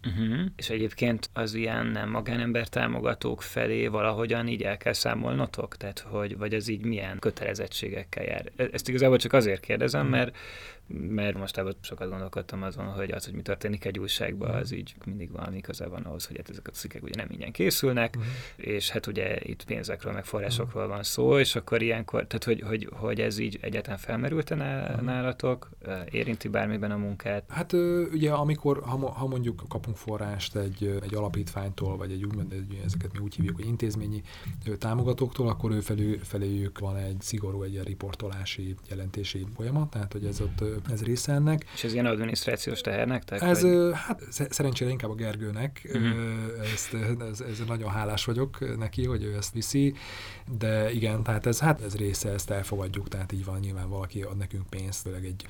Uh-huh. 0.08 0.46
És 0.56 0.70
egyébként 0.70 1.30
az 1.34 1.54
ilyen 1.54 1.86
nem 1.86 2.10
magánember 2.10 2.68
támogatók 2.68 3.42
felé 3.42 3.88
valahogyan 3.88 4.48
így 4.48 4.62
el 4.62 4.78
kell 4.78 4.94
számolnotok? 4.94 5.78
Tehát, 5.78 6.00
hogy, 6.00 6.38
vagy 6.38 6.54
az 6.54 6.68
így 6.68 6.86
milyen 6.86 7.20
kötelezettségekkel 7.20 8.24
jár? 8.24 8.52
E-, 8.56 8.70
ezt 8.72 8.90
igazából 8.90 9.18
csak 9.18 9.34
azért 9.34 9.62
kérdezem, 9.62 10.06
uh-huh. 10.06 10.18
mert 10.18 10.36
mert 10.88 11.38
most 11.38 11.58
ebben 11.58 11.76
sokat 11.82 12.10
gondolkodtam 12.10 12.64
azon, 12.64 12.86
hogy 12.86 13.12
az, 13.12 13.26
hogy 13.26 13.34
mi 13.34 13.42
történik 13.42 13.86
egy 13.86 14.00
újságban, 14.00 14.50
mhm. 14.50 14.58
az 14.58 14.72
így 14.72 14.96
mindig 15.06 15.32
valami 15.32 15.62
köze 15.62 15.88
van 15.88 16.04
ahhoz, 16.04 16.26
hogy 16.26 16.38
hát 16.38 16.50
ezek 16.50 16.68
a 16.68 16.72
cikkek 16.72 17.04
ugye 17.04 17.16
nem 17.16 17.28
ingyen 17.32 17.52
készülnek, 17.52 18.16
uh-huh. 18.18 18.32
és 18.76 18.90
hát 18.90 19.08
ugye 19.08 19.38
itt 19.40 19.64
pénzekről, 19.64 20.14
meg 20.14 20.26
forrásokról 20.26 20.88
van 20.88 21.04
szó, 21.04 21.40
és 21.40 21.56
akkor 21.56 21.82
ilyenkor, 21.82 22.28
tehát 22.28 22.44
hogy, 22.44 22.62
hogy, 22.62 22.90
hogy 22.92 23.22
ez 23.22 23.38
így 23.38 23.58
egyáltalán 23.62 23.98
felmerült 23.98 24.56
nálatok, 25.02 25.70
érinti 26.12 26.48
bármiben 26.48 26.92
a 26.92 26.98
munkát? 26.98 27.44
Hát 27.50 27.74
ugye 28.12 28.32
amikor, 28.32 28.82
ha, 28.84 29.12
ha 29.12 29.28
mondjuk 29.28 29.64
kapunk 29.68 29.98
forrást 29.98 30.56
egy, 30.56 31.00
egy 31.02 31.16
alapítványtól, 31.16 31.98
vagy 31.98 32.12
egy 32.12 32.24
úgymond, 32.24 32.54
ezeket 32.86 33.14
mi 33.14 33.20
úgy 33.20 33.36
hívjuk, 33.36 33.56
hogy 33.56 33.66
intézményi 33.66 34.22
támogatóktól, 34.78 35.48
akkor 35.48 35.72
ő 35.72 35.80
felé, 35.80 36.20
feléjük 36.24 36.80
van 36.80 36.96
egy 36.96 37.22
szigorú, 37.22 37.64
egy 37.64 37.72
ilyen 37.72 37.84
riportolási, 37.84 38.76
jelentési 38.90 39.46
folyamat, 39.56 39.90
tehát 39.90 40.12
hogy 40.12 40.26
ez 40.26 40.42
ott 40.42 40.73
ez 40.92 41.04
része 41.04 41.34
ennek. 41.34 41.66
És 41.74 41.84
ez 41.84 41.94
ilyen 41.94 42.06
adminisztrációs 42.06 42.82
teher 42.82 43.08
nektek? 43.08 43.42
Ez, 43.42 43.62
vagy? 43.62 43.92
hát 43.94 44.22
szerencsére 44.30 44.92
inkább 44.92 45.12
a 45.12 45.16
Gergőnek, 45.16 45.82
uh-huh. 45.86 46.14
ezt, 46.74 46.94
ez, 47.32 47.40
ez, 47.42 47.62
nagyon 47.68 47.90
hálás 47.90 48.26
vagyok 48.26 48.78
neki, 48.78 49.06
hogy 49.06 49.24
ő 49.24 49.36
ezt 49.36 49.54
viszi, 49.54 49.96
de 50.58 50.92
igen, 50.92 51.24
tehát 51.24 51.46
ez, 51.46 51.60
hát 51.60 51.82
ez 51.82 51.96
része, 51.96 52.30
ezt 52.30 52.50
elfogadjuk, 52.50 53.08
tehát 53.08 53.32
így 53.32 53.46
van, 53.46 53.60
nyilván 53.60 53.90
valaki 53.90 54.22
ad 54.22 54.38
nekünk 54.38 54.70
pénzt, 54.70 55.02
főleg 55.02 55.26
egy 55.26 55.46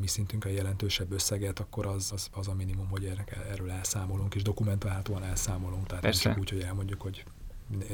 mi 0.00 0.06
szintünkre 0.06 0.52
jelentősebb 0.52 1.12
összeget, 1.12 1.58
akkor 1.58 1.86
az, 1.86 2.10
az, 2.12 2.28
az 2.32 2.48
a 2.48 2.54
minimum, 2.54 2.88
hogy 2.88 3.12
erről 3.50 3.70
elszámolunk, 3.70 4.34
és 4.34 4.42
dokumentálhatóan 4.42 5.24
elszámolunk, 5.24 5.86
tehát 5.86 6.02
Persze. 6.02 6.28
nem 6.28 6.32
csak 6.32 6.42
úgy, 6.42 6.58
hogy 6.58 6.68
elmondjuk, 6.68 7.02
hogy 7.02 7.24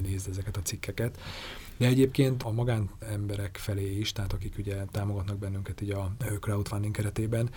nézd 0.03 0.28
ezeket 0.28 0.57
a 0.57 0.62
cikkeket. 0.62 1.18
De 1.83 1.89
egyébként 1.89 2.43
a 2.43 2.51
magánemberek 2.51 3.57
felé 3.57 3.99
is, 3.99 4.12
tehát 4.12 4.33
akik 4.33 4.55
ugye 4.59 4.85
támogatnak 4.85 5.39
bennünket 5.39 5.80
így 5.80 5.91
a 5.91 6.12
crowdfunding 6.41 6.95
keretében, 6.95 7.51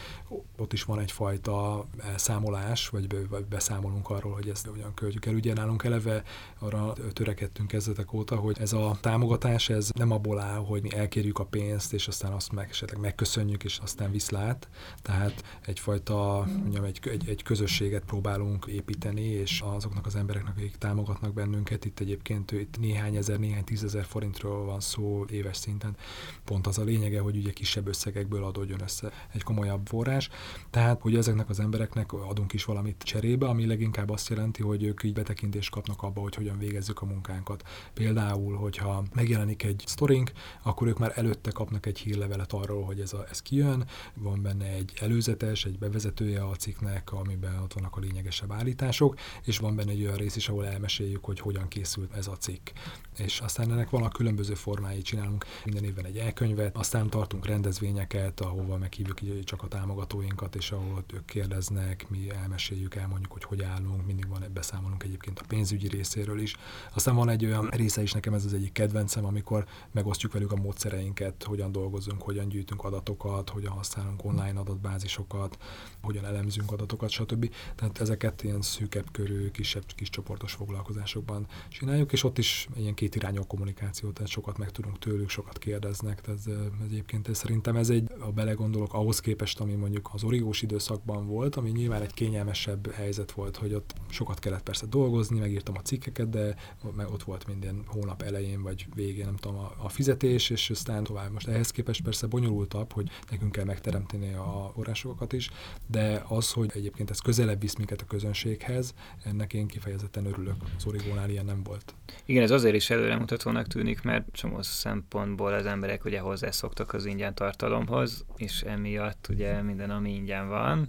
ott 0.58 0.74
is 0.74 0.84
van 0.84 1.00
egyfajta 1.00 1.86
elszámolás, 2.04 2.90
vagy, 2.90 3.28
vagy 3.30 3.46
beszámolunk 3.46 4.10
arról, 4.10 4.34
hogy 4.34 4.50
ezt 4.50 4.68
hogyan 4.68 4.94
költjük 4.94 5.26
el. 5.26 5.34
Ugye 5.34 5.54
nálunk 5.54 5.84
eleve 5.84 6.24
arra 6.60 6.94
törekedtünk 7.14 7.68
kezdetek 7.68 8.14
óta, 8.14 8.36
hogy 8.36 8.58
ez 8.60 8.74
a 8.74 8.98
támogatás, 9.02 9.70
ez 9.70 9.90
nem 9.96 10.12
abból 10.12 10.40
áll, 10.40 10.58
hogy 10.58 10.82
mi 10.82 10.96
elkérjük 10.96 11.40
a 11.40 11.46
pénzt, 11.46 11.94
és 11.94 12.08
aztán 12.08 12.32
azt 12.32 12.52
meg, 12.52 12.68
esetleg 12.70 13.02
megköszönjük, 13.02 13.64
és 13.64 13.78
aztán 13.78 14.12
viszlát. 14.12 14.70
Tehát 15.02 15.44
egyfajta, 15.66 16.46
mondjam, 16.48 16.84
egy, 16.84 17.00
egy, 17.04 17.30
egy 17.30 17.44
közösséget 17.44 18.04
próbálunk 18.04 18.66
építeni, 18.66 19.26
és 19.26 19.62
azoknak 19.66 20.06
az 20.06 20.16
embereknek, 20.16 20.58
akik 20.58 20.76
támogatnak 20.76 21.34
bennünket, 21.34 21.86
itt 21.86 22.00
egyébként 22.00 22.52
itt 22.52 22.80
néhány 22.80 23.16
ezer, 23.16 23.40
néhány 23.40 23.64
tízezer 23.64 24.06
forintról 24.16 24.66
van 24.66 24.80
szó 24.80 25.26
éves 25.30 25.58
szinten. 25.58 25.96
Pont 26.44 26.68
az 26.68 26.78
a 26.78 26.84
lényege, 26.84 27.20
hogy 27.20 27.38
ugye 27.38 27.52
kisebb 27.52 27.88
összegekből 27.88 28.44
adódjon 28.44 28.82
össze 28.82 29.12
egy 29.34 29.44
komolyabb 29.44 29.88
forrás. 29.88 30.30
Tehát, 30.70 31.02
hogy 31.02 31.16
ezeknek 31.16 31.50
az 31.50 31.60
embereknek 31.60 32.14
adunk 32.14 32.54
is 32.54 32.66
valamit 32.66 33.04
cserébe, 33.04 33.48
ami 33.48 33.66
leginkább 33.66 34.10
azt 34.10 34.30
jelenti, 34.30 34.62
hogy 34.62 34.84
ők 34.84 35.04
így 35.04 35.14
betekintést 35.14 35.72
kapnak 35.72 36.04
abba, 36.04 36.22
hogy 36.22 36.36
hogyan 36.36 36.58
végezzük 36.58 37.02
a 37.02 37.06
munkánkat. 37.06 37.64
Például, 37.94 38.56
hogyha 38.56 39.04
megjelenik 39.14 39.64
egy 39.64 39.84
sztorink, 39.86 40.32
akkor 40.64 40.88
ők 40.88 40.98
már 40.98 41.12
előtte 41.16 41.52
kapnak 41.52 41.86
egy 41.86 42.00
hírlevelet 42.00 42.54
arról, 42.54 42.84
hogy 42.84 43.00
ez, 43.00 43.14
a, 43.14 43.26
ez 43.30 43.42
kijön, 43.42 43.86
van 44.14 44.42
benne 44.42 44.66
egy 44.66 44.94
előzetes, 45.02 45.66
egy 45.66 45.78
bevezetője 45.78 46.44
a 46.44 46.56
cikknek, 46.56 47.12
amiben 47.12 47.60
ott 47.60 47.74
vannak 47.74 47.96
a 47.96 48.00
lényegesebb 48.00 48.52
állítások, 48.52 49.18
és 49.44 49.58
van 49.58 49.76
benne 49.76 49.92
egy 49.92 50.04
olyan 50.04 50.18
rész 50.18 50.36
is, 50.36 50.50
ahol 50.50 50.66
elmeséljük, 50.66 51.26
hogy 51.26 51.40
hogyan 51.40 51.68
készült 51.68 52.14
ez 52.14 52.28
a 52.28 52.38
cikk. 52.38 52.70
És 53.18 53.40
aztán 53.40 53.72
ennek 53.72 53.90
van 53.90 54.04
a 54.06 54.10
különböző 54.10 54.54
formái, 54.54 55.02
csinálunk 55.02 55.46
minden 55.66 55.84
évben 55.84 56.06
egy 56.06 56.18
elkönyvet, 56.18 56.78
aztán 56.78 57.10
tartunk 57.10 57.46
rendezvényeket, 57.46 58.40
ahova 58.40 58.78
meghívjuk 58.78 59.44
csak 59.44 59.64
a 59.64 59.68
támogatóinkat, 59.68 60.56
és 60.56 60.72
ahol 60.72 61.04
ők 61.14 61.26
kérdeznek, 61.26 62.10
mi 62.10 62.30
elmeséljük, 62.30 62.96
elmondjuk, 62.96 63.32
hogy 63.32 63.44
hogy 63.44 63.64
állunk, 63.64 64.06
mindig 64.06 64.28
van, 64.28 64.44
beszámolunk 64.54 65.04
egyébként 65.04 65.40
a 65.40 65.44
pénzügyi 65.48 65.88
részéről 65.88 66.40
is. 66.40 66.56
Aztán 66.94 67.16
van 67.16 67.30
egy 67.30 67.46
olyan 67.46 67.70
része 67.70 68.02
is 68.02 68.12
nekem 68.12 68.34
ez 68.34 68.46
az 68.46 68.54
egyik 68.54 68.72
kedvencem, 68.72 69.26
amikor 69.26 69.66
megosztjuk 69.92 70.34
velük 70.34 70.52
a 70.52 70.56
módszereinket, 70.56 71.44
hogyan 71.44 71.72
dolgozunk, 71.72 72.22
hogyan 72.22 72.48
gyűjtünk 72.48 72.84
adatokat, 72.84 73.50
hogyan 73.50 73.72
használunk 73.72 74.26
online 74.26 74.60
adatbázisokat, 74.60 75.58
hogyan 76.02 76.26
elemzünk 76.26 76.72
adatokat, 76.72 77.10
stb. 77.10 77.54
Tehát 77.76 78.02
ezeket 78.02 78.44
ilyen 78.44 78.62
szűkebb 78.62 79.12
körű, 79.12 79.52
kisebb, 79.52 79.84
kis 79.96 80.10
csoportos 80.10 80.54
foglalkozásokban 80.54 81.48
csináljuk, 81.70 82.12
és 82.12 82.24
ott 82.24 82.38
is 82.38 82.68
ilyen 82.76 82.94
két 82.94 83.16
irányú 83.16 83.44
kommunikáció, 83.86 84.12
tehát 84.12 84.32
sokat 84.32 84.58
megtudunk 84.58 85.00
tőlük, 85.00 85.30
sokat 85.30 85.58
kérdeznek, 85.58 86.22
tehát 86.22 86.40
ez, 86.40 86.54
egyébként 86.84 87.28
ez, 87.28 87.38
szerintem 87.38 87.76
ez 87.76 87.90
egy, 87.90 88.12
a 88.20 88.32
belegondolok 88.32 88.94
ahhoz 88.94 89.20
képest, 89.20 89.60
ami 89.60 89.74
mondjuk 89.74 90.10
az 90.14 90.24
origós 90.24 90.62
időszakban 90.62 91.28
volt, 91.28 91.56
ami 91.56 91.70
nyilván 91.70 92.02
egy 92.02 92.14
kényelmesebb 92.14 92.92
helyzet 92.92 93.32
volt, 93.32 93.58
hogy 93.58 93.74
ott 93.74 93.94
sokat 94.10 94.40
kellett 94.40 94.64
persze 94.64 94.86
dolgozni, 94.86 95.40
megírtam 95.40 95.76
a 95.78 95.82
cikkeket, 95.82 96.30
de 96.30 96.56
meg 96.96 97.10
ott 97.10 97.24
volt 97.24 97.48
minden 97.48 97.84
hónap 97.86 98.22
elején 98.22 98.62
vagy 98.62 98.88
végén, 98.96 99.26
nem 99.26 99.36
tudom, 99.36 99.58
a, 99.58 99.72
a 99.78 99.90
fizetés, 99.90 100.50
és 100.50 100.70
aztán 100.70 101.04
tovább. 101.04 101.32
Most 101.32 101.48
ehhez 101.48 101.72
képest 101.72 102.04
persze 102.04 102.28
bonyolultabb, 102.28 102.92
hogy 102.92 103.10
nekünk 103.30 103.52
kell 103.52 103.66
megteremteni 103.66 104.34
a 104.34 104.72
forrásokat 104.74 105.34
is, 105.34 105.50
de 105.88 106.24
az, 106.28 106.52
hogy 106.52 106.72
egyébként 106.74 107.10
ez 107.10 107.20
közelebb 107.20 107.62
visz 107.62 107.76
minket 107.76 108.02
a 108.02 108.06
közönséghez, 108.06 108.94
ennek 109.24 109.54
én 109.54 109.68
kifejezetten 109.68 110.26
örülök. 110.26 110.56
Az 110.78 110.86
origónál 110.86 111.30
ilyen 111.30 111.46
nem 111.46 111.64
volt. 111.64 111.94
Igen, 112.26 112.44
ez 112.44 112.52
azért 112.52 112.76
is 112.76 112.90
előremutatónak 112.90 113.68
tűnik, 113.76 114.02
mert 114.02 114.26
csomó 114.32 114.62
szempontból 114.62 115.54
az 115.54 115.66
emberek 115.66 116.06
ugye 116.06 116.20
hozzászoktak 116.20 116.94
az 116.94 117.06
ingyen 117.06 117.36
tartalomhoz, 117.36 118.26
és 118.36 118.62
emiatt 118.62 119.28
ugye 119.30 119.62
minden, 119.62 119.90
ami 119.90 120.14
ingyen 120.14 120.48
van, 120.48 120.88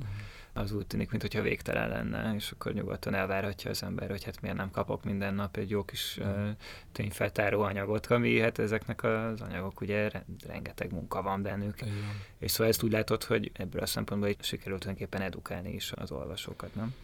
az 0.52 0.72
úgy 0.72 0.86
tűnik, 0.86 1.10
mintha 1.10 1.42
végtelen 1.42 1.88
lenne, 1.88 2.34
és 2.34 2.50
akkor 2.50 2.72
nyugodtan 2.72 3.14
elvárhatja 3.14 3.70
az 3.70 3.82
ember, 3.82 4.10
hogy 4.10 4.24
hát 4.24 4.40
miért 4.40 4.56
nem 4.56 4.70
kapok 4.70 5.04
minden 5.04 5.34
nap 5.34 5.56
egy 5.56 5.70
jó 5.70 5.84
kis 5.84 6.18
uh, 6.20 6.48
tényfeltáró 6.92 7.60
anyagot, 7.60 8.06
ami 8.06 8.40
hát 8.40 8.58
ezeknek 8.58 9.02
az 9.02 9.40
anyagok 9.40 9.80
ugye 9.80 10.10
rengeteg 10.46 10.92
munka 10.92 11.22
van 11.22 11.42
bennük. 11.42 11.80
Igen. 11.80 11.94
És 12.38 12.50
szóval 12.50 12.66
ezt 12.66 12.82
úgy 12.82 12.92
látod, 12.92 13.24
hogy 13.24 13.50
ebből 13.54 13.82
a 13.82 13.86
szempontból 13.86 14.34
sikerült 14.40 14.80
tulajdonképpen 14.80 15.26
edukálni 15.26 15.72
is 15.72 15.92
az 15.92 16.10
olvasókat, 16.10 16.74
nem? 16.74 16.94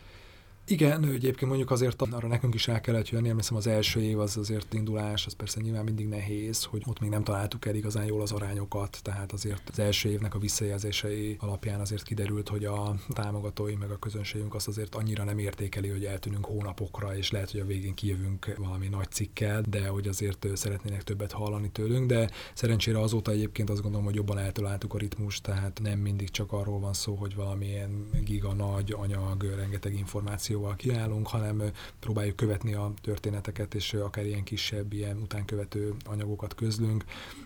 Igen, 0.66 1.04
egyébként 1.04 1.50
mondjuk 1.50 1.70
azért 1.70 2.02
arra 2.02 2.28
nekünk 2.28 2.54
is 2.54 2.68
el 2.68 2.80
kellett 2.80 3.08
jönni, 3.08 3.28
emlékszem 3.28 3.56
az 3.56 3.66
első 3.66 4.00
év 4.00 4.18
az 4.18 4.36
azért 4.36 4.74
indulás, 4.74 5.26
az 5.26 5.32
persze 5.32 5.60
nyilván 5.60 5.84
mindig 5.84 6.08
nehéz, 6.08 6.64
hogy 6.64 6.82
ott 6.86 7.00
még 7.00 7.10
nem 7.10 7.24
találtuk 7.24 7.66
el 7.66 7.74
igazán 7.74 8.04
jól 8.04 8.20
az 8.20 8.32
arányokat, 8.32 8.98
tehát 9.02 9.32
azért 9.32 9.68
az 9.68 9.78
első 9.78 10.10
évnek 10.10 10.34
a 10.34 10.38
visszajelzései 10.38 11.36
alapján 11.40 11.80
azért 11.80 12.02
kiderült, 12.02 12.48
hogy 12.48 12.64
a 12.64 12.94
támogatói 13.08 13.74
meg 13.74 13.90
a 13.90 13.96
közönségünk 13.98 14.54
azt 14.54 14.68
azért 14.68 14.94
annyira 14.94 15.24
nem 15.24 15.38
értékeli, 15.38 15.88
hogy 15.88 16.04
eltűnünk 16.04 16.44
hónapokra, 16.44 17.16
és 17.16 17.30
lehet, 17.30 17.50
hogy 17.50 17.60
a 17.60 17.66
végén 17.66 17.94
kijövünk 17.94 18.54
valami 18.58 18.88
nagy 18.88 19.10
cikkel, 19.10 19.62
de 19.68 19.86
hogy 19.86 20.08
azért 20.08 20.46
szeretnének 20.56 21.02
többet 21.02 21.32
hallani 21.32 21.70
tőlünk, 21.70 22.06
de 22.06 22.30
szerencsére 22.54 23.00
azóta 23.00 23.30
egyébként 23.30 23.70
azt 23.70 23.82
gondolom, 23.82 24.06
hogy 24.06 24.14
jobban 24.14 24.38
eltaláltuk 24.38 24.94
a 24.94 24.98
ritmus, 24.98 25.40
tehát 25.40 25.80
nem 25.82 25.98
mindig 25.98 26.30
csak 26.30 26.52
arról 26.52 26.78
van 26.80 26.92
szó, 26.92 27.14
hogy 27.14 27.34
valamilyen 27.34 28.08
giga 28.24 28.52
nagy 28.52 28.94
anyag, 28.98 29.42
rengeteg 29.42 29.94
információ 29.94 30.51
információval 30.52 30.76
kiállunk, 30.76 31.28
hanem 31.28 31.62
próbáljuk 32.00 32.36
követni 32.36 32.74
a 32.74 32.92
történeteket, 33.02 33.74
és 33.74 33.94
akár 33.94 34.26
ilyen 34.26 34.44
kisebb, 34.44 34.92
ilyen 34.92 35.16
utánkövető 35.16 35.94
anyagokat 36.04 36.54
közlünk, 36.54 37.04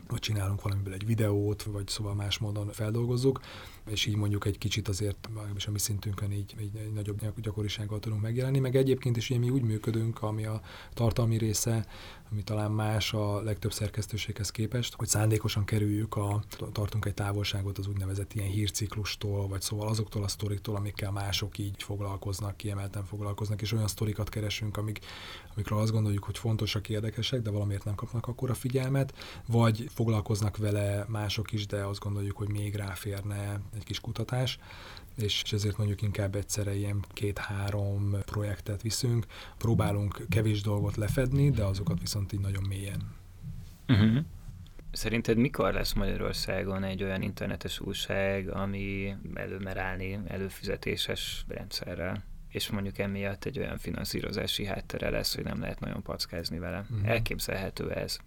vagy 0.09 0.21
csinálunk 0.21 0.63
valamiből 0.63 0.93
egy 0.93 1.07
videót, 1.07 1.63
vagy 1.63 1.89
szóval 1.89 2.15
más 2.15 2.39
módon 2.39 2.69
feldolgozzuk, 2.73 3.41
és 3.87 4.07
így 4.07 4.17
mondjuk 4.17 4.45
egy 4.45 4.59
kicsit 4.59 4.89
azért, 4.89 5.29
és 5.57 5.67
a 5.67 5.71
mi 5.71 5.79
szintünkön 5.79 6.33
így, 6.33 6.55
így 6.61 6.77
egy 6.77 6.93
nagyobb 6.93 7.41
gyakorisággal 7.41 7.99
tudunk 7.99 8.23
megjelenni, 8.23 8.59
meg 8.59 8.77
egyébként 8.77 9.17
is 9.17 9.29
mi 9.29 9.51
úgy 9.51 9.63
működünk, 9.63 10.23
ami 10.23 10.45
a 10.45 10.61
tartalmi 10.95 11.39
része, 11.39 11.87
ami 12.31 12.43
talán 12.43 12.71
más 12.71 13.13
a 13.13 13.43
legtöbb 13.43 13.73
szerkesztőséghez 13.73 14.51
képest, 14.51 14.95
hogy 14.95 15.09
szándékosan 15.09 15.65
kerüljük 15.65 16.17
a, 16.17 16.43
tartunk 16.73 17.05
egy 17.05 17.15
távolságot 17.15 17.79
az 17.79 17.87
úgynevezett 17.87 18.33
ilyen 18.33 18.49
hírciklustól, 18.49 19.49
vagy 19.49 19.61
szóval 19.61 19.89
azoktól 19.89 20.23
a 20.23 20.29
sztoriktól, 20.29 20.77
amikkel 20.77 21.11
mások 21.11 21.59
így 21.59 21.83
foglalkoznak, 21.83 22.57
kiemelten 22.57 23.05
foglalkoznak, 23.05 23.63
és 23.63 23.73
olyan 23.73 23.89
sztorikat 23.89 24.29
keresünk, 24.29 24.77
amik, 24.77 24.99
amikről 25.55 25.79
azt 25.79 25.93
gondoljuk, 25.93 26.25
hogy 26.25 26.39
fontosak, 26.39 26.89
érdekesek, 26.89 27.41
de 27.41 27.51
valamiért 27.51 27.85
nem 27.85 27.95
kapnak 27.95 28.27
akkor 28.27 28.51
a 28.51 28.55
figyelmet, 28.55 29.15
vagy 29.47 29.89
foglalkoznak 29.95 30.57
vele 30.57 31.05
mások 31.09 31.53
is, 31.53 31.67
de 31.67 31.85
azt 31.85 32.01
gondoljuk, 32.01 32.37
hogy 32.37 32.49
még 32.49 32.75
ráférne 32.75 33.61
egy 33.77 33.85
kis 33.85 34.01
kutatás 34.01 34.59
és 35.17 35.43
ezért 35.53 35.77
mondjuk 35.77 36.03
inkább 36.03 36.35
egyszerre 36.35 36.75
ilyen 36.75 37.05
két-három 37.13 38.17
projektet 38.25 38.83
viszünk. 38.83 39.27
Próbálunk 39.59 40.27
kevés 40.29 40.63
dolgot 40.63 40.97
lefedni, 40.97 41.51
de 41.51 41.65
azokat 41.65 42.01
viszont 42.01 42.33
így 42.33 42.41
nagyon 42.41 42.65
mélyen. 42.69 43.15
Uh-huh. 43.89 44.25
Szerinted 44.93 45.37
mikor 45.37 45.73
lesz 45.73 45.93
Magyarországon 45.93 46.85
egy 46.85 47.03
olyan 47.03 47.23
internetes 47.23 47.81
újság, 47.81 48.49
ami 48.49 49.15
előmer 49.35 49.77
állni 49.77 50.19
előfizetéses 50.27 51.45
rendszerrel? 51.49 52.25
és 52.49 52.71
mondjuk 52.71 52.99
emiatt 52.99 53.45
egy 53.45 53.59
olyan 53.59 53.79
finanszírozási 53.79 54.65
háttere 54.65 55.11
lesz, 55.11 55.35
hogy 55.35 55.45
nem 55.45 55.61
lehet 55.61 55.81
nagyon 55.81 56.03
packázni 56.03 56.59
vele. 56.59 56.87
Uh-huh. 56.91 57.09
Elképzelhető 57.09 57.91
ez. 57.91 58.19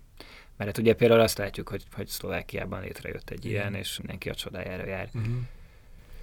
Mert 0.59 0.71
hát 0.71 0.79
ugye 0.79 0.93
például 0.93 1.19
azt 1.19 1.37
látjuk, 1.37 1.69
hogy, 1.69 1.83
hogy 1.91 2.07
Szlovákiában 2.07 2.81
létrejött 2.81 3.29
egy 3.29 3.45
ilyen, 3.45 3.73
és 3.73 3.97
mindenki 3.97 4.29
a 4.29 4.35
csodájára 4.35 4.85
jár. 4.85 5.09
Uh-huh. 5.13 5.33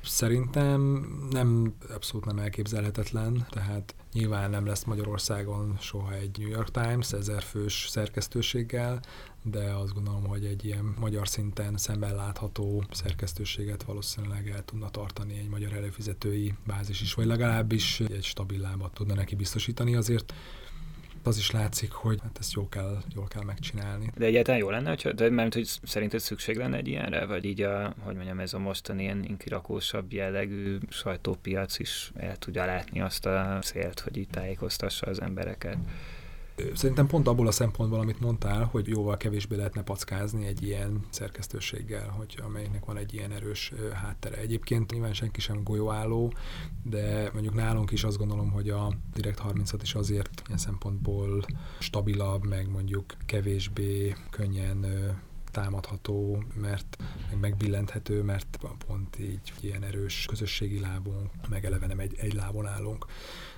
Szerintem 0.03 0.81
nem, 1.31 1.75
abszolút 1.95 2.25
nem 2.27 2.39
elképzelhetetlen, 2.39 3.47
tehát 3.51 3.95
nyilván 4.13 4.51
nem 4.51 4.67
lesz 4.67 4.85
Magyarországon 4.85 5.77
soha 5.81 6.15
egy 6.15 6.39
New 6.39 6.49
York 6.49 6.71
Times 6.71 7.13
ezerfős 7.13 7.87
szerkesztőséggel, 7.89 9.01
de 9.43 9.73
azt 9.75 9.93
gondolom, 9.95 10.27
hogy 10.27 10.45
egy 10.45 10.65
ilyen 10.65 10.95
magyar 10.99 11.29
szinten 11.29 11.77
szemben 11.77 12.15
látható 12.15 12.85
szerkesztőséget 12.91 13.83
valószínűleg 13.83 14.49
el 14.49 14.65
tudna 14.65 14.91
tartani 14.91 15.39
egy 15.39 15.49
magyar 15.49 15.73
előfizetői 15.73 16.55
bázis 16.67 17.01
is, 17.01 17.15
vagy 17.15 17.27
legalábbis 17.27 18.01
egy 18.01 18.25
stabil 18.25 18.61
lábat 18.61 18.95
tudna 18.95 19.15
neki 19.15 19.35
biztosítani. 19.35 19.95
Azért 19.95 20.35
az 21.27 21.37
is 21.37 21.51
látszik, 21.51 21.93
hogy 21.93 22.19
hát 22.23 22.37
ezt 22.41 22.53
jól 22.53 22.69
kell, 22.69 23.03
jól 23.15 23.27
kell 23.29 23.43
megcsinálni. 23.43 24.11
De 24.17 24.25
egyáltalán 24.25 24.61
jó 24.61 24.71
lenne, 24.71 24.89
hogy, 24.89 25.15
de 25.15 25.31
mert 25.31 25.55
hogy 25.55 25.69
szerinted 25.83 26.21
szükség 26.21 26.57
lenne 26.57 26.77
egy 26.77 26.89
ilyenre, 26.89 27.27
vagy 27.27 27.45
így 27.45 27.63
a, 27.63 27.95
hogy 27.99 28.15
mondjam, 28.15 28.41
ez 28.41 28.55
a 28.55 28.59
mostani 28.59 29.03
ilyen 29.03 29.25
inkirakósabb 29.25 30.13
jellegű 30.13 30.79
sajtópiac 30.89 31.79
is 31.79 32.13
el 32.17 32.37
tudja 32.37 32.65
látni 32.65 33.01
azt 33.01 33.27
a 33.27 33.59
célt, 33.63 34.01
hogy 34.01 34.17
így 34.17 34.29
tájékoztassa 34.29 35.07
az 35.07 35.21
embereket. 35.21 35.77
Szerintem 36.75 37.07
pont 37.07 37.29
abból 37.29 37.47
a 37.47 37.51
szempontból, 37.51 38.01
amit 38.01 38.21
mondtál, 38.21 38.65
hogy 38.65 38.89
jóval 38.89 39.17
kevésbé 39.17 39.57
lehetne 39.57 39.83
packázni 39.83 40.47
egy 40.47 40.63
ilyen 40.63 41.01
szerkesztőséggel, 41.11 42.09
hogy 42.09 42.41
amelynek 42.45 42.85
van 42.85 42.97
egy 42.97 43.15
ilyen 43.15 43.33
erős 43.33 43.73
háttere. 43.93 44.37
Egyébként 44.37 44.93
nyilván 44.93 45.13
senki 45.13 45.41
sem 45.41 45.63
golyóálló, 45.63 46.33
de 46.83 47.31
mondjuk 47.33 47.55
nálunk 47.55 47.91
is 47.91 48.05
azt 48.05 48.19
gondolom, 48.19 48.51
hogy 48.51 48.69
a 48.69 48.93
Direkt 49.15 49.39
36 49.39 49.83
is 49.83 49.95
azért 49.95 50.43
ilyen 50.47 50.59
szempontból 50.59 51.45
stabilabb, 51.79 52.47
meg 52.47 52.71
mondjuk 52.71 53.15
kevésbé 53.27 54.15
könnyen 54.31 54.87
támadható, 55.57 56.43
mert 56.61 56.97
meg 57.31 57.41
megbillenthető, 57.41 58.23
mert 58.23 58.59
pont 58.87 59.19
így 59.19 59.53
ilyen 59.61 59.83
erős 59.83 60.25
közösségi 60.29 60.81
lábunk, 60.81 61.31
meg 61.49 61.65
eleve 61.65 61.87
nem 61.87 61.99
egy, 61.99 62.15
egy 62.19 62.35
lábon 62.35 62.67
állunk. 62.67 63.07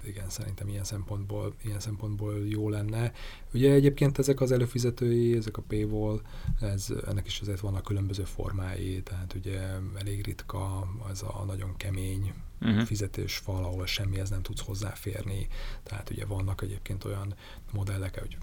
Igen, 0.05 0.29
szerintem 0.29 0.69
ilyen 0.69 0.85
szempontból, 0.85 1.55
ilyen 1.65 1.81
szempontból 1.81 2.47
jó 2.47 2.69
lenne. 2.69 3.13
Ugye 3.53 3.73
egyébként 3.73 4.19
ezek 4.19 4.41
az 4.41 4.53
előfizetői, 4.53 5.37
ezek 5.37 5.57
a 5.57 5.63
paywall, 5.63 6.21
ez, 6.61 6.89
ennek 7.07 7.27
is 7.27 7.41
azért 7.41 7.61
vannak 7.61 7.85
különböző 7.85 8.25
formái, 8.25 9.03
tehát 9.03 9.35
ugye 9.35 9.61
elég 9.99 10.25
ritka 10.25 10.89
az 11.11 11.23
a 11.23 11.45
nagyon 11.47 11.77
kemény 11.77 12.33
uh-huh. 12.61 12.83
fizetős 12.83 13.37
fal, 13.37 13.65
ahol 13.65 13.87
semmihez 13.87 14.31
nem 14.31 14.43
tudsz 14.43 14.61
hozzáférni. 14.61 15.47
Tehát 15.83 16.11
ugye 16.11 16.25
vannak 16.25 16.63
egyébként 16.63 17.05
olyan 17.05 17.35
modellek, 17.73 18.19
hogy 18.19 18.39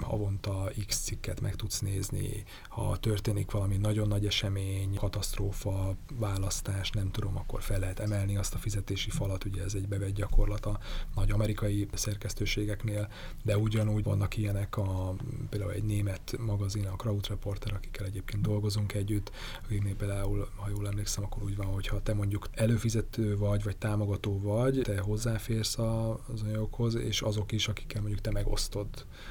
havonta 0.00 0.70
x 0.86 0.98
cikket 0.98 1.40
meg 1.40 1.56
tudsz 1.56 1.80
nézni, 1.80 2.44
ha 2.68 2.96
történik 2.96 3.50
valami 3.50 3.76
nagyon 3.76 4.08
nagy 4.08 4.26
esemény, 4.26 4.94
katasztrófa, 4.94 5.96
választás, 6.18 6.90
nem 6.90 7.10
tudom, 7.10 7.36
akkor 7.36 7.62
fel 7.62 7.78
lehet 7.78 8.00
emelni 8.00 8.36
azt 8.36 8.54
a 8.54 8.58
fizetési 8.58 9.10
falat, 9.10 9.44
ugye 9.44 9.62
ez 9.62 9.74
egy 9.74 9.88
bevett 9.88 10.14
gyakorlat 10.14 10.66
a 10.66 10.78
nagy 11.14 11.30
amerikai 11.30 11.88
szerkesztőségeknél, 11.92 13.08
de 13.42 13.58
ugyanúgy 13.58 14.04
vannak 14.04 14.36
ilyenek, 14.36 14.76
a, 14.76 15.14
például 15.50 15.72
egy 15.72 15.84
német 15.84 16.36
magazin, 16.38 16.86
a 16.86 16.96
Kraut 16.96 17.26
Reporter, 17.26 17.72
akikkel 17.72 18.06
egyébként 18.06 18.42
dolgozunk 18.42 18.94
együtt, 18.94 19.30
akiknél 19.64 19.96
például, 19.96 20.48
ha 20.56 20.68
jól 20.68 20.86
emlékszem, 20.86 21.24
akkor 21.24 21.42
úgy 21.42 21.56
van, 21.56 21.66
hogy 21.66 21.86
ha 21.86 22.02
te 22.02 22.14
mondjuk 22.14 22.48
előfizető 22.52 23.36
vagy, 23.36 23.62
vagy 23.62 23.76
támogató 23.76 24.40
vagy, 24.40 24.80
te 24.82 25.00
hozzáférsz 25.00 25.78
az 25.78 26.42
anyagokhoz, 26.42 26.94
és 26.94 27.22
azok 27.22 27.52
is, 27.52 27.68
akikkel 27.68 28.00
mondjuk 28.00 28.22
te 28.22 28.30
megosztod, 28.30 28.88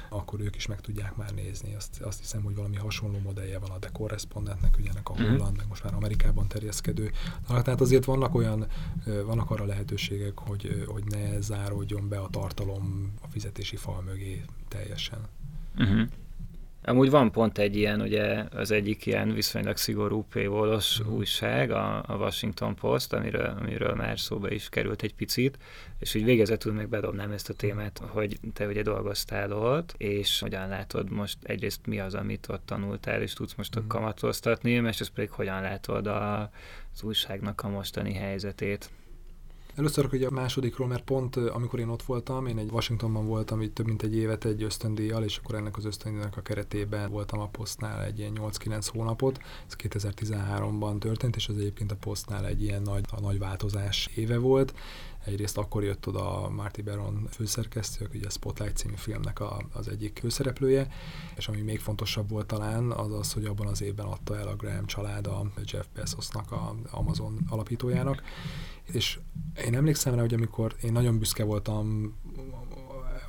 akkor 0.08 0.39
ők 0.40 0.56
is 0.56 0.66
meg 0.66 0.80
tudják 0.80 1.16
már 1.16 1.30
nézni. 1.30 1.74
Azt, 1.74 2.00
azt 2.00 2.18
hiszem, 2.18 2.42
hogy 2.42 2.54
valami 2.54 2.76
hasonló 2.76 3.18
modellje 3.18 3.58
van 3.58 3.70
a 3.70 3.78
The 3.78 3.90
Correspondentnek, 3.92 4.76
ugye 4.78 4.90
ennek 4.90 5.08
a 5.08 5.12
mhm. 5.12 5.22
holland, 5.22 5.52
mm. 5.52 5.56
meg 5.56 5.66
most 5.68 5.84
már 5.84 5.94
Amerikában 5.94 6.48
terjeszkedő. 6.48 7.10
Tehát 7.46 7.80
azért 7.80 8.04
vannak 8.04 8.34
olyan, 8.34 8.66
vannak 9.04 9.50
arra 9.50 9.64
lehetőségek, 9.64 10.38
hogy, 10.38 10.84
hogy 10.86 11.04
ne 11.04 11.40
záródjon 11.40 12.08
be 12.08 12.18
a 12.18 12.28
tartalom 12.28 13.12
a 13.22 13.26
fizetési 13.28 13.76
fal 13.76 14.02
mögé 14.02 14.44
teljesen. 14.68 15.20
Uh-huh. 15.76 16.08
Amúgy 16.82 17.10
van 17.10 17.30
pont 17.30 17.58
egy 17.58 17.76
ilyen, 17.76 18.00
ugye 18.00 18.44
az 18.50 18.70
egyik 18.70 19.06
ilyen 19.06 19.32
viszonylag 19.34 19.76
szigorú 19.76 20.26
paywallos 20.30 20.98
uh-huh. 20.98 21.16
újság, 21.16 21.70
a, 21.70 22.02
a 22.06 22.16
Washington 22.16 22.74
Post, 22.74 23.12
amiről, 23.12 23.56
amiről 23.60 23.94
már 23.94 24.20
szóba 24.20 24.50
is 24.50 24.68
került 24.68 25.02
egy 25.02 25.14
picit, 25.14 25.58
és 25.98 26.14
úgy 26.14 26.24
végezetül 26.24 26.72
meg 26.72 26.88
bedobnám 26.88 27.30
ezt 27.30 27.48
a 27.48 27.54
témát, 27.54 28.02
hogy 28.06 28.38
te 28.52 28.66
ugye 28.66 28.82
dolgoztál 28.82 29.52
ott, 29.52 29.94
és 29.96 30.40
hogyan 30.40 30.68
látod 30.68 31.10
most 31.10 31.38
egyrészt 31.42 31.86
mi 31.86 32.00
az, 32.00 32.14
amit 32.14 32.48
ott 32.48 32.66
tanultál, 32.66 33.22
és 33.22 33.32
tudsz 33.32 33.54
most 33.54 33.76
uh-huh. 33.76 33.90
kamatoztatni, 33.90 34.78
másrészt 34.78 35.12
pedig 35.12 35.30
hogyan 35.30 35.60
látod 35.60 36.06
a, 36.06 36.40
az 36.92 37.02
újságnak 37.02 37.60
a 37.62 37.68
mostani 37.68 38.12
helyzetét. 38.12 38.90
Először 39.74 40.08
hogy 40.08 40.22
a 40.22 40.30
másodikról, 40.30 40.86
mert 40.86 41.04
pont 41.04 41.36
amikor 41.36 41.78
én 41.78 41.88
ott 41.88 42.02
voltam, 42.02 42.46
én 42.46 42.58
egy 42.58 42.70
Washingtonban 42.70 43.26
voltam 43.26 43.60
itt 43.60 43.74
több 43.74 43.86
mint 43.86 44.02
egy 44.02 44.16
évet 44.16 44.44
egy 44.44 44.62
ösztöndíjjal, 44.62 45.24
és 45.24 45.36
akkor 45.36 45.54
ennek 45.54 45.76
az 45.76 45.84
ösztöndíjnak 45.84 46.36
a 46.36 46.42
keretében 46.42 47.10
voltam 47.10 47.40
a 47.40 47.48
posztnál 47.48 48.04
egy 48.04 48.18
ilyen 48.18 48.38
8-9 48.40 48.86
hónapot. 48.92 49.40
Ez 49.66 49.76
2013-ban 49.78 50.98
történt, 50.98 51.36
és 51.36 51.48
az 51.48 51.56
egyébként 51.56 51.92
a 51.92 51.96
posztnál 52.00 52.46
egy 52.46 52.62
ilyen 52.62 52.82
nagy, 52.82 53.04
a 53.10 53.20
nagy 53.20 53.38
változás 53.38 54.08
éve 54.14 54.38
volt. 54.38 54.74
Egyrészt 55.24 55.58
akkor 55.58 55.84
jött 55.84 56.06
oda 56.06 56.48
Marty 56.48 56.82
Baron 56.82 57.26
főszerkesztő, 57.30 58.04
aki 58.04 58.16
ugye 58.16 58.26
a 58.26 58.30
Spotlight 58.30 58.76
című 58.76 58.94
filmnek 58.96 59.40
a, 59.40 59.62
az 59.72 59.88
egyik 59.88 60.18
főszereplője, 60.20 60.88
és 61.36 61.48
ami 61.48 61.60
még 61.60 61.80
fontosabb 61.80 62.28
volt 62.28 62.46
talán, 62.46 62.90
az 62.90 63.12
az, 63.12 63.32
hogy 63.32 63.44
abban 63.44 63.66
az 63.66 63.82
évben 63.82 64.06
adta 64.06 64.38
el 64.38 64.48
a 64.48 64.56
Graham 64.56 64.86
család 64.86 65.26
a 65.26 65.46
Jeff 65.64 65.86
Bezosnak, 65.94 66.52
a 66.52 66.74
Amazon 66.90 67.38
alapítójának, 67.48 68.22
és 68.92 69.18
én 69.64 69.74
emlékszem 69.74 70.14
rá, 70.14 70.20
hogy 70.20 70.34
amikor 70.34 70.76
én 70.82 70.92
nagyon 70.92 71.18
büszke 71.18 71.44
voltam 71.44 72.14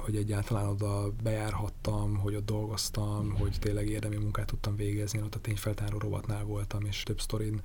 hogy 0.03 0.15
egyáltalán 0.15 0.67
oda 0.67 1.11
bejárhattam, 1.23 2.15
hogy 2.17 2.35
ott 2.35 2.45
dolgoztam, 2.45 3.35
hogy 3.37 3.57
tényleg 3.59 3.89
érdemi 3.89 4.15
munkát 4.15 4.45
tudtam 4.45 4.75
végezni. 4.75 5.17
Én 5.17 5.23
ott 5.25 5.35
a 5.35 5.39
tényfeltáró 5.39 5.97
rovatnál 5.97 6.43
voltam, 6.43 6.85
és 6.85 7.03
több 7.03 7.21
sztorin 7.21 7.61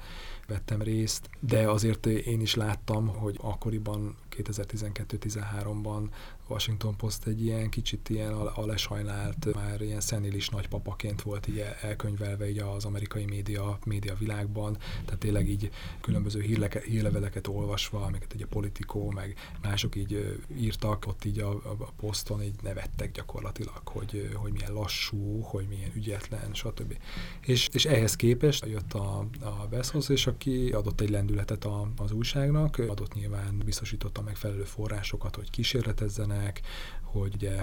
vettem 0.47 0.83
részt, 0.83 1.31
de 1.41 1.71
azért 1.71 2.07
én 2.07 2.41
is 2.41 2.55
láttam, 2.55 3.07
hogy 3.09 3.39
akkoriban 3.41 4.17
2012-13-ban 4.37 6.09
Washington 6.49 6.97
Post 6.97 7.27
egy 7.27 7.45
ilyen 7.45 7.71
kicsit 7.71 8.09
ilyen 8.09 8.33
a, 8.33 8.67
lesajnált, 8.67 9.55
már 9.55 9.81
ilyen 9.81 10.01
szenilis 10.01 10.49
nagypapaként 10.49 11.23
volt 11.23 11.49
így 11.49 11.65
elkönyvelve 11.81 12.49
így 12.49 12.59
az 12.59 12.85
amerikai 12.85 13.25
média, 13.25 13.79
média 13.85 14.15
világban, 14.19 14.77
tehát 15.05 15.21
tényleg 15.21 15.49
így 15.49 15.71
különböző 16.01 16.41
hírleke, 16.41 16.81
hírleveleket 16.81 17.47
olvasva, 17.47 18.03
amiket 18.03 18.33
egy 18.33 18.43
a 18.43 18.47
politikó, 18.47 19.11
meg 19.11 19.35
mások 19.63 19.97
így 19.97 20.39
írtak, 20.57 21.07
ott 21.07 21.25
így 21.25 21.39
a, 21.39 21.51
a, 21.51 21.93
poszton 21.97 22.43
így 22.43 22.55
nevettek 22.63 23.11
gyakorlatilag, 23.11 23.89
hogy, 23.89 24.31
hogy 24.35 24.53
milyen 24.53 24.73
lassú, 24.73 25.41
hogy 25.41 25.67
milyen 25.69 25.91
ügyetlen, 25.95 26.55
stb. 26.55 26.99
És, 27.41 27.69
és 27.73 27.85
ehhez 27.85 28.17
képest 28.17 28.67
jött 28.67 28.93
a, 28.93 29.27
a 29.41 29.67
Bezos, 29.71 30.09
és 30.09 30.27
aki 30.27 30.71
adott 30.71 31.01
egy 31.01 31.11
lendületet 31.11 31.65
a, 31.65 31.89
az 31.97 32.13
újságnak, 32.13 32.79
adott 32.79 33.15
nyilván 33.15 33.63
biztosította 33.65 34.23
megfelelő 34.23 34.65
forrásokat, 34.65 35.37
hogy 35.37 35.51
kísérletezzenek, 35.51 36.36
hogy 37.21 37.35
ugye 37.35 37.63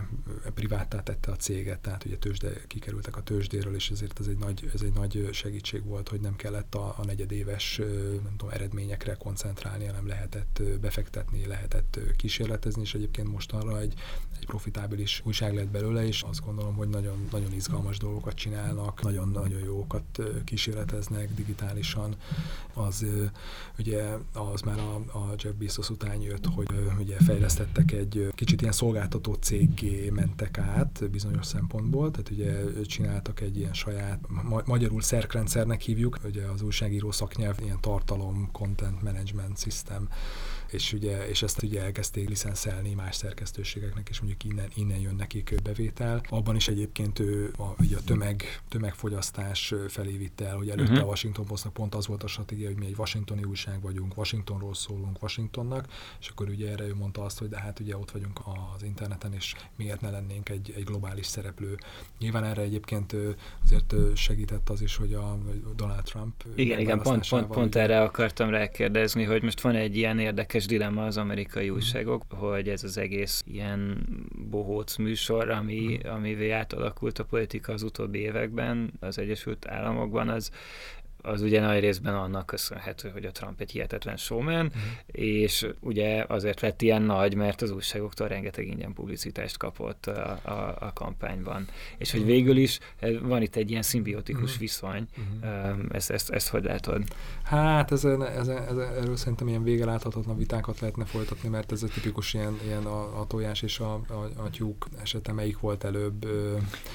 priváttá 0.53 1.03
tette 1.03 1.31
a 1.31 1.35
céget, 1.35 1.79
tehát 1.79 2.05
ugye 2.05 2.17
tőzsde, 2.17 2.49
kikerültek 2.67 3.17
a 3.17 3.23
tőzsdéről, 3.23 3.75
és 3.75 3.89
ezért 3.89 4.19
ez 4.19 4.27
egy 4.27 4.37
nagy, 4.37 4.69
ez 4.73 4.81
egy 4.81 4.93
nagy 4.93 5.29
segítség 5.31 5.85
volt, 5.85 6.09
hogy 6.09 6.19
nem 6.19 6.35
kellett 6.35 6.75
a, 6.75 6.95
a 6.97 7.05
negyedéves 7.05 7.77
nem 8.23 8.35
tudom, 8.37 8.53
eredményekre 8.53 9.13
koncentrálni, 9.13 9.85
hanem 9.85 10.07
lehetett 10.07 10.61
befektetni, 10.81 11.45
lehetett 11.45 11.99
kísérletezni, 12.15 12.81
és 12.81 12.93
egyébként 12.93 13.31
mostanra 13.31 13.79
egy, 13.79 13.93
egy 14.39 14.45
profitábilis 14.45 15.21
újság 15.25 15.55
lett 15.55 15.69
belőle, 15.69 16.07
és 16.07 16.21
azt 16.21 16.45
gondolom, 16.45 16.75
hogy 16.75 16.89
nagyon, 16.89 17.27
nagyon 17.31 17.53
izgalmas 17.53 17.97
dolgokat 17.97 18.33
csinálnak, 18.33 19.01
nagyon-nagyon 19.01 19.63
jókat 19.63 20.21
kísérleteznek 20.45 21.33
digitálisan. 21.33 22.15
Az 22.73 23.05
ugye 23.77 24.03
az 24.33 24.61
már 24.61 24.79
a, 24.79 24.95
a 24.95 25.33
Jeff 25.37 25.53
Bezos 25.53 25.89
után 25.89 26.21
jött, 26.21 26.45
hogy 26.45 26.67
ugye 26.99 27.15
fejlesztettek 27.17 27.91
egy 27.91 28.31
kicsit 28.35 28.61
ilyen 28.63 28.75
szolgáltató 28.75 29.33
céggé 29.33 30.09
mentek 30.09 30.57
át 30.57 31.09
bizonyos 31.11 31.45
szempontból, 31.45 32.11
tehát 32.11 32.29
ugye 32.29 32.83
csináltak 32.85 33.41
egy 33.41 33.57
ilyen 33.57 33.73
saját, 33.73 34.19
ma- 34.43 34.63
magyarul 34.65 35.01
szerkrendszernek 35.01 35.81
hívjuk, 35.81 36.19
ugye 36.25 36.45
az 36.45 36.61
újságíró 36.61 37.11
szaknyelv, 37.11 37.55
ilyen 37.63 37.81
tartalom, 37.81 38.49
content 38.51 39.01
management 39.01 39.59
system, 39.59 40.09
és, 40.73 40.93
ugye, 40.93 41.27
és 41.27 41.41
ezt 41.41 41.63
ugye 41.63 41.81
elkezdték 41.81 42.29
licenszelni 42.29 42.93
más 42.93 43.15
szerkesztőségeknek, 43.15 44.09
és 44.09 44.19
mondjuk 44.19 44.43
innen, 44.43 44.69
innen 44.75 44.99
jön 44.99 45.15
nekik 45.15 45.61
bevétel. 45.63 46.21
Abban 46.29 46.55
is 46.55 46.67
egyébként 46.67 47.19
ő 47.19 47.53
a, 47.57 47.63
ugye 47.79 47.97
a 47.97 48.01
tömeg, 48.05 48.61
tömegfogyasztás 48.69 49.73
felé 49.87 50.17
vitte 50.17 50.45
el, 50.45 50.57
hogy 50.57 50.69
előtte 50.69 50.91
uh-huh. 50.91 51.05
a 51.05 51.09
Washington 51.09 51.45
Postnak 51.45 51.73
pont 51.73 51.95
az 51.95 52.07
volt 52.07 52.23
a 52.23 52.27
stratégia, 52.27 52.67
hogy 52.67 52.77
mi 52.77 52.85
egy 52.85 52.95
washingtoni 52.97 53.43
újság 53.43 53.81
vagyunk, 53.81 54.17
Washingtonról 54.17 54.73
szólunk 54.73 55.21
Washingtonnak, 55.21 55.87
és 56.19 56.27
akkor 56.27 56.49
ugye 56.49 56.71
erre 56.71 56.83
ő 56.83 56.95
mondta 56.95 57.23
azt, 57.23 57.39
hogy 57.39 57.49
de 57.49 57.59
hát 57.59 57.79
ugye 57.79 57.97
ott 57.97 58.11
vagyunk 58.11 58.39
az 58.75 58.83
interneten, 58.83 59.33
és 59.33 59.55
miért 59.75 60.01
ne 60.01 60.09
lennénk 60.09 60.49
egy, 60.49 60.73
egy 60.75 60.83
globális 60.83 61.25
szereplő. 61.25 61.77
Nyilván 62.19 62.43
erre 62.43 62.61
egyébként 62.61 63.15
azért 63.63 63.95
segített 64.15 64.69
az 64.69 64.81
is, 64.81 64.95
hogy 64.95 65.13
a 65.13 65.37
Donald 65.75 66.03
Trump 66.03 66.43
Igen, 66.55 66.79
igen, 66.79 67.01
pont, 67.01 67.29
pont, 67.29 67.47
pont 67.47 67.75
erre 67.75 68.01
akartam 68.01 68.49
rákérdezni, 68.49 69.23
hogy 69.23 69.43
most 69.43 69.61
van 69.61 69.75
egy 69.75 69.97
ilyen 69.97 70.19
érdekes 70.19 70.62
dilemma 70.65 71.05
az 71.05 71.17
amerikai 71.17 71.69
mm. 71.69 71.73
újságok, 71.73 72.23
hogy 72.29 72.69
ez 72.69 72.83
az 72.83 72.97
egész 72.97 73.43
ilyen 73.45 74.05
bohóc 74.49 74.95
műsor, 74.95 75.49
ami, 75.49 75.99
mm. 76.07 76.09
amivé 76.09 76.51
átalakult 76.51 77.19
a 77.19 77.25
politika 77.25 77.73
az 77.73 77.83
utóbbi 77.83 78.19
években 78.19 78.93
az 78.99 79.17
Egyesült 79.17 79.67
Államokban, 79.67 80.29
az 80.29 80.51
az 81.25 81.41
ugye 81.41 81.61
nagy 81.61 81.79
részben 81.79 82.15
annak 82.15 82.45
köszönhető, 82.45 83.09
hogy 83.09 83.25
a 83.25 83.31
Trump 83.31 83.61
egy 83.61 83.71
hihetetlen 83.71 84.17
showman, 84.17 84.65
uh-huh. 84.65 84.81
és 85.11 85.67
ugye 85.79 86.25
azért 86.27 86.61
lett 86.61 86.81
ilyen 86.81 87.01
nagy, 87.01 87.35
mert 87.35 87.61
az 87.61 87.71
újságoktól 87.71 88.27
rengeteg 88.27 88.67
ingyen 88.67 88.93
publicitást 88.93 89.57
kapott 89.57 90.05
a, 90.05 90.39
a, 90.43 90.75
a 90.79 90.93
kampányban. 90.93 91.67
És 91.97 92.11
hogy 92.11 92.25
végül 92.25 92.57
is 92.57 92.79
eh, 92.99 93.19
van 93.21 93.41
itt 93.41 93.55
egy 93.55 93.69
ilyen 93.69 93.81
szimbiotikus 93.81 94.43
uh-huh. 94.43 94.59
viszony. 94.59 95.07
Uh-huh. 95.17 95.85
Ezt, 95.91 96.11
ezt, 96.11 96.29
ezt 96.29 96.49
hogy 96.49 96.63
látod? 96.63 97.03
Hát 97.43 97.91
ezen, 97.91 98.25
ezen, 98.25 98.57
ezen, 98.57 98.93
erről 98.93 99.15
szerintem 99.15 99.47
ilyen 99.47 99.63
vége 99.63 99.85
láthatatlan 99.85 100.37
vitákat 100.37 100.79
lehetne 100.79 101.05
folytatni, 101.05 101.49
mert 101.49 101.71
ez 101.71 101.83
egy 101.83 101.91
tipikus 101.91 102.33
ilyen, 102.33 102.59
ilyen 102.65 102.85
a, 102.85 103.19
a 103.19 103.27
tojás 103.27 103.61
és 103.61 103.79
a, 103.79 103.93
a, 103.93 104.41
a 104.41 104.49
tyúk 104.49 104.87
esete, 105.01 105.31
melyik 105.31 105.59
volt 105.59 105.83
előbb. 105.83 106.27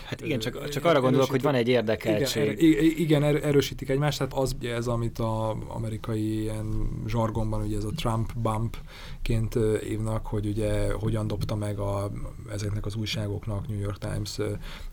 Hát 0.05 0.20
igen, 0.20 0.39
csak, 0.39 0.68
csak 0.68 0.85
arra 0.85 1.01
gondolok, 1.01 1.31
hogy 1.31 1.43
van 1.43 1.55
egy 1.55 1.68
érdekeltség. 1.68 2.62
Igen, 2.62 2.79
er, 2.79 2.99
igen 2.99 3.22
er, 3.22 3.45
erősítik 3.45 3.89
egymást, 3.89 4.17
tehát 4.18 4.32
az 4.34 4.54
ugye 4.58 4.74
ez, 4.74 4.86
amit 4.86 5.18
az 5.18 5.56
amerikai 5.68 6.40
ilyen 6.40 6.88
zsargonban 7.06 7.62
ugye 7.62 7.76
ez 7.76 7.84
a 7.84 7.90
Trump 7.96 8.32
bumpként 8.34 9.54
évnak, 9.84 10.26
hogy 10.26 10.46
ugye 10.46 10.92
hogyan 10.92 11.26
dobta 11.26 11.54
meg 11.54 11.78
a, 11.78 12.10
ezeknek 12.50 12.86
az 12.86 12.94
újságoknak, 12.94 13.68
New 13.68 13.78
York 13.78 13.98
Times, 13.98 14.38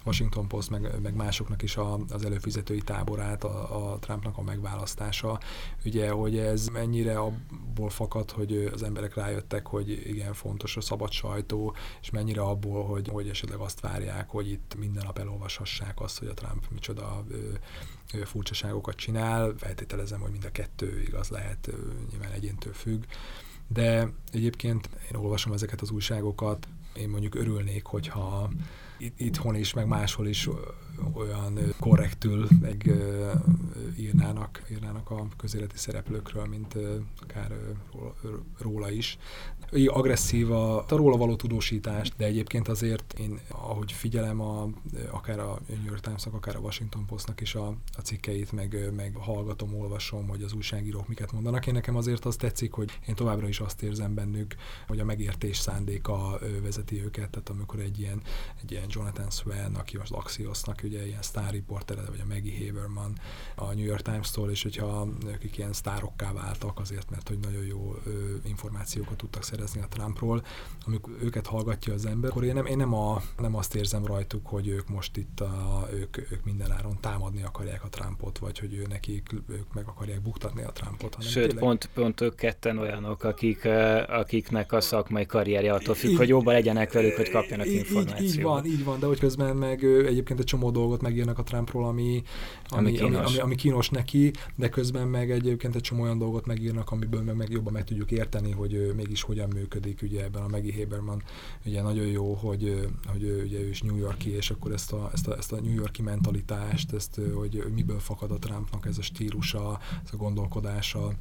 Washington 0.05 0.47
Post, 0.47 0.69
meg, 0.69 0.99
meg 1.01 1.15
másoknak 1.15 1.61
is 1.61 1.77
a, 1.77 1.99
az 2.09 2.25
előfizetői 2.25 2.81
táborát, 2.81 3.43
a, 3.43 3.91
a 3.91 3.99
Trumpnak 3.99 4.37
a 4.37 4.41
megválasztása. 4.41 5.39
Ugye, 5.85 6.09
hogy 6.09 6.37
ez 6.37 6.67
mennyire 6.67 7.17
abból 7.17 7.89
fakad, 7.89 8.31
hogy 8.31 8.69
az 8.73 8.83
emberek 8.83 9.15
rájöttek, 9.15 9.67
hogy 9.67 9.89
igen, 9.89 10.33
fontos 10.33 10.77
a 10.77 10.81
szabad 10.81 11.11
sajtó, 11.11 11.75
és 12.01 12.09
mennyire 12.09 12.41
abból, 12.41 12.83
hogy, 12.83 13.07
hogy 13.07 13.29
esetleg 13.29 13.59
azt 13.59 13.79
várják, 13.79 14.29
hogy 14.29 14.49
itt 14.51 14.75
minden 14.79 15.03
nap 15.05 15.19
elolvashassák 15.19 16.01
azt, 16.01 16.19
hogy 16.19 16.27
a 16.27 16.33
Trump 16.33 16.65
micsoda 16.71 17.23
furcsaságokat 18.23 18.95
csinál. 18.95 19.53
Feltételezem, 19.57 20.19
hogy 20.19 20.31
mind 20.31 20.45
a 20.45 20.51
kettő 20.51 21.01
igaz 21.01 21.29
lehet, 21.29 21.69
nyilván 22.09 22.31
egyéntől 22.31 22.73
függ. 22.73 23.03
De 23.67 24.09
egyébként 24.31 24.89
én 25.11 25.19
olvasom 25.19 25.53
ezeket 25.53 25.81
az 25.81 25.89
újságokat, 25.91 26.67
én 26.95 27.09
mondjuk 27.09 27.35
örülnék, 27.35 27.85
hogyha 27.85 28.49
itthon 28.97 29.55
is, 29.55 29.73
meg 29.73 29.87
máshol 29.87 30.27
is 30.27 30.49
olyan 31.13 31.59
korrektül 31.79 32.47
meg 32.61 32.91
írnának, 33.97 34.63
írnának 34.71 35.09
a 35.09 35.27
közéleti 35.37 35.77
szereplőkről, 35.77 36.45
mint 36.45 36.77
akár 37.21 37.51
róla 38.59 38.91
is. 38.91 39.17
Agresszív 39.85 40.51
a, 40.51 40.77
a 40.77 40.85
róla 40.87 41.17
való 41.17 41.35
tudósítás, 41.35 42.11
de 42.17 42.25
egyébként 42.25 42.67
azért 42.67 43.19
én, 43.19 43.39
ahogy 43.47 43.91
figyelem 43.91 44.41
a, 44.41 44.69
akár 45.11 45.39
a 45.39 45.59
New 45.67 45.85
York 45.85 45.99
Times-nak, 45.99 46.33
akár 46.33 46.55
a 46.55 46.59
Washington 46.59 47.05
Postnak 47.05 47.41
is 47.41 47.55
a, 47.55 47.67
a 47.97 48.01
cikkeit, 48.01 48.51
meg, 48.51 48.93
meg 48.95 49.15
hallgatom, 49.15 49.75
olvasom, 49.75 50.27
hogy 50.27 50.43
az 50.43 50.53
újságírók 50.53 51.07
miket 51.07 51.31
mondanak. 51.31 51.67
Én 51.67 51.73
nekem 51.73 51.95
azért 51.95 52.25
az 52.25 52.35
tetszik, 52.35 52.71
hogy 52.71 52.99
én 53.07 53.15
továbbra 53.15 53.47
is 53.47 53.59
azt 53.59 53.83
érzem 53.83 54.13
bennük, 54.13 54.55
hogy 54.87 54.99
a 54.99 55.05
megértés 55.05 55.57
szándéka 55.57 56.39
vezeti 56.63 57.03
őket, 57.03 57.29
tehát 57.29 57.49
amikor 57.49 57.79
egy 57.79 57.99
ilyen, 57.99 58.21
egy 58.61 58.71
ilyen 58.71 58.84
Jonathan 58.89 59.29
Swan, 59.29 59.75
aki 59.75 59.97
az 59.97 60.11
Axiosnak 60.11 60.79
ugye 60.83 61.07
ilyen 61.07 61.21
sztárriportere, 61.21 62.01
vagy 62.09 62.19
a 62.23 62.27
Maggie 62.33 62.65
Haberman 62.65 63.17
a 63.55 63.73
New 63.73 63.85
York 63.85 64.01
Times-tól, 64.01 64.49
és 64.49 64.63
hogyha 64.63 65.07
akik 65.33 65.57
ilyen 65.57 65.73
sztárokká 65.73 66.33
váltak 66.33 66.79
azért, 66.79 67.09
mert 67.09 67.27
hogy 67.27 67.39
nagyon 67.39 67.65
jó 67.65 67.95
ö, 68.05 68.09
információkat 68.45 69.17
tudtak 69.17 69.43
szerezni 69.43 69.81
a 69.81 69.87
Trumpról, 69.87 70.45
amikor 70.85 71.13
őket 71.21 71.47
hallgatja 71.47 71.93
az 71.93 72.05
ember, 72.05 72.29
akkor 72.29 72.43
én 72.43 72.53
nem, 72.53 72.65
én 72.65 72.77
nem, 72.77 72.93
a, 72.93 73.21
nem 73.37 73.55
azt 73.55 73.75
érzem 73.75 74.05
rajtuk, 74.05 74.47
hogy 74.47 74.67
ők 74.67 74.87
most 74.89 75.17
itt 75.17 75.39
a, 75.39 75.87
ők, 75.93 76.17
ők 76.31 76.43
mindenáron 76.43 76.97
támadni 76.99 77.43
akarják 77.43 77.83
a 77.83 77.89
Trumpot, 77.89 78.37
vagy 78.37 78.59
hogy 78.59 78.73
ő 78.73 78.85
nekik, 78.89 79.29
ők 79.47 79.73
meg 79.73 79.87
akarják 79.87 80.21
buktatni 80.21 80.63
a 80.63 80.71
Trumpot. 80.71 81.15
Hanem 81.15 81.29
Sőt, 81.29 81.43
tényleg... 81.47 81.63
pont, 81.63 81.89
pont 81.93 82.21
ők 82.21 82.35
ketten 82.35 82.77
olyanok, 82.77 83.23
akik, 83.23 83.65
akiknek 84.07 84.71
a 84.71 84.81
szakmai 84.81 85.25
karrierje 85.25 85.73
attól 85.73 85.95
függ, 85.95 86.09
így, 86.09 86.17
hogy 86.17 86.27
jobban 86.27 86.53
legyenek 86.53 86.93
velük, 86.93 87.15
hogy 87.15 87.29
kapjanak 87.29 87.67
információt. 87.67 88.19
Így, 88.21 88.35
így 88.35 88.41
van, 88.41 88.65
így 88.65 88.74
van, 88.83 88.99
de 88.99 89.05
hogy 89.05 89.19
közben 89.19 89.55
meg 89.55 89.83
egyébként 89.83 90.39
egy 90.39 90.45
csomó 90.45 90.71
dolgot 90.71 91.01
megírnak 91.01 91.39
a 91.39 91.43
Trumpról, 91.43 91.85
ami, 91.85 92.23
ami, 92.67 92.87
ami, 92.87 92.91
kínos. 92.91 93.25
Ami, 93.25 93.25
ami, 93.25 93.37
ami 93.39 93.55
kínos 93.55 93.89
neki, 93.89 94.31
de 94.55 94.69
közben 94.69 95.07
meg 95.07 95.31
egyébként 95.31 95.75
egy 95.75 95.81
csomó 95.81 96.03
olyan 96.03 96.17
dolgot 96.17 96.45
megírnak, 96.45 96.91
amiből 96.91 97.21
meg, 97.21 97.35
meg 97.35 97.49
jobban 97.49 97.73
meg 97.73 97.83
tudjuk 97.83 98.11
érteni, 98.11 98.51
hogy 98.51 98.73
ő 98.73 98.93
mégis 98.93 99.21
hogyan 99.21 99.49
működik 99.53 100.01
ugye 100.01 100.23
ebben 100.23 100.41
a 100.41 100.47
Maggie 100.47 100.73
Haberman. 100.77 101.23
Ugye 101.65 101.81
nagyon 101.81 102.07
jó, 102.07 102.33
hogy, 102.33 102.87
hogy 103.05 103.23
ő, 103.23 103.43
ugye 103.43 103.59
ő 103.59 103.69
is 103.69 103.81
New 103.81 103.97
Yorki, 103.97 104.29
és 104.29 104.49
akkor 104.49 104.71
ezt 104.71 104.93
a, 104.93 105.09
ezt 105.13 105.27
a, 105.27 105.37
ezt 105.37 105.51
a 105.51 105.61
New 105.61 105.73
Yorki 105.73 106.01
mentalitást, 106.01 106.93
ezt, 106.93 107.19
hogy 107.33 107.63
miből 107.73 107.99
fakad 107.99 108.31
a 108.31 108.39
Trumpnak 108.39 108.85
ez 108.85 108.97
a 108.97 109.01
stílusa, 109.01 109.79
ez 110.03 110.09
a 110.13 110.17
gondolkodása, 110.17 111.13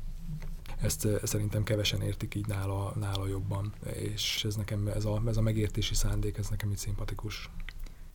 ezt 0.81 1.09
szerintem 1.23 1.63
kevesen 1.63 2.03
értik 2.03 2.35
így 2.35 2.47
nála, 2.47 2.93
nála 3.01 3.27
jobban, 3.27 3.73
és 3.93 4.45
ez 4.45 4.55
nekem, 4.55 4.87
ez 4.87 5.05
a, 5.05 5.23
ez 5.27 5.37
a 5.37 5.43
megértési 5.43 5.95
szándék, 5.95 6.39
ez 6.39 6.49
nekem 6.49 6.71
így 6.71 6.77
szimpatikus. 6.77 7.51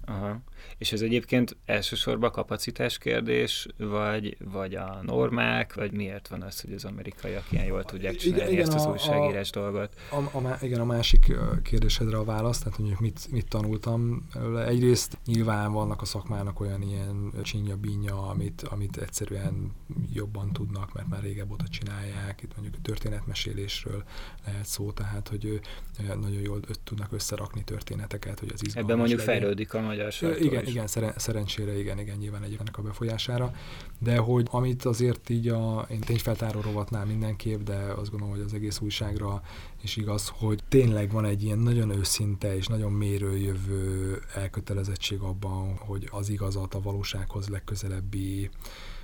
Aha. 0.09 0.41
És 0.77 0.91
ez 0.91 1.01
egyébként 1.01 1.57
elsősorban 1.65 2.31
kapacitás 2.31 2.97
kérdés, 2.97 3.67
vagy, 3.77 4.37
vagy 4.51 4.75
a 4.75 4.99
normák, 5.01 5.73
vagy 5.73 5.91
miért 5.91 6.27
van 6.27 6.41
az, 6.41 6.61
hogy 6.61 6.73
az 6.73 6.85
amerikaiak 6.85 7.43
ilyen 7.49 7.65
jól 7.65 7.83
tudják 7.83 8.15
csinálni 8.15 8.51
igen, 8.51 8.65
ezt 8.65 8.73
az 8.73 8.85
a, 8.85 8.89
újságírás 8.89 9.51
a, 9.51 9.59
dolgot? 9.59 9.93
A, 10.11 10.37
a, 10.37 10.57
igen, 10.61 10.79
a 10.79 10.85
másik 10.85 11.33
kérdésedre 11.63 12.17
a 12.17 12.23
válasz, 12.23 12.59
tehát 12.59 12.77
mondjuk 12.77 12.99
mit, 12.99 13.31
mit 13.31 13.47
tanultam. 13.47 14.27
Egyrészt 14.67 15.17
nyilván 15.25 15.71
vannak 15.71 16.01
a 16.01 16.05
szakmának 16.05 16.59
olyan 16.59 16.81
ilyen 16.81 17.31
csinya 17.43 17.75
bínya, 17.75 18.27
amit, 18.27 18.61
amit 18.61 18.97
egyszerűen 18.97 19.71
jobban 20.13 20.53
tudnak, 20.53 20.93
mert 20.93 21.07
már 21.07 21.21
régebb 21.21 21.51
óta 21.51 21.67
csinálják. 21.67 22.41
Itt 22.41 22.55
mondjuk 22.55 22.75
a 22.77 22.81
történetmesélésről 22.81 24.03
lehet 24.45 24.65
szó, 24.65 24.91
tehát 24.91 25.27
hogy 25.27 25.59
nagyon 25.97 26.41
jól 26.41 26.59
tudnak 26.83 27.11
összerakni 27.11 27.63
történeteket, 27.63 28.39
hogy 28.39 28.51
az 28.53 28.61
izgalmas 28.65 28.91
Ebben 28.91 28.97
mondjuk 28.97 29.19
legyen. 29.19 29.39
fejlődik 29.39 29.73
a 29.73 29.81
magyar 29.81 29.98
sajtó 30.11 30.43
Igen, 30.43 30.63
is. 30.63 30.69
igen 30.69 30.87
szeren- 30.87 31.19
szerencsére 31.19 31.79
igen, 31.79 31.99
igen, 31.99 32.17
nyilván 32.17 32.43
egy 32.43 32.57
ennek 32.59 32.77
a 32.77 32.81
befolyására, 32.81 33.53
de 33.99 34.17
hogy 34.17 34.47
amit 34.51 34.85
azért 34.85 35.29
így 35.29 35.47
a, 35.47 35.87
én 35.91 35.99
tényfeltáró 35.99 36.59
rovatnál 36.61 37.05
mindenképp, 37.05 37.61
de 37.61 37.75
azt 37.75 38.09
gondolom, 38.09 38.33
hogy 38.35 38.43
az 38.45 38.53
egész 38.53 38.79
újságra 38.79 39.41
is 39.81 39.97
igaz, 39.97 40.31
hogy 40.35 40.59
tényleg 40.69 41.11
van 41.11 41.25
egy 41.25 41.43
ilyen 41.43 41.59
nagyon 41.59 41.89
őszinte 41.89 42.55
és 42.55 42.67
nagyon 42.67 42.91
mérőjövő 42.91 44.21
elkötelezettség 44.35 45.19
abban, 45.19 45.75
hogy 45.77 46.07
az 46.11 46.29
igazat 46.29 46.73
a 46.73 46.81
valósághoz 46.81 47.47
legközelebbi 47.47 48.49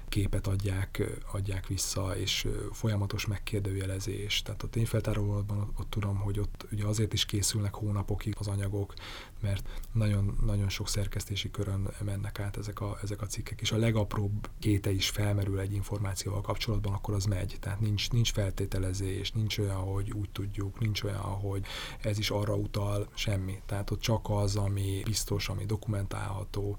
képet 0.10 0.48
adják, 0.48 1.04
adják 1.32 1.68
vissza, 1.68 2.18
és 2.18 2.48
folyamatos 2.72 3.26
megkérdőjelezés. 3.26 4.42
Tehát 4.42 4.64
a 4.64 4.68
tényfeltárolóban 4.68 5.60
ott, 5.60 5.80
ott 5.80 5.90
tudom, 5.90 6.18
hogy 6.18 6.40
ott 6.40 6.68
ugye 6.72 6.86
azért 6.86 7.14
is 7.14 7.26
készülnek 7.26 7.74
hónapokig 7.74 8.36
az 8.40 8.48
anyagok, 8.48 8.94
mert 9.42 9.70
nagyon, 9.92 10.38
nagyon 10.46 10.70
sok 10.70 10.88
szerkesztési 10.88 11.52
körön 11.52 11.88
mennek 12.04 12.40
át 12.40 12.58
ezek 12.58 12.82
a, 12.82 12.98
ezek 13.04 13.22
a 13.22 13.26
cikkek, 13.26 13.62
és 13.62 13.72
a 13.72 13.78
legapróbb 13.78 14.50
kéte 14.60 14.92
is 14.92 15.10
felmerül 15.10 15.60
egy 15.60 15.74
információval 15.74 16.42
kapcsolatban, 16.42 16.94
akkor 16.94 17.14
az 17.14 17.26
megy. 17.26 17.58
Tehát 17.60 17.80
nincs, 17.80 18.12
nincs 18.12 18.32
feltételezés, 18.32 19.32
nincs 19.32 19.58
olyan, 19.58 19.78
hogy 19.78 20.12
úgy 20.12 20.30
tudjuk, 20.30 20.80
nincs 20.80 21.04
olyan, 21.04 21.22
hogy 21.22 21.66
ez 22.02 22.18
is 22.18 22.30
arra 22.30 22.56
utal, 22.56 23.08
semmi. 23.14 23.62
Tehát 23.66 23.92
ott 23.92 24.00
csak 24.00 24.30
az, 24.30 24.56
ami 24.56 25.02
biztos, 25.04 25.50
ami 25.50 25.66
dokumentálható, 25.66 26.78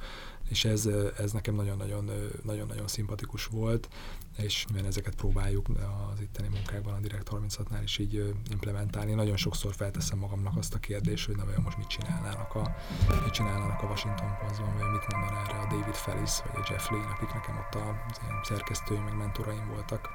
és 0.48 0.64
ez, 0.64 0.86
ez 1.18 1.32
nekem 1.32 1.54
nagyon-nagyon, 1.54 2.10
nagyon-nagyon 2.42 2.88
szimpatikus 2.88 3.46
volt, 3.46 3.88
és 4.36 4.64
mivel 4.72 4.86
ezeket 4.86 5.14
próbáljuk 5.14 5.66
az 6.12 6.20
itteni 6.20 6.48
munkákban 6.48 6.94
a 6.94 6.98
Direct 6.98 7.28
36-nál 7.30 7.80
is 7.82 7.98
így 7.98 8.34
implementálni. 8.50 9.12
Nagyon 9.12 9.36
sokszor 9.36 9.74
felteszem 9.74 10.18
magamnak 10.18 10.56
azt 10.56 10.74
a 10.74 10.78
kérdést, 10.78 11.26
hogy 11.26 11.36
na 11.36 11.44
vajon 11.44 11.62
most 11.62 11.76
mit 11.76 11.86
csinálnának 11.86 12.54
a, 12.54 12.76
mit 13.24 13.32
csinálnának 13.32 13.82
a 13.82 13.86
Washington 13.86 14.36
Postban, 14.40 14.76
vagy 14.78 14.90
mit 14.90 15.12
mondaná 15.12 15.42
erre 15.42 15.58
a 15.58 15.66
David 15.70 15.94
Fellis, 15.94 16.30
vagy 16.42 16.62
a 16.62 16.66
Jeff 16.70 16.90
Lee, 16.90 17.00
akik 17.00 17.32
nekem 17.32 17.56
ott 17.56 17.74
az 17.74 18.20
ilyen 18.22 18.40
szerkesztői, 18.42 18.98
meg 18.98 19.16
mentoraim 19.16 19.68
voltak. 19.68 20.08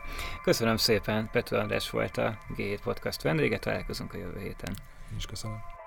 Köszönöm 0.44 0.78
szépen, 0.78 1.30
Pető 1.32 1.56
András 1.56 1.90
volt 1.90 2.18
a 2.18 2.38
G7 2.58 2.80
Podcast 2.84 3.22
vendége, 3.22 3.60
találkozunk 3.60 4.14
a 4.14 4.18
jövő 4.18 4.40
héten. 4.40 4.78
Én 5.12 5.18
is 5.18 5.26
köszönöm. 5.26 5.81